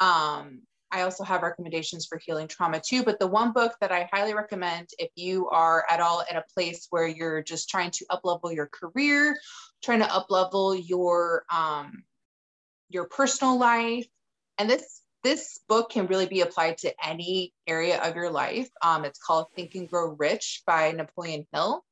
Um, 0.00 0.62
I 0.90 1.02
also 1.02 1.24
have 1.24 1.42
recommendations 1.42 2.06
for 2.06 2.18
healing 2.18 2.48
trauma 2.48 2.80
too, 2.80 3.02
but 3.02 3.18
the 3.18 3.26
one 3.26 3.52
book 3.52 3.72
that 3.80 3.90
I 3.90 4.08
highly 4.12 4.34
recommend 4.34 4.88
if 4.98 5.10
you 5.16 5.48
are 5.48 5.86
at 5.88 6.00
all 6.00 6.22
in 6.30 6.36
a 6.36 6.44
place 6.54 6.86
where 6.90 7.06
you're 7.06 7.42
just 7.42 7.70
trying 7.70 7.90
to 7.92 8.04
uplevel 8.10 8.54
your 8.54 8.68
career, 8.68 9.36
trying 9.82 10.00
to 10.00 10.06
uplevel 10.06 10.80
your 10.86 11.44
um, 11.52 12.04
your 12.92 13.06
personal 13.06 13.58
life, 13.58 14.06
and 14.58 14.68
this 14.68 15.02
this 15.22 15.60
book 15.68 15.90
can 15.90 16.06
really 16.06 16.26
be 16.26 16.40
applied 16.40 16.78
to 16.78 16.92
any 17.04 17.52
area 17.66 18.02
of 18.02 18.16
your 18.16 18.30
life. 18.30 18.68
Um, 18.82 19.04
it's 19.04 19.20
called 19.20 19.46
Think 19.54 19.74
and 19.74 19.88
Grow 19.88 20.16
Rich 20.18 20.62
by 20.66 20.90
Napoleon 20.92 21.46
Hill. 21.52 21.84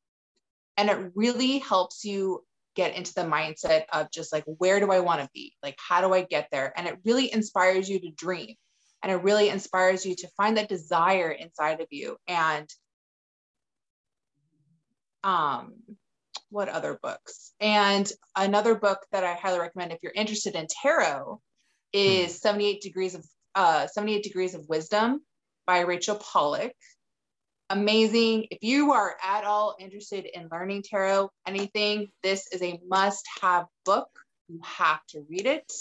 And 0.77 0.91
it 0.91 1.13
really 1.15 1.59
helps 1.59 2.05
you 2.05 2.45
get 2.75 2.97
into 2.97 3.15
the 3.15 3.23
mindset 3.23 3.85
of 3.93 4.11
just 4.11 4.33
like, 4.33 4.45
where 4.47 4.81
do 4.81 4.91
I 4.91 5.01
want 5.01 5.21
to 5.21 5.29
be? 5.33 5.55
Like, 5.63 5.77
how 5.79 6.01
do 6.01 6.13
I 6.13 6.23
get 6.23 6.49
there? 6.51 6.73
And 6.77 6.89
it 6.89 6.99
really 7.05 7.33
inspires 7.33 7.89
you 7.89 8.01
to 8.01 8.11
dream. 8.11 8.55
And 9.03 9.13
it 9.13 9.23
really 9.23 9.49
inspires 9.49 10.05
you 10.05 10.15
to 10.17 10.29
find 10.37 10.57
that 10.57 10.69
desire 10.69 11.31
inside 11.31 11.81
of 11.81 11.87
you. 11.91 12.17
And 12.27 12.69
um, 15.23 15.75
what 16.51 16.69
other 16.69 16.99
books? 17.03 17.53
And 17.61 18.11
another 18.37 18.75
book 18.75 18.99
that 19.13 19.25
I 19.25 19.35
highly 19.35 19.61
recommend 19.61 19.93
if 19.93 19.99
you're 20.03 20.13
interested 20.15 20.55
in 20.55 20.67
tarot 20.83 21.41
is 21.93 22.41
78 22.41 22.81
degrees 22.81 23.15
of 23.15 23.27
uh 23.55 23.87
78 23.87 24.23
degrees 24.23 24.55
of 24.55 24.69
wisdom 24.69 25.21
by 25.67 25.81
Rachel 25.81 26.17
Pollack 26.17 26.75
amazing. 27.71 28.49
If 28.51 28.59
you 28.63 28.93
are 28.93 29.17
at 29.25 29.45
all 29.45 29.77
interested 29.79 30.27
in 30.27 30.49
learning 30.51 30.83
tarot 30.83 31.31
anything 31.47 32.09
this 32.23 32.53
is 32.53 32.63
a 32.63 32.81
must 32.87 33.27
have 33.41 33.67
book. 33.85 34.09
You 34.49 34.61
have 34.65 35.01
to 35.11 35.25
read 35.31 35.47
it. 35.47 35.73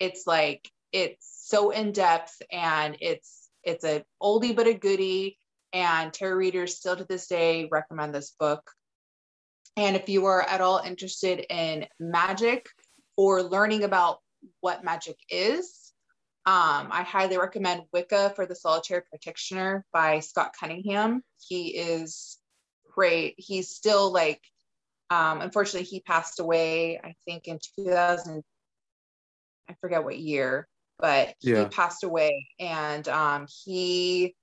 It's 0.00 0.26
like 0.26 0.68
it's 0.92 1.44
so 1.44 1.70
in 1.70 1.92
depth 1.92 2.42
and 2.52 2.96
it's 3.00 3.48
it's 3.62 3.84
a 3.84 4.04
oldie 4.22 4.54
but 4.54 4.66
a 4.66 4.74
goodie. 4.74 5.38
And 5.72 6.12
tarot 6.12 6.36
readers 6.36 6.76
still 6.76 6.96
to 6.96 7.04
this 7.04 7.28
day 7.28 7.68
recommend 7.70 8.14
this 8.14 8.34
book 8.38 8.68
and 9.76 9.96
if 9.96 10.08
you 10.08 10.26
are 10.26 10.42
at 10.42 10.60
all 10.60 10.78
interested 10.78 11.44
in 11.50 11.86
magic 12.00 12.68
or 13.16 13.42
learning 13.42 13.84
about 13.84 14.18
what 14.60 14.84
magic 14.84 15.16
is. 15.28 15.92
Um, 16.46 16.88
I 16.90 17.02
highly 17.02 17.36
recommend 17.36 17.82
Wicca 17.92 18.32
for 18.34 18.46
the 18.46 18.54
Solitary 18.54 19.02
Practitioner 19.02 19.84
by 19.92 20.20
Scott 20.20 20.54
Cunningham. 20.58 21.22
He 21.46 21.76
is 21.76 22.38
great. 22.94 23.34
He's 23.36 23.70
still 23.70 24.12
like, 24.12 24.40
um, 25.10 25.40
unfortunately, 25.40 25.86
he 25.86 26.00
passed 26.00 26.40
away, 26.40 27.00
I 27.02 27.14
think 27.26 27.48
in 27.48 27.58
2000, 27.76 28.42
I 29.68 29.74
forget 29.80 30.04
what 30.04 30.18
year, 30.18 30.66
but 30.98 31.34
Yeah. 31.42 31.64
he 31.64 31.68
passed 31.68 32.02
away 32.04 32.48
and 32.58 33.06
um, 33.08 33.46
he 33.64 34.34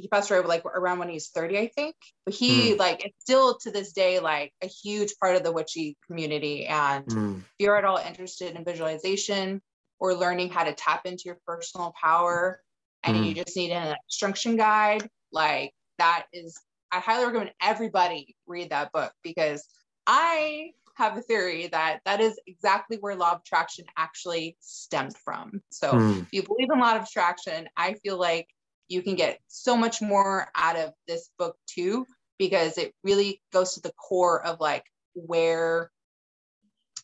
he 0.00 0.08
passed 0.08 0.30
away 0.30 0.40
like 0.40 0.64
around 0.64 0.98
when 0.98 1.08
he 1.08 1.14
was 1.14 1.28
30 1.28 1.58
i 1.58 1.66
think 1.68 1.94
but 2.24 2.34
he 2.34 2.74
like 2.74 3.04
it's 3.04 3.20
still 3.20 3.58
to 3.58 3.70
this 3.70 3.92
day 3.92 4.18
like 4.20 4.52
a 4.62 4.66
huge 4.66 5.14
part 5.20 5.36
of 5.36 5.42
the 5.42 5.52
witchy 5.52 5.96
community 6.06 6.66
and 6.66 7.06
Mm. 7.06 7.38
if 7.40 7.44
you're 7.58 7.76
at 7.76 7.84
all 7.84 7.98
interested 7.98 8.54
in 8.56 8.64
visualization 8.64 9.60
or 9.98 10.14
learning 10.14 10.50
how 10.50 10.64
to 10.64 10.72
tap 10.74 11.06
into 11.06 11.24
your 11.26 11.38
personal 11.46 11.92
power 12.00 12.60
and 13.04 13.16
Mm. 13.16 13.24
you 13.26 13.34
just 13.34 13.56
need 13.56 13.70
an 13.72 13.96
instruction 14.06 14.56
guide 14.56 15.08
like 15.32 15.72
that 15.98 16.26
is 16.32 16.58
i 16.92 16.98
highly 17.00 17.24
recommend 17.26 17.52
everybody 17.60 18.36
read 18.46 18.70
that 18.70 18.92
book 18.92 19.12
because 19.22 19.66
i 20.06 20.70
have 20.96 21.16
a 21.16 21.20
theory 21.20 21.68
that 21.68 22.00
that 22.04 22.20
is 22.20 22.38
exactly 22.48 22.96
where 22.96 23.14
law 23.14 23.32
of 23.32 23.40
attraction 23.40 23.84
actually 23.96 24.56
stemmed 24.60 25.16
from 25.16 25.62
so 25.70 25.92
Mm. 25.92 26.22
if 26.22 26.32
you 26.32 26.42
believe 26.42 26.68
in 26.72 26.80
law 26.80 26.96
of 26.96 27.02
attraction 27.04 27.68
i 27.76 27.94
feel 28.02 28.18
like 28.18 28.48
you 28.88 29.02
can 29.02 29.14
get 29.14 29.38
so 29.48 29.76
much 29.76 30.00
more 30.00 30.48
out 30.56 30.76
of 30.76 30.92
this 31.06 31.30
book 31.38 31.56
too 31.66 32.06
because 32.38 32.78
it 32.78 32.92
really 33.04 33.40
goes 33.52 33.74
to 33.74 33.80
the 33.80 33.92
core 33.92 34.44
of 34.44 34.60
like 34.60 34.84
where 35.14 35.90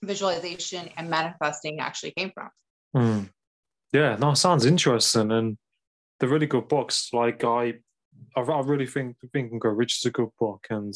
visualization 0.02 0.88
and 0.96 1.08
manifesting 1.08 1.80
actually 1.80 2.12
came 2.12 2.30
from 2.34 2.50
Mm. 2.94 3.30
Yeah, 3.92 4.16
no, 4.16 4.34
sounds 4.34 4.66
interesting, 4.66 5.30
and 5.30 5.56
they're 6.18 6.28
really 6.28 6.46
good 6.46 6.68
books. 6.68 7.10
Like 7.12 7.44
I, 7.44 7.74
I, 8.36 8.40
I 8.40 8.60
really 8.60 8.86
think 8.86 9.16
Think 9.32 9.52
and 9.52 9.60
Go 9.60 9.70
Rich 9.70 9.98
is 9.98 10.06
a 10.06 10.10
good 10.10 10.30
book, 10.38 10.66
and 10.70 10.94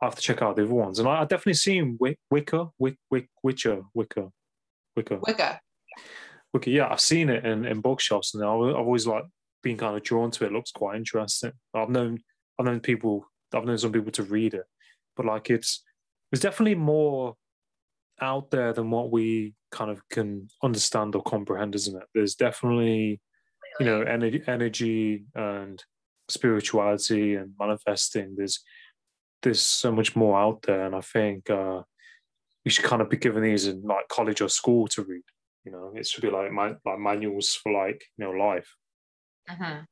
I 0.00 0.06
have 0.06 0.14
to 0.16 0.22
check 0.22 0.42
out 0.42 0.56
the 0.56 0.64
other 0.64 0.74
ones. 0.74 0.98
And 0.98 1.08
I, 1.08 1.20
I 1.20 1.24
definitely 1.24 1.54
seen 1.54 1.96
Wick, 2.00 2.18
Wicker, 2.30 2.68
Wick, 2.78 2.96
Wick, 3.10 3.28
Witcher, 3.42 3.82
Wicker, 3.94 4.28
Wicker, 4.96 5.18
wicca 5.26 5.60
Wicker. 6.52 6.70
Yeah, 6.70 6.88
I've 6.90 7.00
seen 7.00 7.30
it 7.30 7.44
in, 7.44 7.64
in 7.64 7.80
bookshops, 7.80 8.34
and 8.34 8.44
I've, 8.44 8.50
I've 8.50 8.76
always 8.76 9.06
like 9.06 9.24
been 9.64 9.76
kind 9.76 9.96
of 9.96 10.02
drawn 10.02 10.30
to 10.30 10.44
it. 10.44 10.48
it. 10.48 10.52
Looks 10.52 10.70
quite 10.70 10.96
interesting. 10.96 11.52
I've 11.74 11.88
known, 11.88 12.18
I've 12.58 12.66
known 12.66 12.80
people, 12.80 13.26
I've 13.52 13.64
known 13.64 13.78
some 13.78 13.92
people 13.92 14.12
to 14.12 14.22
read 14.22 14.54
it, 14.54 14.64
but 15.16 15.26
like 15.26 15.50
it's 15.50 15.82
there's 16.30 16.42
definitely 16.42 16.74
more 16.76 17.34
out 18.20 18.50
there 18.50 18.72
than 18.72 18.90
what 18.90 19.10
we 19.10 19.54
kind 19.70 19.90
of 19.90 20.00
can 20.08 20.48
understand 20.62 21.14
or 21.14 21.22
comprehend, 21.22 21.74
isn't 21.74 21.96
it? 22.00 22.08
There's 22.14 22.34
definitely, 22.34 23.20
you 23.80 23.86
know, 23.86 24.02
energy, 24.02 24.42
energy 24.46 25.24
and 25.34 25.82
spirituality 26.28 27.34
and 27.34 27.52
manifesting. 27.58 28.34
There's 28.36 28.60
there's 29.42 29.60
so 29.60 29.92
much 29.92 30.16
more 30.16 30.38
out 30.38 30.62
there, 30.62 30.86
and 30.86 30.94
I 30.94 31.02
think 31.02 31.50
uh, 31.50 31.82
we 32.64 32.70
should 32.70 32.84
kind 32.84 33.02
of 33.02 33.10
be 33.10 33.16
given 33.16 33.42
these 33.42 33.66
in 33.66 33.82
like 33.82 34.08
college 34.08 34.40
or 34.40 34.48
school 34.48 34.88
to 34.88 35.02
read. 35.02 35.22
You 35.64 35.72
know, 35.72 35.92
it 35.94 36.06
should 36.06 36.22
be 36.22 36.30
like 36.30 36.50
my, 36.52 36.74
like 36.84 36.98
manuals 36.98 37.54
for 37.54 37.72
like 37.72 38.02
you 38.16 38.24
know 38.24 38.30
life. 38.32 38.74
Mm-hmm. 39.50 39.84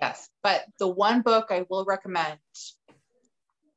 Yes, 0.00 0.28
but 0.42 0.64
the 0.78 0.88
one 0.88 1.22
book 1.22 1.46
I 1.50 1.64
will 1.68 1.84
recommend 1.84 2.38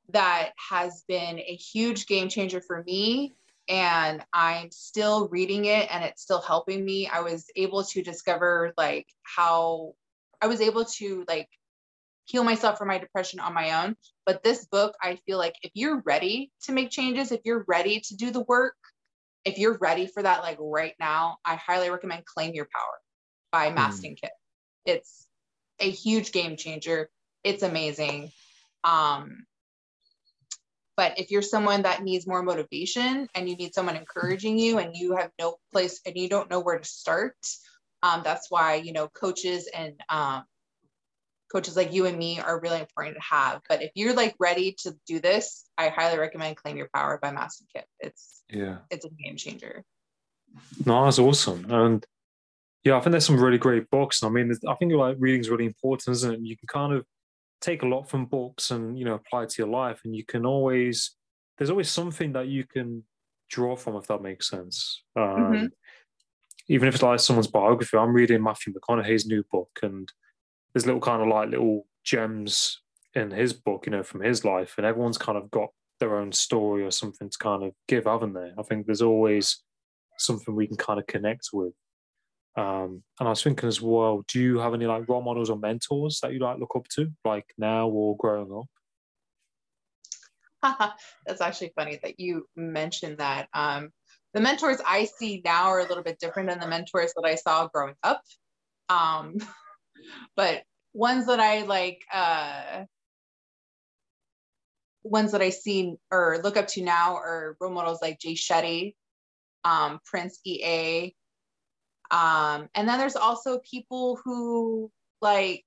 that 0.10 0.52
has 0.70 1.04
been 1.08 1.40
a 1.40 1.56
huge 1.56 2.08
game 2.08 2.30
changer 2.30 2.62
for 2.62 2.84
me 2.84 3.36
and 3.70 4.24
I'm 4.32 4.72
still 4.72 5.28
reading 5.28 5.66
it 5.66 5.90
and 5.92 6.04
it's 6.04 6.22
still 6.22 6.42
helping 6.42 6.84
me. 6.84 7.08
I 7.08 7.20
was 7.20 7.46
able 7.56 7.84
to 7.84 8.02
discover 8.02 8.74
like 8.78 9.08
how 9.24 9.94
I 10.42 10.48
was 10.48 10.62
able 10.62 10.86
to 10.86 11.26
like 11.28 11.50
heal 12.26 12.44
myself 12.44 12.78
from 12.78 12.88
my 12.88 12.98
depression 12.98 13.40
on 13.40 13.54
my 13.54 13.84
own. 13.84 13.96
But 14.26 14.44
this 14.44 14.66
book, 14.66 14.96
I 15.02 15.18
feel 15.26 15.38
like 15.38 15.56
if 15.64 15.72
you're 15.74 16.02
ready 16.06 16.52
to 16.64 16.72
make 16.72 16.90
changes, 16.90 17.32
if 17.32 17.42
you're 17.44 17.66
ready 17.68 18.02
to 18.02 18.16
do 18.16 18.32
the 18.32 18.44
work, 18.44 18.76
if 19.46 19.58
you're 19.58 19.78
ready 19.78 20.08
for 20.08 20.24
that, 20.24 20.42
like 20.42 20.58
right 20.60 20.94
now, 21.00 21.38
I 21.46 21.56
highly 21.56 21.90
recommend 21.90 22.26
Claim 22.26 22.54
Your 22.54 22.68
Power 22.74 23.00
by 23.52 23.70
hmm. 23.70 23.78
Mastin 23.78 24.12
mm. 24.12 24.22
Kipp. 24.22 24.32
It's 24.88 25.28
a 25.80 25.90
huge 25.90 26.32
game 26.32 26.58
changer. 26.58 27.10
It's 27.44 27.62
amazing. 27.62 28.32
Um, 28.84 29.46
but 30.96 31.20
if 31.20 31.30
you're 31.30 31.44
someone 31.44 31.84
that 31.84 32.02
needs 32.02 32.26
more 32.26 32.42
motivation 32.42 33.28
and 33.36 33.48
you 33.48 33.56
need 33.56 33.76
someone 33.76 33.96
encouraging 33.96 34.58
you 34.58 34.80
and 34.80 34.96
you 34.96 35.16
have 35.16 35.30
no 35.40 35.58
place 35.72 36.02
and 36.06 36.18
you 36.18 36.28
don't 36.28 36.50
know 36.50 36.60
where 36.60 36.80
to 36.80 36.86
start, 36.86 37.36
um, 38.02 38.22
that's 38.24 38.50
why, 38.50 38.76
you 38.76 38.94
know, 38.94 39.08
coaches 39.08 39.70
and 39.72 39.94
um, 40.10 40.44
coaches 41.52 41.76
like 41.76 41.94
you 41.94 42.06
and 42.06 42.18
me 42.18 42.40
are 42.40 42.60
really 42.60 42.80
important 42.80 43.16
to 43.16 43.22
have. 43.22 43.62
But 43.70 43.84
if 43.84 43.92
you're 43.94 44.14
like 44.14 44.36
ready 44.40 44.76
to 44.84 44.96
do 45.06 45.20
this, 45.20 45.66
I 45.78 45.90
highly 45.90 46.18
recommend 46.18 46.58
Claim 46.58 46.78
Your 46.78 46.90
Power 46.94 47.20
by 47.22 47.32
Mastin 47.32 47.68
Kipp. 47.76 47.86
It's 48.00 48.42
yeah, 48.50 48.78
it's 48.90 49.06
a 49.06 49.10
game 49.10 49.38
changer. 49.38 49.84
No, 50.86 51.06
that's 51.06 51.20
awesome. 51.20 51.70
And 51.70 52.06
yeah, 52.88 52.96
I 52.96 53.02
think 53.02 53.12
there's 53.12 53.26
some 53.26 53.44
really 53.44 53.58
great 53.58 53.90
books. 53.90 54.24
I 54.24 54.30
mean, 54.30 54.50
I 54.68 54.76
think 54.76 54.94
like 54.94 55.18
reading 55.20 55.42
is 55.42 55.50
really 55.50 55.66
important, 55.66 56.16
isn't 56.16 56.34
it? 56.36 56.40
You 56.42 56.56
can 56.56 56.68
kind 56.68 56.94
of 56.94 57.06
take 57.60 57.84
a 57.84 57.88
lot 57.88 58.10
from 58.10 58.26
books 58.26 58.72
and 58.72 58.98
you 58.98 59.04
know 59.04 59.16
apply 59.16 59.44
it 59.44 59.50
to 59.50 59.62
your 59.62 59.72
life, 59.72 60.00
and 60.06 60.16
you 60.16 60.26
can 60.26 60.46
always 60.46 61.16
there's 61.58 61.70
always 61.70 61.90
something 61.90 62.32
that 62.34 62.48
you 62.48 62.64
can 62.66 63.04
draw 63.50 63.76
from, 63.76 63.98
if 63.98 64.08
that 64.08 64.22
makes 64.22 64.50
sense. 64.50 65.04
Um, 65.18 65.24
mm-hmm. 65.24 65.66
Even 66.70 66.88
if 66.88 66.96
it's 66.96 67.04
like 67.04 67.20
someone's 67.20 67.48
biography, 67.48 67.98
I'm 67.98 68.14
reading 68.14 68.42
Matthew 68.42 68.74
McConaughey's 68.74 69.26
new 69.26 69.44
book, 69.52 69.80
and 69.84 70.10
there's 70.74 70.86
little 70.86 71.02
kind 71.02 71.22
of 71.22 71.28
like 71.28 71.50
little 71.50 71.88
gems 72.06 72.80
in 73.16 73.32
his 73.32 73.52
book, 73.52 73.86
you 73.86 73.92
know, 73.92 74.04
from 74.04 74.22
his 74.22 74.46
life, 74.46 74.76
and 74.78 74.86
everyone's 74.86 75.18
kind 75.18 75.38
of 75.38 75.52
got 75.52 75.70
their 76.00 76.16
own 76.16 76.32
story 76.32 76.84
or 76.84 76.92
something 76.92 77.30
to 77.30 77.38
kind 77.38 77.64
of 77.64 77.74
give, 77.90 78.06
haven't 78.06 78.34
they? 78.34 78.52
I 78.58 78.64
think 78.64 78.86
there's 78.86 79.02
always 79.02 79.62
something 80.18 80.56
we 80.56 80.68
can 80.68 80.78
kind 80.78 81.00
of 81.00 81.08
connect 81.08 81.50
with. 81.52 81.74
Um, 82.58 83.04
and 83.20 83.28
I 83.28 83.30
was 83.30 83.44
thinking 83.44 83.70
as 83.70 83.82
well, 83.82 84.26
do 84.28 84.42
you 84.42 84.58
have 84.58 84.74
any 84.74 84.88
like 84.88 85.08
role 85.08 85.22
models 85.22 85.52
or 85.52 85.58
mentors 85.58 86.20
that 86.22 86.34
you 86.34 86.40
like 86.40 86.58
look 86.58 86.76
up 86.76 86.88
to, 86.96 87.08
like 87.24 87.46
now 87.58 87.88
or 87.88 88.18
growing 88.18 88.52
up? 88.52 88.66
That's 91.28 91.42
actually 91.42 91.72
funny 91.76 92.00
that 92.02 92.20
you 92.20 92.48
mentioned 92.56 93.20
that. 93.20 93.48
Um, 93.54 93.92
the 94.34 94.42
mentors 94.42 94.80
I 94.86 95.06
see 95.06 95.42
now 95.46 95.66
are 95.66 95.82
a 95.82 95.88
little 95.88 96.04
bit 96.04 96.20
different 96.20 96.50
than 96.50 96.60
the 96.60 96.68
mentors 96.68 97.14
that 97.16 97.28
I 97.28 97.36
saw 97.36 97.68
growing 97.68 97.94
up. 98.02 98.24
Um, 98.90 99.36
but 100.36 100.64
ones 100.94 101.28
that 101.28 101.40
I 101.40 101.62
like, 101.62 102.02
uh, 102.12 102.86
ones 105.04 105.32
that 105.32 105.44
I 105.44 105.52
see 105.52 105.94
or 106.12 106.40
look 106.44 106.58
up 106.58 106.68
to 106.70 106.82
now 106.82 107.16
are 107.16 107.56
role 107.62 107.72
models 107.72 108.00
like 108.02 108.20
Jay 108.20 108.34
Shetty, 108.34 108.96
um, 109.64 110.00
Prince 110.06 110.40
EA, 110.44 111.14
um, 112.12 112.70
and 112.76 112.88
then 112.88 113.00
there's 113.00 113.16
also 113.16 113.60
people 113.60 114.20
who 114.24 114.92
like 115.22 115.66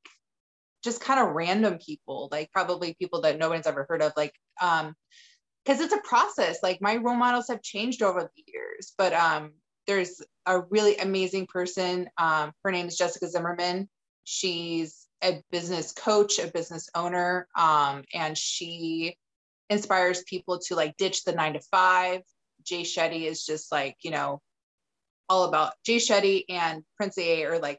just 0.82 1.00
kind 1.00 1.20
of 1.20 1.34
random 1.34 1.78
people, 1.78 2.28
like 2.32 2.50
probably 2.52 2.94
people 2.94 3.22
that 3.22 3.38
no 3.38 3.50
one's 3.50 3.66
ever 3.66 3.86
heard 3.88 4.02
of, 4.02 4.12
like 4.16 4.34
um, 4.60 4.94
because 5.64 5.80
it's 5.80 5.94
a 5.94 6.00
process. 6.00 6.58
Like 6.62 6.80
my 6.80 6.96
role 6.96 7.16
models 7.16 7.48
have 7.48 7.62
changed 7.62 8.02
over 8.02 8.20
the 8.20 8.44
years, 8.46 8.92
but 8.96 9.12
um, 9.12 9.52
there's 9.86 10.22
a 10.46 10.60
really 10.70 10.96
amazing 10.96 11.46
person. 11.46 12.08
Um, 12.16 12.52
her 12.64 12.70
name 12.70 12.86
is 12.86 12.96
Jessica 12.96 13.28
Zimmerman. 13.28 13.88
She's 14.24 15.06
a 15.22 15.42
business 15.50 15.92
coach, 15.92 16.38
a 16.38 16.46
business 16.46 16.88
owner, 16.94 17.46
um, 17.56 18.04
and 18.14 18.36
she 18.36 19.16
inspires 19.68 20.22
people 20.24 20.58
to 20.58 20.74
like 20.74 20.96
ditch 20.96 21.24
the 21.24 21.32
nine 21.32 21.54
to 21.54 21.60
five. 21.70 22.22
Jay 22.62 22.82
Shetty 22.82 23.22
is 23.24 23.44
just 23.44 23.70
like, 23.70 23.96
you 24.02 24.10
know, 24.10 24.40
all 25.30 25.44
about 25.44 25.72
Jay 25.86 25.96
Shetty 25.96 26.44
and 26.48 26.82
Prince 26.96 27.16
EA 27.16 27.44
are 27.44 27.58
like 27.60 27.78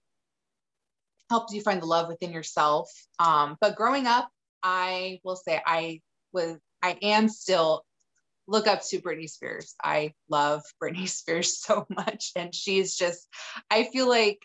helped 1.29 1.53
you 1.53 1.61
find 1.61 1.81
the 1.81 1.85
love 1.85 2.07
within 2.07 2.31
yourself. 2.31 2.89
Um, 3.19 3.57
but 3.61 3.75
growing 3.75 4.07
up, 4.07 4.29
I 4.63 5.19
will 5.23 5.35
say 5.35 5.61
I 5.65 6.01
was 6.33 6.57
I 6.81 6.97
am 7.01 7.29
still 7.29 7.83
look 8.47 8.67
up 8.67 8.81
to 8.89 8.99
Britney 8.99 9.29
Spears. 9.29 9.75
I 9.83 10.13
love 10.29 10.63
Britney 10.83 11.07
Spears 11.07 11.59
so 11.59 11.85
much. 11.89 12.31
And 12.35 12.55
she's 12.55 12.95
just, 12.95 13.27
I 13.69 13.83
feel 13.83 14.09
like 14.09 14.39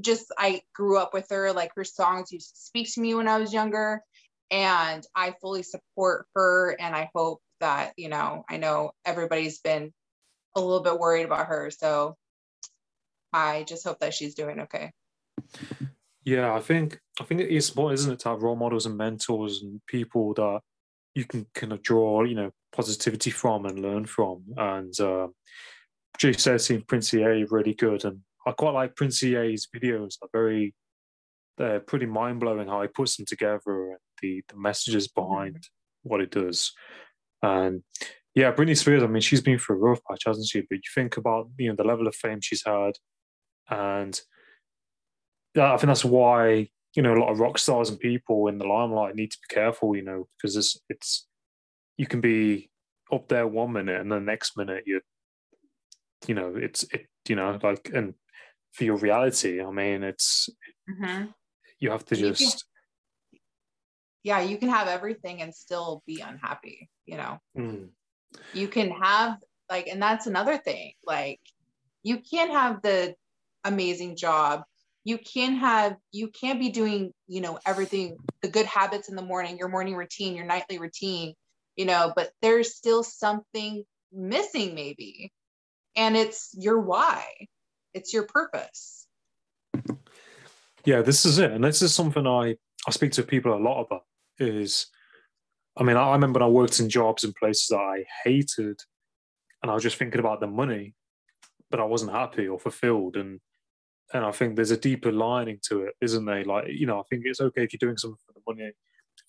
just 0.00 0.26
I 0.38 0.62
grew 0.74 0.98
up 0.98 1.14
with 1.14 1.26
her, 1.30 1.52
like 1.52 1.72
her 1.76 1.84
songs 1.84 2.32
used 2.32 2.54
to 2.54 2.60
speak 2.60 2.92
to 2.94 3.00
me 3.00 3.14
when 3.14 3.28
I 3.28 3.38
was 3.38 3.52
younger. 3.52 4.02
And 4.50 5.04
I 5.14 5.34
fully 5.40 5.62
support 5.62 6.26
her. 6.34 6.76
And 6.78 6.94
I 6.94 7.10
hope 7.14 7.40
that, 7.60 7.94
you 7.96 8.08
know, 8.08 8.44
I 8.48 8.58
know 8.58 8.92
everybody's 9.04 9.60
been 9.60 9.92
a 10.56 10.60
little 10.60 10.82
bit 10.82 10.98
worried 10.98 11.24
about 11.24 11.46
her. 11.46 11.70
So 11.70 12.16
I 13.34 13.64
just 13.64 13.84
hope 13.84 13.98
that 13.98 14.14
she's 14.14 14.36
doing 14.36 14.60
okay. 14.60 14.92
Yeah, 16.24 16.54
I 16.54 16.60
think 16.60 17.00
I 17.20 17.24
think 17.24 17.40
it 17.40 17.50
is 17.50 17.68
important, 17.68 17.98
isn't 17.98 18.12
it, 18.12 18.18
to 18.20 18.28
have 18.30 18.42
role 18.42 18.56
models 18.56 18.86
and 18.86 18.96
mentors 18.96 19.62
and 19.62 19.80
people 19.86 20.32
that 20.34 20.60
you 21.16 21.24
can 21.24 21.46
kind 21.52 21.72
of 21.72 21.82
draw, 21.82 22.22
you 22.22 22.36
know, 22.36 22.52
positivity 22.72 23.30
from 23.30 23.66
and 23.66 23.82
learn 23.82 24.06
from. 24.06 24.44
And 24.56 24.98
uh, 25.00 25.28
Shetty 26.18 26.76
and 26.76 26.86
Prince 26.86 27.12
EA 27.12 27.44
really 27.50 27.74
good, 27.74 28.04
and 28.04 28.20
I 28.46 28.52
quite 28.52 28.72
like 28.72 28.96
Prince 28.96 29.22
EA's 29.24 29.68
videos. 29.74 30.14
Are 30.22 30.28
very, 30.32 30.72
they're 31.58 31.80
pretty 31.80 32.06
mind 32.06 32.38
blowing 32.38 32.68
how 32.68 32.82
he 32.82 32.88
puts 32.88 33.16
them 33.16 33.26
together 33.26 33.90
and 33.90 33.98
the 34.22 34.42
the 34.48 34.56
messages 34.56 35.08
behind 35.08 35.68
what 36.04 36.20
it 36.20 36.30
does. 36.30 36.72
And 37.42 37.82
yeah, 38.36 38.52
Britney 38.52 38.76
Spears. 38.76 39.02
I 39.02 39.08
mean, 39.08 39.22
she's 39.22 39.42
been 39.42 39.58
through 39.58 39.76
a 39.76 39.80
rough 39.80 40.00
patch, 40.08 40.22
hasn't 40.24 40.46
she? 40.46 40.60
But 40.60 40.76
you 40.76 40.90
think 40.94 41.16
about 41.16 41.48
you 41.58 41.68
know 41.68 41.76
the 41.76 41.84
level 41.84 42.06
of 42.06 42.14
fame 42.14 42.40
she's 42.40 42.62
had, 42.64 42.92
and 43.70 44.20
yeah, 45.54 45.72
I 45.72 45.76
think 45.76 45.88
that's 45.88 46.04
why 46.04 46.68
you 46.94 47.02
know 47.02 47.14
a 47.14 47.20
lot 47.20 47.30
of 47.30 47.40
rock 47.40 47.58
stars 47.58 47.90
and 47.90 47.98
people 47.98 48.48
in 48.48 48.58
the 48.58 48.66
limelight 48.66 49.14
need 49.14 49.30
to 49.30 49.38
be 49.48 49.54
careful, 49.54 49.96
you 49.96 50.02
know, 50.02 50.28
because 50.36 50.56
it's 50.56 50.78
it's 50.88 51.26
you 51.96 52.06
can 52.06 52.20
be 52.20 52.70
up 53.12 53.28
there 53.28 53.46
one 53.46 53.72
minute 53.72 54.00
and 54.00 54.10
the 54.10 54.18
next 54.18 54.56
minute 54.56 54.82
you 54.86 55.00
you 56.26 56.34
know 56.34 56.54
it's 56.56 56.84
it 56.84 57.06
you 57.28 57.36
know 57.36 57.58
like 57.62 57.90
and 57.92 58.14
for 58.74 58.84
your 58.84 58.96
reality, 58.96 59.62
I 59.62 59.70
mean, 59.70 60.02
it's 60.02 60.48
mm-hmm. 60.90 61.26
you 61.78 61.90
have 61.90 62.04
to 62.06 62.16
just. 62.16 62.64
Can, 63.30 63.40
yeah, 64.24 64.40
you 64.40 64.58
can 64.58 64.68
have 64.68 64.88
everything 64.88 65.42
and 65.42 65.54
still 65.54 66.02
be 66.06 66.20
unhappy. 66.20 66.90
You 67.06 67.16
know, 67.16 67.38
mm. 67.56 67.88
you 68.52 68.68
can 68.68 68.90
have 68.90 69.38
like, 69.70 69.86
and 69.86 70.02
that's 70.02 70.26
another 70.26 70.58
thing. 70.58 70.92
Like, 71.04 71.40
you 72.02 72.18
can't 72.18 72.50
have 72.50 72.82
the 72.82 73.14
amazing 73.64 74.16
job. 74.16 74.62
You 75.04 75.18
can 75.18 75.56
have 75.56 75.96
you 76.12 76.28
can 76.28 76.58
be 76.58 76.70
doing 76.70 77.12
you 77.26 77.40
know 77.40 77.58
everything 77.66 78.16
the 78.42 78.48
good 78.48 78.66
habits 78.66 79.08
in 79.08 79.16
the 79.16 79.22
morning 79.22 79.58
your 79.58 79.68
morning 79.68 79.96
routine 79.96 80.34
your 80.34 80.46
nightly 80.46 80.78
routine 80.78 81.34
you 81.76 81.84
know 81.84 82.12
but 82.16 82.30
there's 82.40 82.74
still 82.74 83.02
something 83.02 83.84
missing 84.12 84.74
maybe. 84.74 85.32
And 85.96 86.16
it's 86.16 86.54
your 86.58 86.80
why. 86.80 87.24
It's 87.92 88.12
your 88.12 88.26
purpose. 88.26 89.06
Yeah 90.84 91.02
this 91.02 91.26
is 91.26 91.38
it. 91.38 91.50
And 91.50 91.62
this 91.62 91.82
is 91.82 91.94
something 91.94 92.26
i 92.26 92.56
i 92.86 92.90
speak 92.90 93.12
to 93.12 93.22
people 93.22 93.54
a 93.54 93.60
lot 93.60 93.82
about 93.82 94.04
is 94.38 94.86
i 95.76 95.82
mean 95.82 95.96
i 95.96 96.12
remember 96.12 96.38
when 96.40 96.48
i 96.48 96.50
worked 96.50 96.80
in 96.80 96.88
jobs 96.88 97.24
and 97.24 97.34
places 97.36 97.68
that 97.68 97.78
i 97.78 98.04
hated 98.24 98.80
and 99.62 99.70
i 99.70 99.74
was 99.74 99.82
just 99.82 99.96
thinking 99.96 100.18
about 100.18 100.40
the 100.40 100.46
money 100.46 100.94
but 101.70 101.80
i 101.80 101.84
wasn't 101.84 102.12
happy 102.12 102.46
or 102.46 102.58
fulfilled. 102.58 103.16
And 103.16 103.40
and 104.14 104.24
I 104.24 104.30
think 104.30 104.54
there's 104.54 104.70
a 104.70 104.76
deeper 104.76 105.10
lining 105.10 105.58
to 105.68 105.82
it, 105.82 105.94
isn't 106.00 106.24
there? 106.24 106.44
Like, 106.44 106.66
you 106.68 106.86
know, 106.86 107.00
I 107.00 107.02
think 107.10 107.24
it's 107.26 107.40
okay 107.40 107.64
if 107.64 107.72
you're 107.72 107.78
doing 107.78 107.98
something 107.98 108.16
for 108.24 108.32
the 108.32 108.40
money 108.46 108.72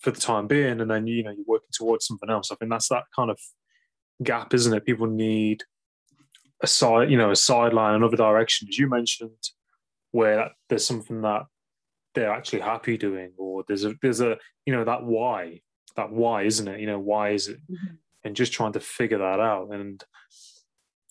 for 0.00 0.12
the 0.12 0.20
time 0.20 0.46
being, 0.46 0.80
and 0.80 0.90
then 0.90 1.06
you 1.06 1.24
know 1.24 1.32
you're 1.32 1.44
working 1.46 1.68
towards 1.72 2.06
something 2.06 2.30
else. 2.30 2.50
I 2.50 2.54
think 2.54 2.70
that's 2.70 2.88
that 2.88 3.04
kind 3.14 3.30
of 3.30 3.38
gap, 4.22 4.54
isn't 4.54 4.72
it? 4.72 4.86
People 4.86 5.08
need 5.08 5.64
a 6.62 6.66
side, 6.66 7.10
you 7.10 7.18
know, 7.18 7.32
a 7.32 7.36
sideline, 7.36 7.94
another 7.94 8.16
direction. 8.16 8.68
As 8.68 8.78
you 8.78 8.88
mentioned, 8.88 9.50
where 10.12 10.50
there's 10.68 10.86
something 10.86 11.22
that 11.22 11.42
they're 12.14 12.32
actually 12.32 12.60
happy 12.60 12.96
doing, 12.96 13.32
or 13.36 13.64
there's 13.66 13.84
a 13.84 13.94
there's 14.02 14.20
a 14.20 14.38
you 14.66 14.72
know 14.72 14.84
that 14.84 15.02
why, 15.02 15.62
that 15.96 16.12
why, 16.12 16.42
isn't 16.42 16.68
it? 16.68 16.78
You 16.78 16.86
know, 16.86 17.00
why 17.00 17.30
is 17.30 17.48
it? 17.48 17.58
Mm-hmm. 17.70 17.94
And 18.22 18.36
just 18.36 18.52
trying 18.52 18.72
to 18.72 18.80
figure 18.80 19.18
that 19.18 19.40
out. 19.40 19.72
And 19.72 20.02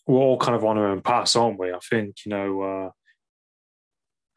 we're 0.05 0.19
all 0.19 0.38
kind 0.38 0.55
of 0.55 0.63
on 0.63 0.78
our 0.78 0.88
own 0.88 1.01
paths, 1.01 1.36
aren't 1.36 1.59
we? 1.59 1.73
I 1.73 1.80
think 1.89 2.17
you 2.26 2.30
know. 2.30 2.61
Uh, 2.61 2.89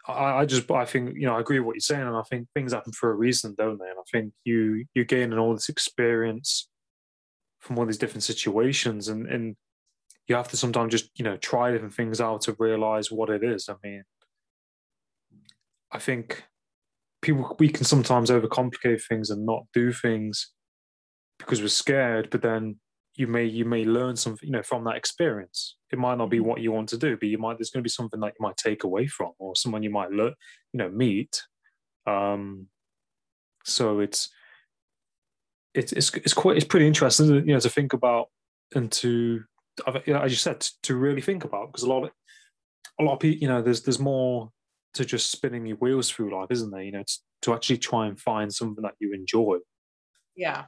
I, 0.08 0.40
I 0.40 0.44
just, 0.46 0.70
I 0.70 0.84
think, 0.84 1.14
you 1.16 1.26
know, 1.26 1.36
I 1.36 1.40
agree 1.40 1.58
with 1.58 1.66
what 1.66 1.76
you're 1.76 1.80
saying, 1.80 2.06
and 2.06 2.16
I 2.16 2.22
think 2.22 2.48
things 2.54 2.72
happen 2.72 2.92
for 2.92 3.10
a 3.10 3.14
reason, 3.14 3.54
don't 3.56 3.78
they? 3.78 3.84
And 3.84 3.98
I 3.98 4.02
think 4.10 4.32
you 4.44 4.86
you're 4.94 5.04
gaining 5.04 5.38
all 5.38 5.54
this 5.54 5.68
experience 5.68 6.68
from 7.60 7.78
all 7.78 7.86
these 7.86 7.98
different 7.98 8.22
situations, 8.22 9.08
and 9.08 9.26
and 9.26 9.56
you 10.26 10.36
have 10.36 10.48
to 10.48 10.56
sometimes 10.56 10.92
just 10.92 11.10
you 11.16 11.24
know 11.24 11.36
try 11.36 11.70
different 11.70 11.94
things 11.94 12.20
out 12.20 12.42
to 12.42 12.56
realize 12.58 13.10
what 13.10 13.30
it 13.30 13.44
is. 13.44 13.68
I 13.68 13.74
mean, 13.86 14.04
I 15.92 15.98
think 15.98 16.44
people 17.20 17.54
we 17.58 17.68
can 17.68 17.84
sometimes 17.84 18.30
overcomplicate 18.30 19.02
things 19.06 19.30
and 19.30 19.44
not 19.44 19.64
do 19.74 19.92
things 19.92 20.52
because 21.38 21.60
we're 21.60 21.68
scared, 21.68 22.30
but 22.30 22.42
then 22.42 22.76
you 23.18 23.26
may 23.26 23.44
you 23.44 23.64
may 23.64 23.84
learn 23.84 24.14
something 24.14 24.46
you 24.46 24.52
know 24.52 24.62
from 24.62 24.84
that 24.84 24.96
experience. 24.96 25.76
It 25.92 25.98
might 25.98 26.18
not 26.18 26.30
be 26.30 26.38
mm-hmm. 26.38 26.46
what 26.46 26.60
you 26.60 26.70
want 26.70 26.88
to 26.90 26.96
do 26.96 27.16
but 27.16 27.28
you 27.28 27.36
might 27.36 27.58
there's 27.58 27.70
going 27.70 27.82
to 27.82 27.86
be 27.86 27.90
something 27.90 28.20
that 28.20 28.34
you 28.38 28.42
might 28.42 28.56
take 28.56 28.84
away 28.84 29.08
from 29.08 29.32
or 29.38 29.56
someone 29.56 29.82
you 29.82 29.90
might 29.90 30.10
learn 30.10 30.34
you 30.72 30.78
know 30.78 30.88
meet. 30.88 31.42
Um 32.06 32.68
so 33.64 33.98
it's 34.00 34.30
it's 35.74 35.92
it's, 35.92 36.14
it's 36.14 36.32
quite 36.32 36.56
it's 36.56 36.64
pretty 36.64 36.86
interesting 36.86 37.26
you 37.26 37.52
know 37.52 37.60
to 37.60 37.68
think 37.68 37.92
about 37.92 38.28
and 38.74 38.90
to 38.92 39.42
as 39.86 40.30
you 40.30 40.36
said 40.36 40.60
to 40.82 40.96
really 40.96 41.20
think 41.20 41.44
about 41.44 41.66
because 41.66 41.82
a 41.82 41.88
lot 41.88 42.04
of 42.04 42.10
a 43.00 43.02
lot 43.02 43.14
of 43.14 43.20
people 43.20 43.42
you 43.42 43.48
know 43.48 43.60
there's 43.60 43.82
there's 43.82 43.98
more 43.98 44.50
to 44.94 45.04
just 45.04 45.30
spinning 45.30 45.66
your 45.66 45.76
wheels 45.78 46.08
through 46.08 46.34
life 46.34 46.50
isn't 46.50 46.70
there? 46.70 46.82
You 46.82 46.92
know 46.92 47.02
to, 47.02 47.18
to 47.42 47.54
actually 47.54 47.78
try 47.78 48.06
and 48.06 48.18
find 48.18 48.52
something 48.52 48.82
that 48.82 48.94
you 49.00 49.12
enjoy. 49.12 49.56
Yeah. 50.36 50.64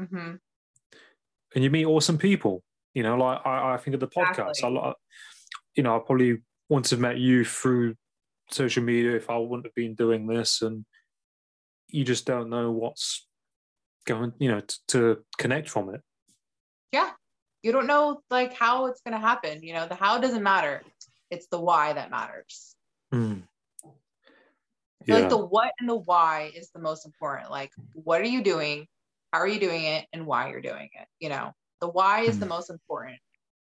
Mm-hmm 0.00 0.34
and 1.54 1.64
you 1.64 1.70
meet 1.70 1.86
awesome 1.86 2.18
people. 2.18 2.62
You 2.94 3.02
know, 3.02 3.16
like 3.16 3.40
I, 3.44 3.74
I 3.74 3.76
think 3.76 3.94
of 3.94 4.00
the 4.00 4.08
podcast. 4.08 4.50
Exactly. 4.50 4.78
I, 4.78 4.92
you 5.74 5.82
know, 5.82 5.96
I 5.96 5.98
probably 5.98 6.38
wouldn't 6.68 6.90
have 6.90 7.00
met 7.00 7.18
you 7.18 7.44
through 7.44 7.94
social 8.50 8.82
media 8.82 9.14
if 9.16 9.28
I 9.28 9.36
wouldn't 9.36 9.66
have 9.66 9.74
been 9.74 9.94
doing 9.94 10.26
this, 10.26 10.62
and 10.62 10.84
you 11.88 12.04
just 12.04 12.26
don't 12.26 12.48
know 12.48 12.72
what's 12.72 13.26
going, 14.06 14.32
you 14.38 14.50
know, 14.50 14.60
t- 14.60 14.76
to 14.88 15.18
connect 15.38 15.68
from 15.68 15.94
it. 15.94 16.00
Yeah, 16.92 17.10
you 17.62 17.72
don't 17.72 17.86
know 17.86 18.20
like 18.30 18.54
how 18.54 18.86
it's 18.86 19.02
going 19.02 19.12
to 19.12 19.26
happen. 19.26 19.62
You 19.62 19.74
know, 19.74 19.86
the 19.86 19.94
how 19.94 20.18
doesn't 20.18 20.42
matter; 20.42 20.82
it's 21.30 21.48
the 21.48 21.60
why 21.60 21.92
that 21.92 22.10
matters. 22.10 22.74
Mm. 23.12 23.42
Yeah. 25.04 25.18
Like 25.18 25.28
the 25.28 25.38
what 25.38 25.72
and 25.78 25.88
the 25.88 25.96
why 25.96 26.50
is 26.54 26.70
the 26.70 26.80
most 26.80 27.06
important. 27.06 27.50
Like, 27.50 27.70
what 27.92 28.20
are 28.20 28.24
you 28.24 28.42
doing? 28.42 28.86
How 29.32 29.40
are 29.40 29.48
you 29.48 29.60
doing 29.60 29.84
it 29.84 30.06
and 30.12 30.26
why 30.26 30.50
you're 30.50 30.60
doing 30.60 30.88
it 30.92 31.06
you 31.18 31.28
know 31.28 31.52
the 31.80 31.88
why 31.88 32.20
is 32.20 32.36
mm. 32.36 32.40
the 32.40 32.46
most 32.46 32.70
important 32.70 33.18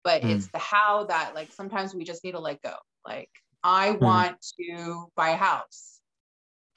but 0.04 0.22
mm. 0.22 0.30
it's 0.30 0.48
the 0.48 0.58
how 0.58 1.04
that 1.04 1.34
like 1.34 1.52
sometimes 1.52 1.94
we 1.94 2.04
just 2.04 2.24
need 2.24 2.32
to 2.32 2.40
let 2.40 2.60
go 2.62 2.74
like 3.06 3.30
i 3.62 3.90
mm. 3.90 4.00
want 4.00 4.36
to 4.58 5.06
buy 5.16 5.30
a 5.30 5.36
house 5.36 6.00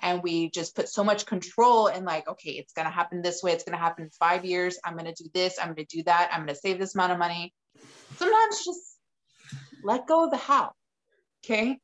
and 0.02 0.22
we 0.22 0.50
just 0.50 0.76
put 0.76 0.90
so 0.90 1.04
much 1.04 1.26
control 1.26 1.88
in 1.88 2.06
like 2.06 2.28
okay 2.28 2.52
it's 2.52 2.74
going 2.74 2.86
to 2.86 2.92
happen 2.92 3.22
this 3.22 3.42
way 3.42 3.52
it's 3.52 3.64
going 3.64 3.78
to 3.78 3.84
happen 3.84 4.06
in 4.06 4.10
five 4.12 4.46
years 4.46 4.78
i'm 4.86 4.94
going 4.98 5.12
to 5.12 5.24
do 5.24 5.30
this 5.34 5.58
i'm 5.60 5.74
going 5.74 5.88
to 5.88 5.98
do 5.98 6.04
that 6.04 6.30
i'm 6.32 6.42
going 6.42 6.54
to 6.54 6.56
save 6.56 6.80
this 6.80 6.96
amount 6.96 7.12
of 7.12 7.20
money 7.20 7.54
sometimes 8.18 8.66
just 8.66 8.98
let 9.84 10.08
go 10.08 10.26
of 10.26 10.32
the 10.32 10.38
how 10.38 10.72
okay 11.44 11.78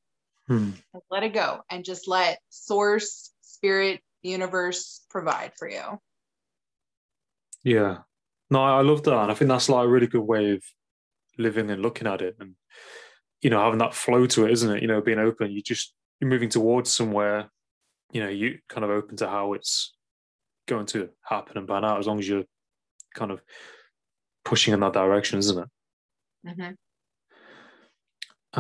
hmm. 0.47 0.71
let 1.09 1.23
it 1.23 1.33
go 1.33 1.61
and 1.69 1.85
just 1.85 2.07
let 2.07 2.39
source 2.49 3.31
spirit 3.41 4.01
universe 4.21 5.05
provide 5.09 5.51
for 5.57 5.69
you 5.69 5.99
yeah. 7.63 7.99
No, 8.49 8.63
I 8.63 8.81
love 8.81 9.03
that. 9.03 9.17
And 9.17 9.31
I 9.31 9.33
think 9.33 9.49
that's 9.49 9.69
like 9.69 9.85
a 9.85 9.89
really 9.89 10.07
good 10.07 10.21
way 10.21 10.51
of 10.51 10.63
living 11.37 11.69
and 11.71 11.81
looking 11.81 12.07
at 12.07 12.21
it 12.21 12.35
and, 12.39 12.55
you 13.41 13.49
know, 13.49 13.61
having 13.61 13.79
that 13.79 13.93
flow 13.93 14.25
to 14.27 14.45
it, 14.45 14.51
isn't 14.51 14.77
it? 14.77 14.81
You 14.81 14.87
know, 14.87 15.01
being 15.01 15.19
open, 15.19 15.51
you 15.51 15.61
just, 15.61 15.93
you're 16.19 16.29
moving 16.29 16.49
towards 16.49 16.91
somewhere, 16.91 17.49
you 18.11 18.21
know, 18.21 18.29
you 18.29 18.59
kind 18.67 18.83
of 18.83 18.89
open 18.89 19.15
to 19.17 19.27
how 19.29 19.53
it's 19.53 19.95
going 20.67 20.85
to 20.87 21.09
happen 21.23 21.57
and 21.57 21.67
pan 21.67 21.85
out 21.85 21.99
as 21.99 22.07
long 22.07 22.19
as 22.19 22.27
you're 22.27 22.43
kind 23.15 23.31
of 23.31 23.41
pushing 24.43 24.73
in 24.73 24.79
that 24.81 24.93
direction, 24.93 25.39
isn't 25.39 25.59
it? 25.59 25.69
Mm-hmm. 26.47 26.71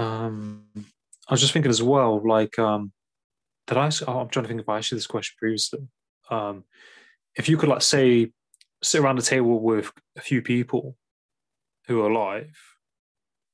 Um, 0.01 0.63
I 1.27 1.33
was 1.33 1.41
just 1.41 1.53
thinking 1.53 1.69
as 1.69 1.83
well, 1.83 2.25
like, 2.25 2.57
um, 2.57 2.91
did 3.67 3.77
I? 3.77 3.89
Oh, 4.07 4.19
I'm 4.19 4.29
trying 4.29 4.43
to 4.43 4.47
think 4.47 4.61
if 4.61 4.69
I 4.69 4.77
asked 4.77 4.91
you 4.91 4.97
this 4.97 5.07
question 5.07 5.35
previously. 5.37 5.79
Um, 6.29 6.63
if 7.35 7.49
you 7.49 7.57
could, 7.57 7.69
like, 7.69 7.81
say, 7.81 8.31
sit 8.83 9.01
around 9.01 9.19
a 9.19 9.21
table 9.21 9.59
with 9.59 9.91
a 10.17 10.21
few 10.21 10.41
people 10.41 10.97
who 11.87 12.01
are 12.01 12.09
alive 12.09 12.57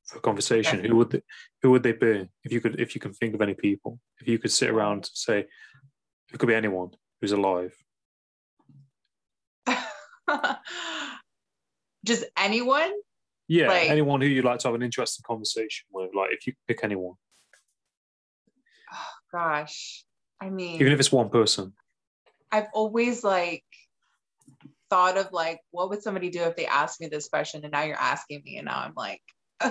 for 0.05 0.19
a 0.19 0.21
conversation, 0.21 0.83
who 0.83 0.95
would 0.95 1.11
they, 1.11 1.21
who 1.61 1.71
would 1.71 1.83
they 1.83 1.91
be? 1.91 2.29
If 2.43 2.51
you 2.51 2.61
could, 2.61 2.79
if 2.79 2.95
you 2.95 3.01
can 3.01 3.13
think 3.13 3.35
of 3.35 3.41
any 3.41 3.53
people, 3.53 3.99
if 4.19 4.27
you 4.27 4.39
could 4.39 4.51
sit 4.51 4.69
around, 4.69 5.09
say, 5.13 5.45
it 6.31 6.39
could 6.39 6.47
be 6.47 6.55
anyone 6.55 6.91
who's 7.19 7.33
alive. 7.33 7.75
Just 12.05 12.25
anyone? 12.37 12.91
Yeah, 13.49 13.67
like, 13.67 13.89
anyone 13.89 14.21
who 14.21 14.27
you'd 14.27 14.45
like 14.45 14.59
to 14.59 14.67
have 14.67 14.75
an 14.75 14.83
interesting 14.83 15.23
conversation 15.25 15.87
with. 15.91 16.11
Like, 16.13 16.31
if 16.31 16.47
you 16.47 16.53
pick 16.67 16.83
anyone. 16.83 17.15
Oh, 18.93 19.13
gosh, 19.31 20.05
I 20.41 20.49
mean, 20.49 20.75
even 20.75 20.91
if 20.93 20.99
it's 20.99 21.11
one 21.11 21.29
person. 21.29 21.73
I've 22.51 22.67
always 22.73 23.23
like 23.23 23.63
thought 24.89 25.17
of 25.17 25.31
like, 25.31 25.59
what 25.71 25.89
would 25.89 26.01
somebody 26.01 26.29
do 26.29 26.43
if 26.43 26.55
they 26.55 26.65
asked 26.65 27.01
me 27.01 27.07
this 27.07 27.27
question? 27.27 27.63
And 27.63 27.71
now 27.71 27.83
you're 27.83 27.95
asking 27.97 28.41
me, 28.45 28.57
and 28.57 28.65
now 28.65 28.79
I'm 28.79 28.93
like, 28.95 29.21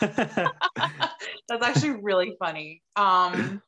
that's 0.00 1.62
actually 1.62 2.00
really 2.02 2.36
funny. 2.38 2.82
Um, 2.96 3.62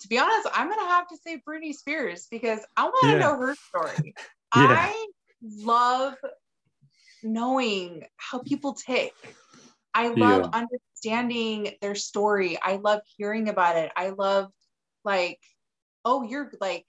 to 0.00 0.08
be 0.08 0.18
honest, 0.18 0.48
I'm 0.52 0.68
gonna 0.68 0.88
have 0.88 1.08
to 1.08 1.16
say 1.16 1.42
Britney 1.48 1.74
Spears 1.74 2.26
because 2.30 2.60
I 2.76 2.84
want 2.84 3.02
to 3.02 3.08
yeah. 3.10 3.18
know 3.18 3.36
her 3.38 3.54
story. 3.54 4.14
yeah. 4.56 4.76
I 4.78 5.06
love 5.42 6.14
knowing 7.22 8.04
how 8.16 8.38
people 8.38 8.74
tick. 8.74 9.12
I 9.94 10.08
love 10.08 10.50
yeah. 10.52 10.60
understanding 10.60 11.74
their 11.80 11.94
story. 11.94 12.58
I 12.60 12.76
love 12.76 13.00
hearing 13.16 13.48
about 13.48 13.76
it. 13.76 13.90
I 13.96 14.10
love 14.10 14.50
like, 15.04 15.40
oh, 16.04 16.22
you're 16.22 16.52
like 16.60 16.86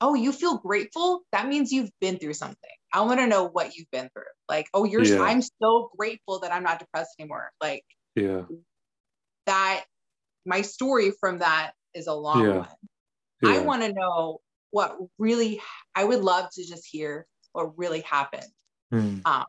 oh, 0.00 0.14
you 0.14 0.32
feel 0.32 0.58
grateful? 0.58 1.22
That 1.32 1.48
means 1.48 1.72
you've 1.72 1.90
been 2.00 2.18
through 2.18 2.34
something. 2.34 2.70
I 2.92 3.02
want 3.02 3.20
to 3.20 3.26
know 3.26 3.44
what 3.44 3.76
you've 3.76 3.90
been 3.90 4.08
through. 4.12 4.24
Like, 4.48 4.68
oh, 4.74 4.84
you're 4.84 5.02
yeah. 5.02 5.22
I'm 5.22 5.42
so 5.42 5.90
grateful 5.96 6.40
that 6.40 6.52
I'm 6.52 6.62
not 6.62 6.78
depressed 6.78 7.16
anymore. 7.18 7.50
Like, 7.60 7.84
yeah. 8.14 8.42
That 9.46 9.84
my 10.44 10.62
story 10.62 11.12
from 11.20 11.38
that 11.38 11.72
is 11.94 12.06
a 12.06 12.14
long 12.14 12.44
yeah. 12.44 12.56
one. 12.58 12.68
Yeah. 13.42 13.50
I 13.50 13.58
want 13.60 13.82
to 13.82 13.92
know 13.92 14.40
what 14.70 14.96
really 15.18 15.60
I 15.94 16.04
would 16.04 16.22
love 16.22 16.50
to 16.54 16.66
just 16.66 16.86
hear 16.86 17.26
what 17.52 17.78
really 17.78 18.00
happened. 18.00 18.46
Mm. 18.92 19.22
Um, 19.24 19.46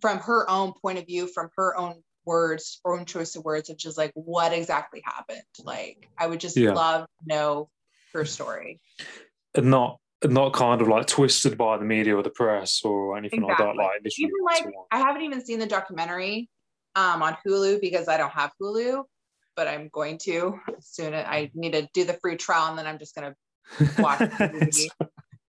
from 0.00 0.18
her 0.18 0.48
own 0.48 0.72
point 0.80 0.98
of 0.98 1.06
view, 1.06 1.26
from 1.26 1.50
her 1.56 1.76
own 1.76 2.02
words, 2.24 2.80
own 2.84 3.04
choice 3.04 3.36
of 3.36 3.44
words, 3.44 3.68
which 3.68 3.86
is 3.86 3.96
like 3.96 4.12
what 4.14 4.52
exactly 4.52 5.02
happened. 5.04 5.42
Like 5.62 6.08
I 6.18 6.26
would 6.26 6.40
just 6.40 6.56
love 6.56 7.02
to 7.02 7.28
know 7.28 7.68
her 8.12 8.24
story 8.24 8.80
not 9.56 9.98
not 10.24 10.52
kind 10.52 10.82
of 10.82 10.88
like 10.88 11.06
twisted 11.06 11.56
by 11.56 11.78
the 11.78 11.84
media 11.84 12.14
or 12.14 12.22
the 12.22 12.30
press 12.30 12.82
or 12.84 13.16
anything 13.16 13.42
exactly. 13.42 13.66
like 13.66 13.76
that. 13.76 13.82
Like 14.04 14.18
even 14.18 14.32
like 14.44 14.66
I 14.90 14.98
haven't 14.98 15.22
even 15.22 15.44
seen 15.44 15.58
the 15.58 15.66
documentary 15.66 16.48
um, 16.94 17.22
on 17.22 17.36
Hulu 17.46 17.80
because 17.80 18.08
I 18.08 18.16
don't 18.16 18.32
have 18.32 18.50
Hulu, 18.60 19.04
but 19.56 19.66
I'm 19.66 19.88
going 19.92 20.18
to 20.24 20.60
soon. 20.80 21.14
I 21.14 21.50
need 21.54 21.72
to 21.72 21.88
do 21.94 22.04
the 22.04 22.18
free 22.20 22.36
trial 22.36 22.68
and 22.68 22.78
then 22.78 22.86
I'm 22.86 22.98
just 22.98 23.14
gonna 23.14 23.34
watch 23.98 24.18
the 24.18 24.50
movie. 24.60 24.90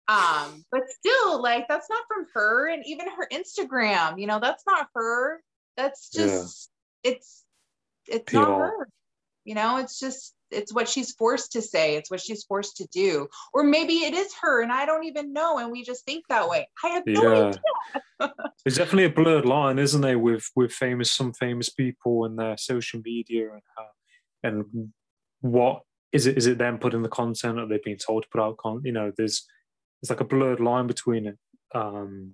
Um, 0.09 0.63
but 0.71 0.83
still, 0.89 1.41
like 1.41 1.67
that's 1.67 1.89
not 1.89 2.03
from 2.07 2.25
her, 2.33 2.69
and 2.69 2.83
even 2.85 3.07
her 3.09 3.27
Instagram, 3.31 4.19
you 4.19 4.27
know, 4.27 4.39
that's 4.39 4.63
not 4.65 4.87
her. 4.95 5.41
That's 5.75 6.09
just 6.09 6.69
yeah. 7.03 7.11
it's 7.11 7.43
it's 8.07 8.31
PR. 8.31 8.37
not 8.37 8.59
her. 8.59 8.89
You 9.43 9.55
know, 9.55 9.77
it's 9.77 9.99
just 9.99 10.33
it's 10.51 10.73
what 10.73 10.87
she's 10.87 11.11
forced 11.13 11.51
to 11.51 11.61
say 11.61 11.95
it's 11.95 12.09
what 12.09 12.21
she's 12.21 12.43
forced 12.43 12.77
to 12.77 12.87
do 12.87 13.27
or 13.53 13.63
maybe 13.63 13.95
it 13.95 14.13
is 14.13 14.33
her 14.41 14.61
and 14.61 14.71
i 14.71 14.85
don't 14.85 15.03
even 15.03 15.33
know 15.33 15.57
and 15.59 15.71
we 15.71 15.83
just 15.83 16.05
think 16.05 16.23
that 16.29 16.47
way 16.47 16.67
i 16.83 16.87
have 16.89 17.03
no 17.05 17.21
yeah. 17.21 17.51
idea 18.19 18.33
there's 18.65 18.77
definitely 18.77 19.05
a 19.05 19.09
blurred 19.09 19.45
line 19.45 19.79
isn't 19.79 20.01
there 20.01 20.19
with 20.19 20.49
with 20.55 20.71
famous 20.71 21.11
some 21.11 21.33
famous 21.33 21.69
people 21.69 22.25
and 22.25 22.39
their 22.39 22.57
social 22.57 23.01
media 23.03 23.51
and 23.51 23.61
how 23.75 23.85
and 24.43 24.91
what 25.41 25.81
is 26.11 26.25
it 26.25 26.37
is 26.37 26.47
it 26.47 26.57
them 26.57 26.77
putting 26.77 27.03
the 27.03 27.09
content 27.09 27.59
or 27.59 27.67
they've 27.67 27.83
been 27.83 27.97
told 27.97 28.23
to 28.23 28.29
put 28.29 28.41
out 28.41 28.57
content 28.57 28.85
you 28.85 28.91
know 28.91 29.11
there's 29.17 29.45
it's 30.01 30.09
like 30.09 30.21
a 30.21 30.25
blurred 30.25 30.59
line 30.59 30.87
between 30.87 31.27
it. 31.27 31.37
Um, 31.73 32.33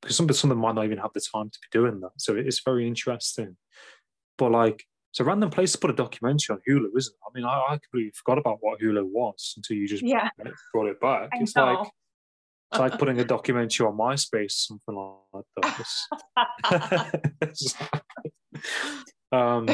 because 0.00 0.16
some 0.16 0.28
some 0.32 0.50
of 0.50 0.56
them 0.56 0.62
might 0.62 0.74
not 0.74 0.84
even 0.84 0.98
have 0.98 1.12
the 1.14 1.20
time 1.20 1.48
to 1.48 1.58
be 1.60 1.78
doing 1.78 2.00
that. 2.00 2.10
So 2.18 2.34
it's 2.34 2.60
very 2.64 2.88
interesting. 2.88 3.56
But 4.36 4.50
like, 4.50 4.84
it's 5.12 5.20
a 5.20 5.24
random 5.24 5.50
place 5.50 5.72
to 5.72 5.78
put 5.78 5.90
a 5.90 5.92
documentary 5.92 6.54
on 6.56 6.60
Hulu, 6.66 6.88
isn't 6.96 7.12
it? 7.12 7.18
I 7.26 7.30
mean, 7.34 7.44
I, 7.44 7.58
I 7.68 7.78
completely 7.82 8.12
forgot 8.14 8.38
about 8.38 8.58
what 8.60 8.80
Hulu 8.80 9.04
was 9.04 9.52
until 9.58 9.76
you 9.76 9.86
just 9.86 10.02
Yeah. 10.02 10.30
brought 10.72 10.86
it 10.88 10.98
back. 11.02 11.28
I 11.34 11.38
it's 11.38 11.54
know. 11.54 11.66
like 11.66 11.88
it's 12.72 12.78
like 12.80 12.98
putting 12.98 13.20
a 13.20 13.24
documentary 13.36 13.86
on 13.86 13.94
MySpace, 13.98 14.52
something 14.52 14.94
like 15.34 15.44
that. 16.64 17.92
Um, 19.32 19.66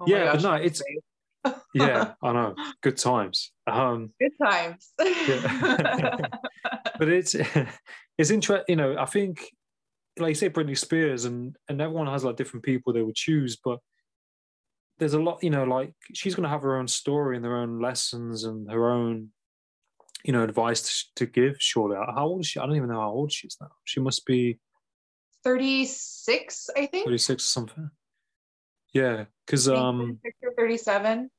Oh 0.00 0.04
yeah, 0.06 0.26
but 0.26 0.32
gosh, 0.34 0.42
no, 0.44 0.52
it's 0.54 0.82
yeah, 1.74 2.12
I 2.22 2.32
know, 2.32 2.54
good 2.82 2.96
times. 2.96 3.50
Um, 3.66 4.12
good 4.20 4.30
times. 4.40 4.92
Yeah. 5.00 6.28
but 6.98 7.08
it's 7.08 7.34
it's 8.16 8.30
interesting. 8.30 8.64
You 8.68 8.76
know, 8.76 8.96
I 8.96 9.06
think, 9.06 9.44
like 10.18 10.28
you 10.30 10.34
say, 10.36 10.50
Britney 10.50 10.78
Spears, 10.78 11.24
and 11.24 11.56
and 11.68 11.80
everyone 11.80 12.06
has 12.06 12.22
like 12.24 12.36
different 12.36 12.64
people 12.64 12.92
they 12.92 13.02
would 13.02 13.16
choose, 13.16 13.56
but 13.64 13.80
there's 14.98 15.14
a 15.14 15.20
lot. 15.20 15.42
You 15.42 15.50
know, 15.50 15.64
like 15.64 15.94
she's 16.14 16.34
going 16.34 16.44
to 16.44 16.48
have 16.50 16.62
her 16.62 16.76
own 16.76 16.88
story 16.88 17.36
and 17.36 17.44
her 17.44 17.56
own 17.56 17.80
lessons 17.80 18.44
and 18.44 18.70
her 18.70 18.90
own, 18.90 19.28
you 20.24 20.32
know, 20.32 20.42
advice 20.42 20.82
to, 20.82 21.24
to 21.24 21.26
give. 21.30 21.56
Surely, 21.58 21.96
how 21.96 22.26
old 22.26 22.40
is 22.40 22.48
she? 22.48 22.60
I 22.60 22.66
don't 22.66 22.76
even 22.76 22.88
know 22.88 23.00
how 23.00 23.10
old 23.10 23.32
she 23.32 23.46
is 23.46 23.56
now. 23.60 23.70
She 23.84 24.00
must 24.00 24.26
be 24.26 24.58
36, 25.44 26.70
I 26.76 26.86
think. 26.86 27.04
36 27.04 27.42
or 27.42 27.46
something. 27.46 27.90
Yeah, 28.92 29.24
because 29.46 29.68
um, 29.68 30.18
36 30.22 30.36
or 30.42 30.54
37. 30.56 31.30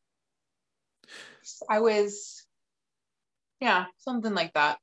I 1.70 1.80
was, 1.80 2.46
yeah, 3.60 3.86
something 3.98 4.34
like 4.34 4.54
that. 4.54 4.78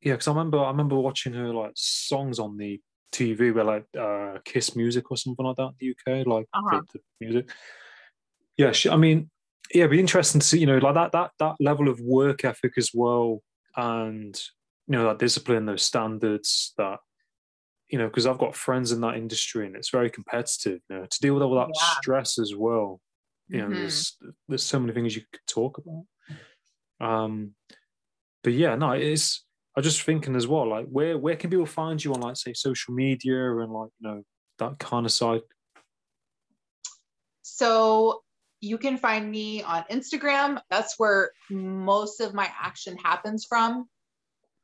yeah, 0.00 0.14
because 0.14 0.28
I 0.28 0.30
remember 0.30 0.58
I 0.58 0.68
remember 0.68 0.96
watching 0.96 1.34
her 1.34 1.52
like 1.52 1.72
songs 1.74 2.38
on 2.38 2.56
the 2.56 2.80
TV, 3.12 3.54
where 3.54 3.64
like 3.64 3.84
uh, 3.98 4.38
Kiss 4.44 4.74
Music 4.74 5.10
or 5.10 5.16
something 5.16 5.44
like 5.44 5.56
that 5.56 5.72
in 5.80 5.94
the 6.06 6.12
UK, 6.20 6.26
like 6.26 6.46
Uh-huh. 6.54 6.80
the, 6.92 6.98
the 6.98 7.26
music. 7.26 7.50
Yeah, 8.56 8.72
I 8.90 8.96
mean, 8.96 9.30
yeah, 9.72 9.80
it'd 9.82 9.90
be 9.92 10.00
interesting 10.00 10.40
to 10.40 10.46
see, 10.46 10.58
you 10.58 10.66
know, 10.66 10.78
like 10.78 10.94
that 10.94 11.12
that 11.12 11.30
that 11.38 11.56
level 11.60 11.88
of 11.88 12.00
work 12.00 12.44
ethic 12.44 12.74
as 12.76 12.90
well, 12.94 13.42
and 13.76 14.38
you 14.86 14.92
know 14.96 15.04
that 15.04 15.18
discipline, 15.18 15.66
those 15.66 15.82
standards 15.82 16.72
that. 16.78 16.98
You 17.88 17.98
know, 17.98 18.06
because 18.06 18.26
I've 18.26 18.38
got 18.38 18.56
friends 18.56 18.90
in 18.90 19.02
that 19.02 19.16
industry 19.16 19.66
and 19.66 19.76
it's 19.76 19.90
very 19.90 20.08
competitive. 20.10 20.80
You 20.88 20.96
know, 20.96 21.06
to 21.06 21.20
deal 21.20 21.34
with 21.34 21.42
all 21.42 21.54
that 21.56 21.68
Yeah. 21.74 21.74
stress 22.00 22.38
as 22.38 22.54
well. 22.56 23.02
You 23.48 23.58
know, 23.58 23.68
Mhm. 23.68 23.80
there's 23.80 24.16
there's 24.48 24.62
so 24.62 24.80
many 24.80 24.94
things 24.94 25.14
you 25.14 25.22
could 25.30 25.46
talk 25.46 25.76
about. 25.78 26.06
Um, 27.06 27.54
but 28.44 28.54
yeah, 28.54 28.76
no, 28.76 28.92
it's 28.92 29.44
I 29.76 29.80
was 29.80 29.86
just 29.86 30.02
thinking 30.02 30.36
as 30.36 30.46
well, 30.46 30.66
like 30.68 30.86
where 30.86 31.18
where 31.18 31.36
can 31.36 31.50
people 31.50 31.66
find 31.66 32.02
you 32.02 32.14
on 32.14 32.20
like 32.22 32.36
say 32.36 32.54
social 32.54 32.94
media 32.94 33.58
and 33.58 33.72
like 33.72 33.90
you 34.00 34.08
know 34.08 34.22
that 34.58 34.78
kind 34.78 35.06
of 35.06 35.12
side? 35.12 35.42
So 37.42 38.22
you 38.62 38.78
can 38.78 38.96
find 38.96 39.28
me 39.28 39.62
on 39.64 39.84
Instagram. 39.90 40.58
That's 40.70 40.94
where 40.96 41.32
most 41.50 42.20
of 42.20 42.32
my 42.32 42.48
action 42.62 42.96
happens 42.96 43.44
from. 43.44 43.88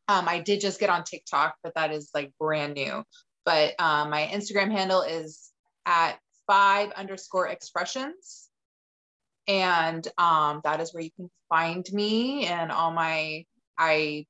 Um, 0.06 0.28
I 0.28 0.38
did 0.38 0.60
just 0.60 0.80
get 0.80 0.88
on 0.88 1.02
TikTok, 1.02 1.56
but 1.62 1.74
that 1.74 1.92
is 1.92 2.08
like 2.14 2.32
brand 2.38 2.74
new. 2.74 3.02
But 3.44 3.74
um, 3.80 4.10
my 4.10 4.30
Instagram 4.32 4.70
handle 4.70 5.02
is 5.02 5.50
at 5.84 6.12
five 6.46 6.92
underscore 6.92 7.48
expressions. 7.48 8.48
And 9.48 10.06
um, 10.16 10.60
that 10.62 10.80
is 10.80 10.94
where 10.94 11.02
you 11.02 11.10
can 11.16 11.28
find 11.48 11.84
me 11.92 12.46
and 12.46 12.70
all 12.70 12.92
my, 12.92 13.44
I'm 13.76 14.24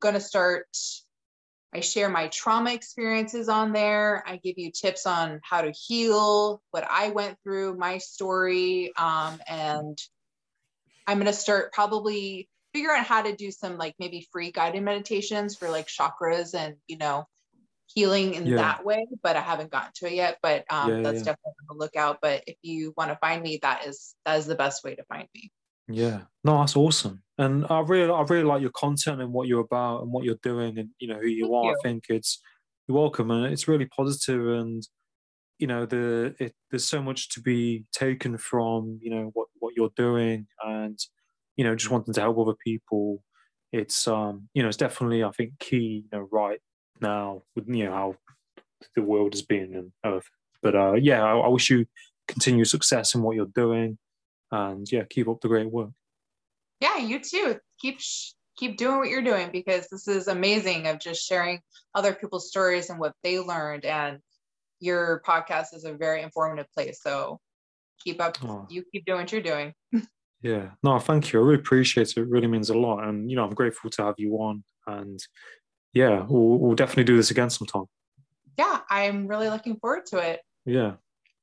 gonna 0.00 0.20
start 0.20 0.66
I 1.74 1.80
share 1.80 2.08
my 2.08 2.28
trauma 2.28 2.72
experiences 2.72 3.48
on 3.48 3.72
there. 3.72 4.22
I 4.26 4.36
give 4.36 4.54
you 4.58 4.70
tips 4.70 5.06
on 5.06 5.40
how 5.42 5.62
to 5.62 5.72
heal, 5.72 6.62
what 6.70 6.86
I 6.88 7.10
went 7.10 7.36
through, 7.42 7.76
my 7.76 7.98
story. 7.98 8.92
Um, 8.96 9.40
and 9.48 9.98
I'm 11.08 11.18
going 11.18 11.26
to 11.26 11.32
start 11.32 11.72
probably 11.72 12.48
figure 12.72 12.92
out 12.92 13.04
how 13.04 13.22
to 13.22 13.34
do 13.34 13.50
some 13.50 13.76
like 13.76 13.96
maybe 13.98 14.26
free 14.30 14.52
guided 14.52 14.84
meditations 14.84 15.56
for 15.56 15.68
like 15.68 15.88
chakras 15.88 16.54
and, 16.54 16.76
you 16.86 16.96
know, 16.96 17.26
healing 17.86 18.34
in 18.34 18.46
Yeah. 18.46 18.56
that 18.56 18.84
way. 18.84 19.04
But 19.24 19.34
I 19.34 19.40
haven't 19.40 19.72
gotten 19.72 19.90
to 19.96 20.06
it 20.06 20.12
yet. 20.12 20.38
But 20.42 20.64
um, 20.70 20.90
Yeah, 20.90 21.02
that's 21.02 21.18
yeah. 21.18 21.32
definitely 21.32 21.54
on 21.68 21.76
the 21.76 21.84
lookout. 21.84 22.18
But 22.22 22.44
if 22.46 22.56
you 22.62 22.94
want 22.96 23.10
to 23.10 23.16
find 23.16 23.42
me, 23.42 23.58
that 23.62 23.84
is 23.84 24.14
that 24.24 24.38
is 24.38 24.46
the 24.46 24.54
best 24.54 24.84
way 24.84 24.94
to 24.94 25.02
find 25.04 25.26
me. 25.34 25.50
Yeah, 25.88 26.22
no, 26.44 26.60
that's 26.60 26.76
awesome, 26.76 27.23
and 27.38 27.66
I 27.68 27.80
really 27.80 28.10
I 28.10 28.22
really 28.22 28.44
like 28.44 28.62
your 28.62 28.70
content 28.70 29.20
and 29.20 29.32
what 29.32 29.48
you're 29.48 29.60
about 29.60 30.02
and 30.02 30.12
what 30.12 30.24
you're 30.24 30.38
doing 30.42 30.78
and 30.78 30.90
you 30.98 31.08
know 31.08 31.18
who 31.18 31.26
you 31.26 31.44
Thank 31.44 31.54
are. 31.54 31.64
you. 31.64 31.76
I 31.78 31.82
think 31.82 32.04
it's 32.08 32.40
you're 32.86 32.98
welcome 32.98 33.30
and 33.30 33.52
it's 33.52 33.68
really 33.68 33.86
positive 33.86 34.46
and 34.46 34.86
you 35.58 35.66
know 35.66 35.86
the 35.86 36.34
it, 36.38 36.54
there's 36.70 36.86
so 36.86 37.02
much 37.02 37.30
to 37.30 37.40
be 37.40 37.84
taken 37.92 38.36
from 38.36 38.98
you 39.02 39.10
know 39.10 39.30
what 39.34 39.48
what 39.58 39.74
you're 39.76 39.92
doing 39.96 40.46
and 40.64 40.98
you 41.56 41.64
know 41.64 41.74
just 41.74 41.90
wanting 41.90 42.14
to 42.14 42.20
help 42.20 42.38
other 42.38 42.54
people. 42.64 43.22
It's 43.72 44.06
um 44.06 44.48
you 44.54 44.62
know 44.62 44.68
it's 44.68 44.76
definitely 44.76 45.24
I 45.24 45.30
think 45.32 45.58
key 45.58 46.04
you 46.04 46.18
know 46.18 46.28
right 46.30 46.60
now 47.00 47.42
with 47.56 47.68
you 47.68 47.86
know 47.86 47.92
how 47.92 48.16
the 48.94 49.02
world 49.02 49.32
has 49.32 49.42
been 49.42 49.74
and 49.74 49.92
earth. 50.04 50.28
But 50.62 50.74
uh 50.76 50.94
yeah, 50.94 51.24
I, 51.24 51.36
I 51.36 51.48
wish 51.48 51.70
you 51.70 51.86
continued 52.28 52.68
success 52.68 53.14
in 53.14 53.22
what 53.22 53.36
you're 53.36 53.46
doing 53.46 53.98
and 54.52 54.90
yeah 54.90 55.04
keep 55.10 55.28
up 55.28 55.40
the 55.40 55.48
great 55.48 55.70
work. 55.70 55.90
Yeah 56.80 56.98
you 56.98 57.18
too 57.20 57.56
keep 57.80 58.00
sh- 58.00 58.32
keep 58.56 58.76
doing 58.76 58.98
what 58.98 59.08
you're 59.08 59.22
doing 59.22 59.50
because 59.52 59.88
this 59.90 60.06
is 60.08 60.28
amazing 60.28 60.86
of 60.86 60.98
just 61.00 61.26
sharing 61.26 61.60
other 61.94 62.14
people's 62.14 62.48
stories 62.48 62.90
and 62.90 62.98
what 63.00 63.12
they 63.22 63.38
learned 63.40 63.84
and 63.84 64.18
your 64.80 65.22
podcast 65.26 65.74
is 65.74 65.84
a 65.84 65.92
very 65.94 66.22
informative 66.22 66.66
place 66.72 67.00
so 67.02 67.40
keep 68.02 68.20
up 68.20 68.36
Oh. 68.44 68.66
you 68.70 68.84
keep 68.92 69.04
doing 69.06 69.20
what 69.20 69.32
you're 69.32 69.40
doing 69.42 69.72
Yeah, 70.42 70.72
no, 70.82 70.98
thank 70.98 71.32
you. 71.32 71.40
I 71.40 71.42
really 71.42 71.54
appreciate 71.54 72.10
it. 72.10 72.18
It 72.18 72.28
really 72.28 72.48
means 72.48 72.68
a 72.68 72.76
lot, 72.76 73.02
and 73.08 73.30
you 73.30 73.36
know, 73.36 73.44
I'm 73.44 73.54
grateful 73.54 73.88
to 73.88 74.02
have 74.04 74.16
you 74.18 74.34
on. 74.34 74.62
And 74.86 75.18
yeah, 75.94 76.22
we'll, 76.28 76.58
we'll 76.58 76.74
definitely 76.74 77.04
do 77.04 77.16
this 77.16 77.30
again 77.30 77.48
sometime. 77.48 77.86
yeah 78.58 78.80
i'm 78.90 79.26
really 79.26 79.48
looking 79.48 79.76
forward 79.76 80.04
to 80.08 80.18
it 80.18 80.40
Yeah, 80.66 80.96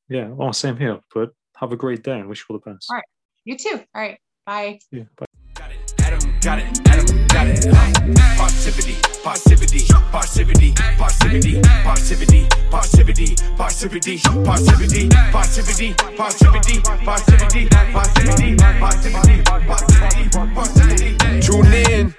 yeah. 0.08 0.28
Well, 0.28 0.54
same 0.54 0.78
here. 0.78 1.00
But 1.16 1.32
have 1.58 1.72
a 1.72 1.76
great 1.78 2.04
day, 2.04 2.20
and 2.20 2.30
wish 2.30 2.42
you 2.48 2.54
all 2.54 2.62
the 2.64 2.72
best. 2.72 2.92
All 2.92 2.98
right. 2.98 3.04
you 3.44 3.58
too 3.58 3.82
all 3.96 4.02
right 4.04 4.20
bye 4.46 4.80
Yeah, 4.92 5.04
bye. 5.18 5.26
Got 5.54 5.72
it, 5.72 5.94
Adam 6.00 6.34
got 6.42 6.60
it, 6.60 6.88
Adam 6.88 7.28
got 7.28 7.48
it. 7.48 7.68
Uh, 7.68 8.38
Positivity, 8.38 8.96
positivity, 9.24 9.86
positivity, 10.12 10.74
positivity, 10.98 11.62
positivity, 11.84 12.48
positivity, 12.72 13.36
positivity, 13.58 14.18
positivity, 14.22 15.10
positivity, 15.32 15.94
positivity, 16.16 16.90
positivity, 17.06 17.68
positivity, 17.70 18.56
positivity, 18.80 19.44
positivity, 19.44 20.30
positivity. 20.56 21.42
Tune 21.42 21.74
in. 21.74 22.16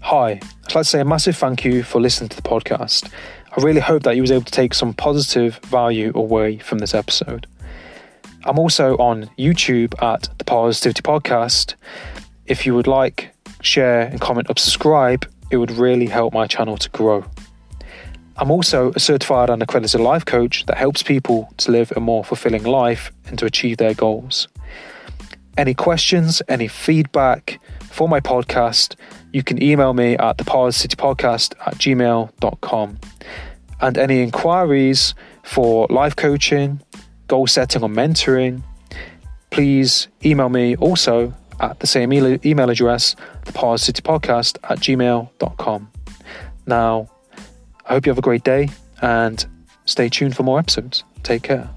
Hi, 0.00 0.32
I'd 0.32 0.40
like 0.42 0.72
to 0.72 0.84
say 0.84 1.00
a 1.00 1.04
massive 1.04 1.36
thank 1.36 1.64
you 1.64 1.82
for 1.82 2.00
listening 2.00 2.28
to 2.30 2.36
the 2.36 2.42
podcast. 2.42 3.10
I 3.54 3.60
really 3.60 3.80
hope 3.80 4.04
that 4.04 4.16
you 4.16 4.22
was 4.22 4.30
able 4.30 4.46
to 4.46 4.50
take 4.50 4.72
some 4.72 4.94
positive 4.94 5.58
value 5.66 6.10
away 6.14 6.56
from 6.56 6.78
this 6.78 6.94
episode. 6.94 7.46
I'm 8.44 8.58
also 8.58 8.96
on 8.96 9.28
YouTube 9.38 9.92
at 10.02 10.30
the 10.38 10.44
Parrsitivity 10.44 11.02
Podcast. 11.02 11.74
If 12.46 12.64
you 12.64 12.74
would 12.74 12.86
like, 12.86 13.34
share, 13.60 14.06
and 14.06 14.18
comment 14.22 14.48
or 14.48 14.54
subscribe, 14.56 15.30
it 15.50 15.58
would 15.58 15.70
really 15.70 16.06
help 16.06 16.32
my 16.32 16.46
channel 16.46 16.78
to 16.78 16.88
grow. 16.88 17.26
I'm 18.38 18.50
also 18.50 18.90
a 18.92 19.00
certified 19.00 19.50
and 19.50 19.62
accredited 19.62 20.00
life 20.00 20.24
coach 20.24 20.64
that 20.64 20.78
helps 20.78 21.02
people 21.02 21.52
to 21.58 21.70
live 21.70 21.92
a 21.94 22.00
more 22.00 22.24
fulfilling 22.24 22.64
life 22.64 23.12
and 23.26 23.38
to 23.38 23.44
achieve 23.44 23.76
their 23.76 23.92
goals. 23.92 24.48
Any 25.58 25.74
questions, 25.74 26.40
any 26.48 26.68
feedback 26.68 27.60
for 27.80 28.08
my 28.08 28.18
podcast, 28.18 28.96
you 29.32 29.42
can 29.42 29.62
email 29.62 29.94
me 29.94 30.16
at 30.16 30.38
theparrsitivity 30.38 31.54
at 31.66 31.74
gmail.com. 31.74 32.98
And 33.80 33.98
any 33.98 34.22
inquiries 34.22 35.14
for 35.42 35.86
life 35.90 36.14
coaching, 36.14 36.80
goal 37.26 37.46
setting, 37.46 37.82
or 37.82 37.88
mentoring, 37.88 38.62
please 39.50 40.08
email 40.24 40.48
me 40.48 40.76
also 40.76 41.34
at 41.60 41.80
the 41.80 41.86
same 41.86 42.12
email 42.12 42.70
address, 42.70 43.16
theparrsitivity 43.44 44.58
at 44.64 44.78
gmail.com. 44.78 45.90
Now, 46.66 47.08
I 47.86 47.94
hope 47.94 48.06
you 48.06 48.10
have 48.10 48.18
a 48.18 48.22
great 48.22 48.44
day 48.44 48.68
and 49.00 49.44
stay 49.84 50.08
tuned 50.08 50.36
for 50.36 50.42
more 50.42 50.58
episodes. 50.58 51.04
Take 51.22 51.42
care. 51.42 51.68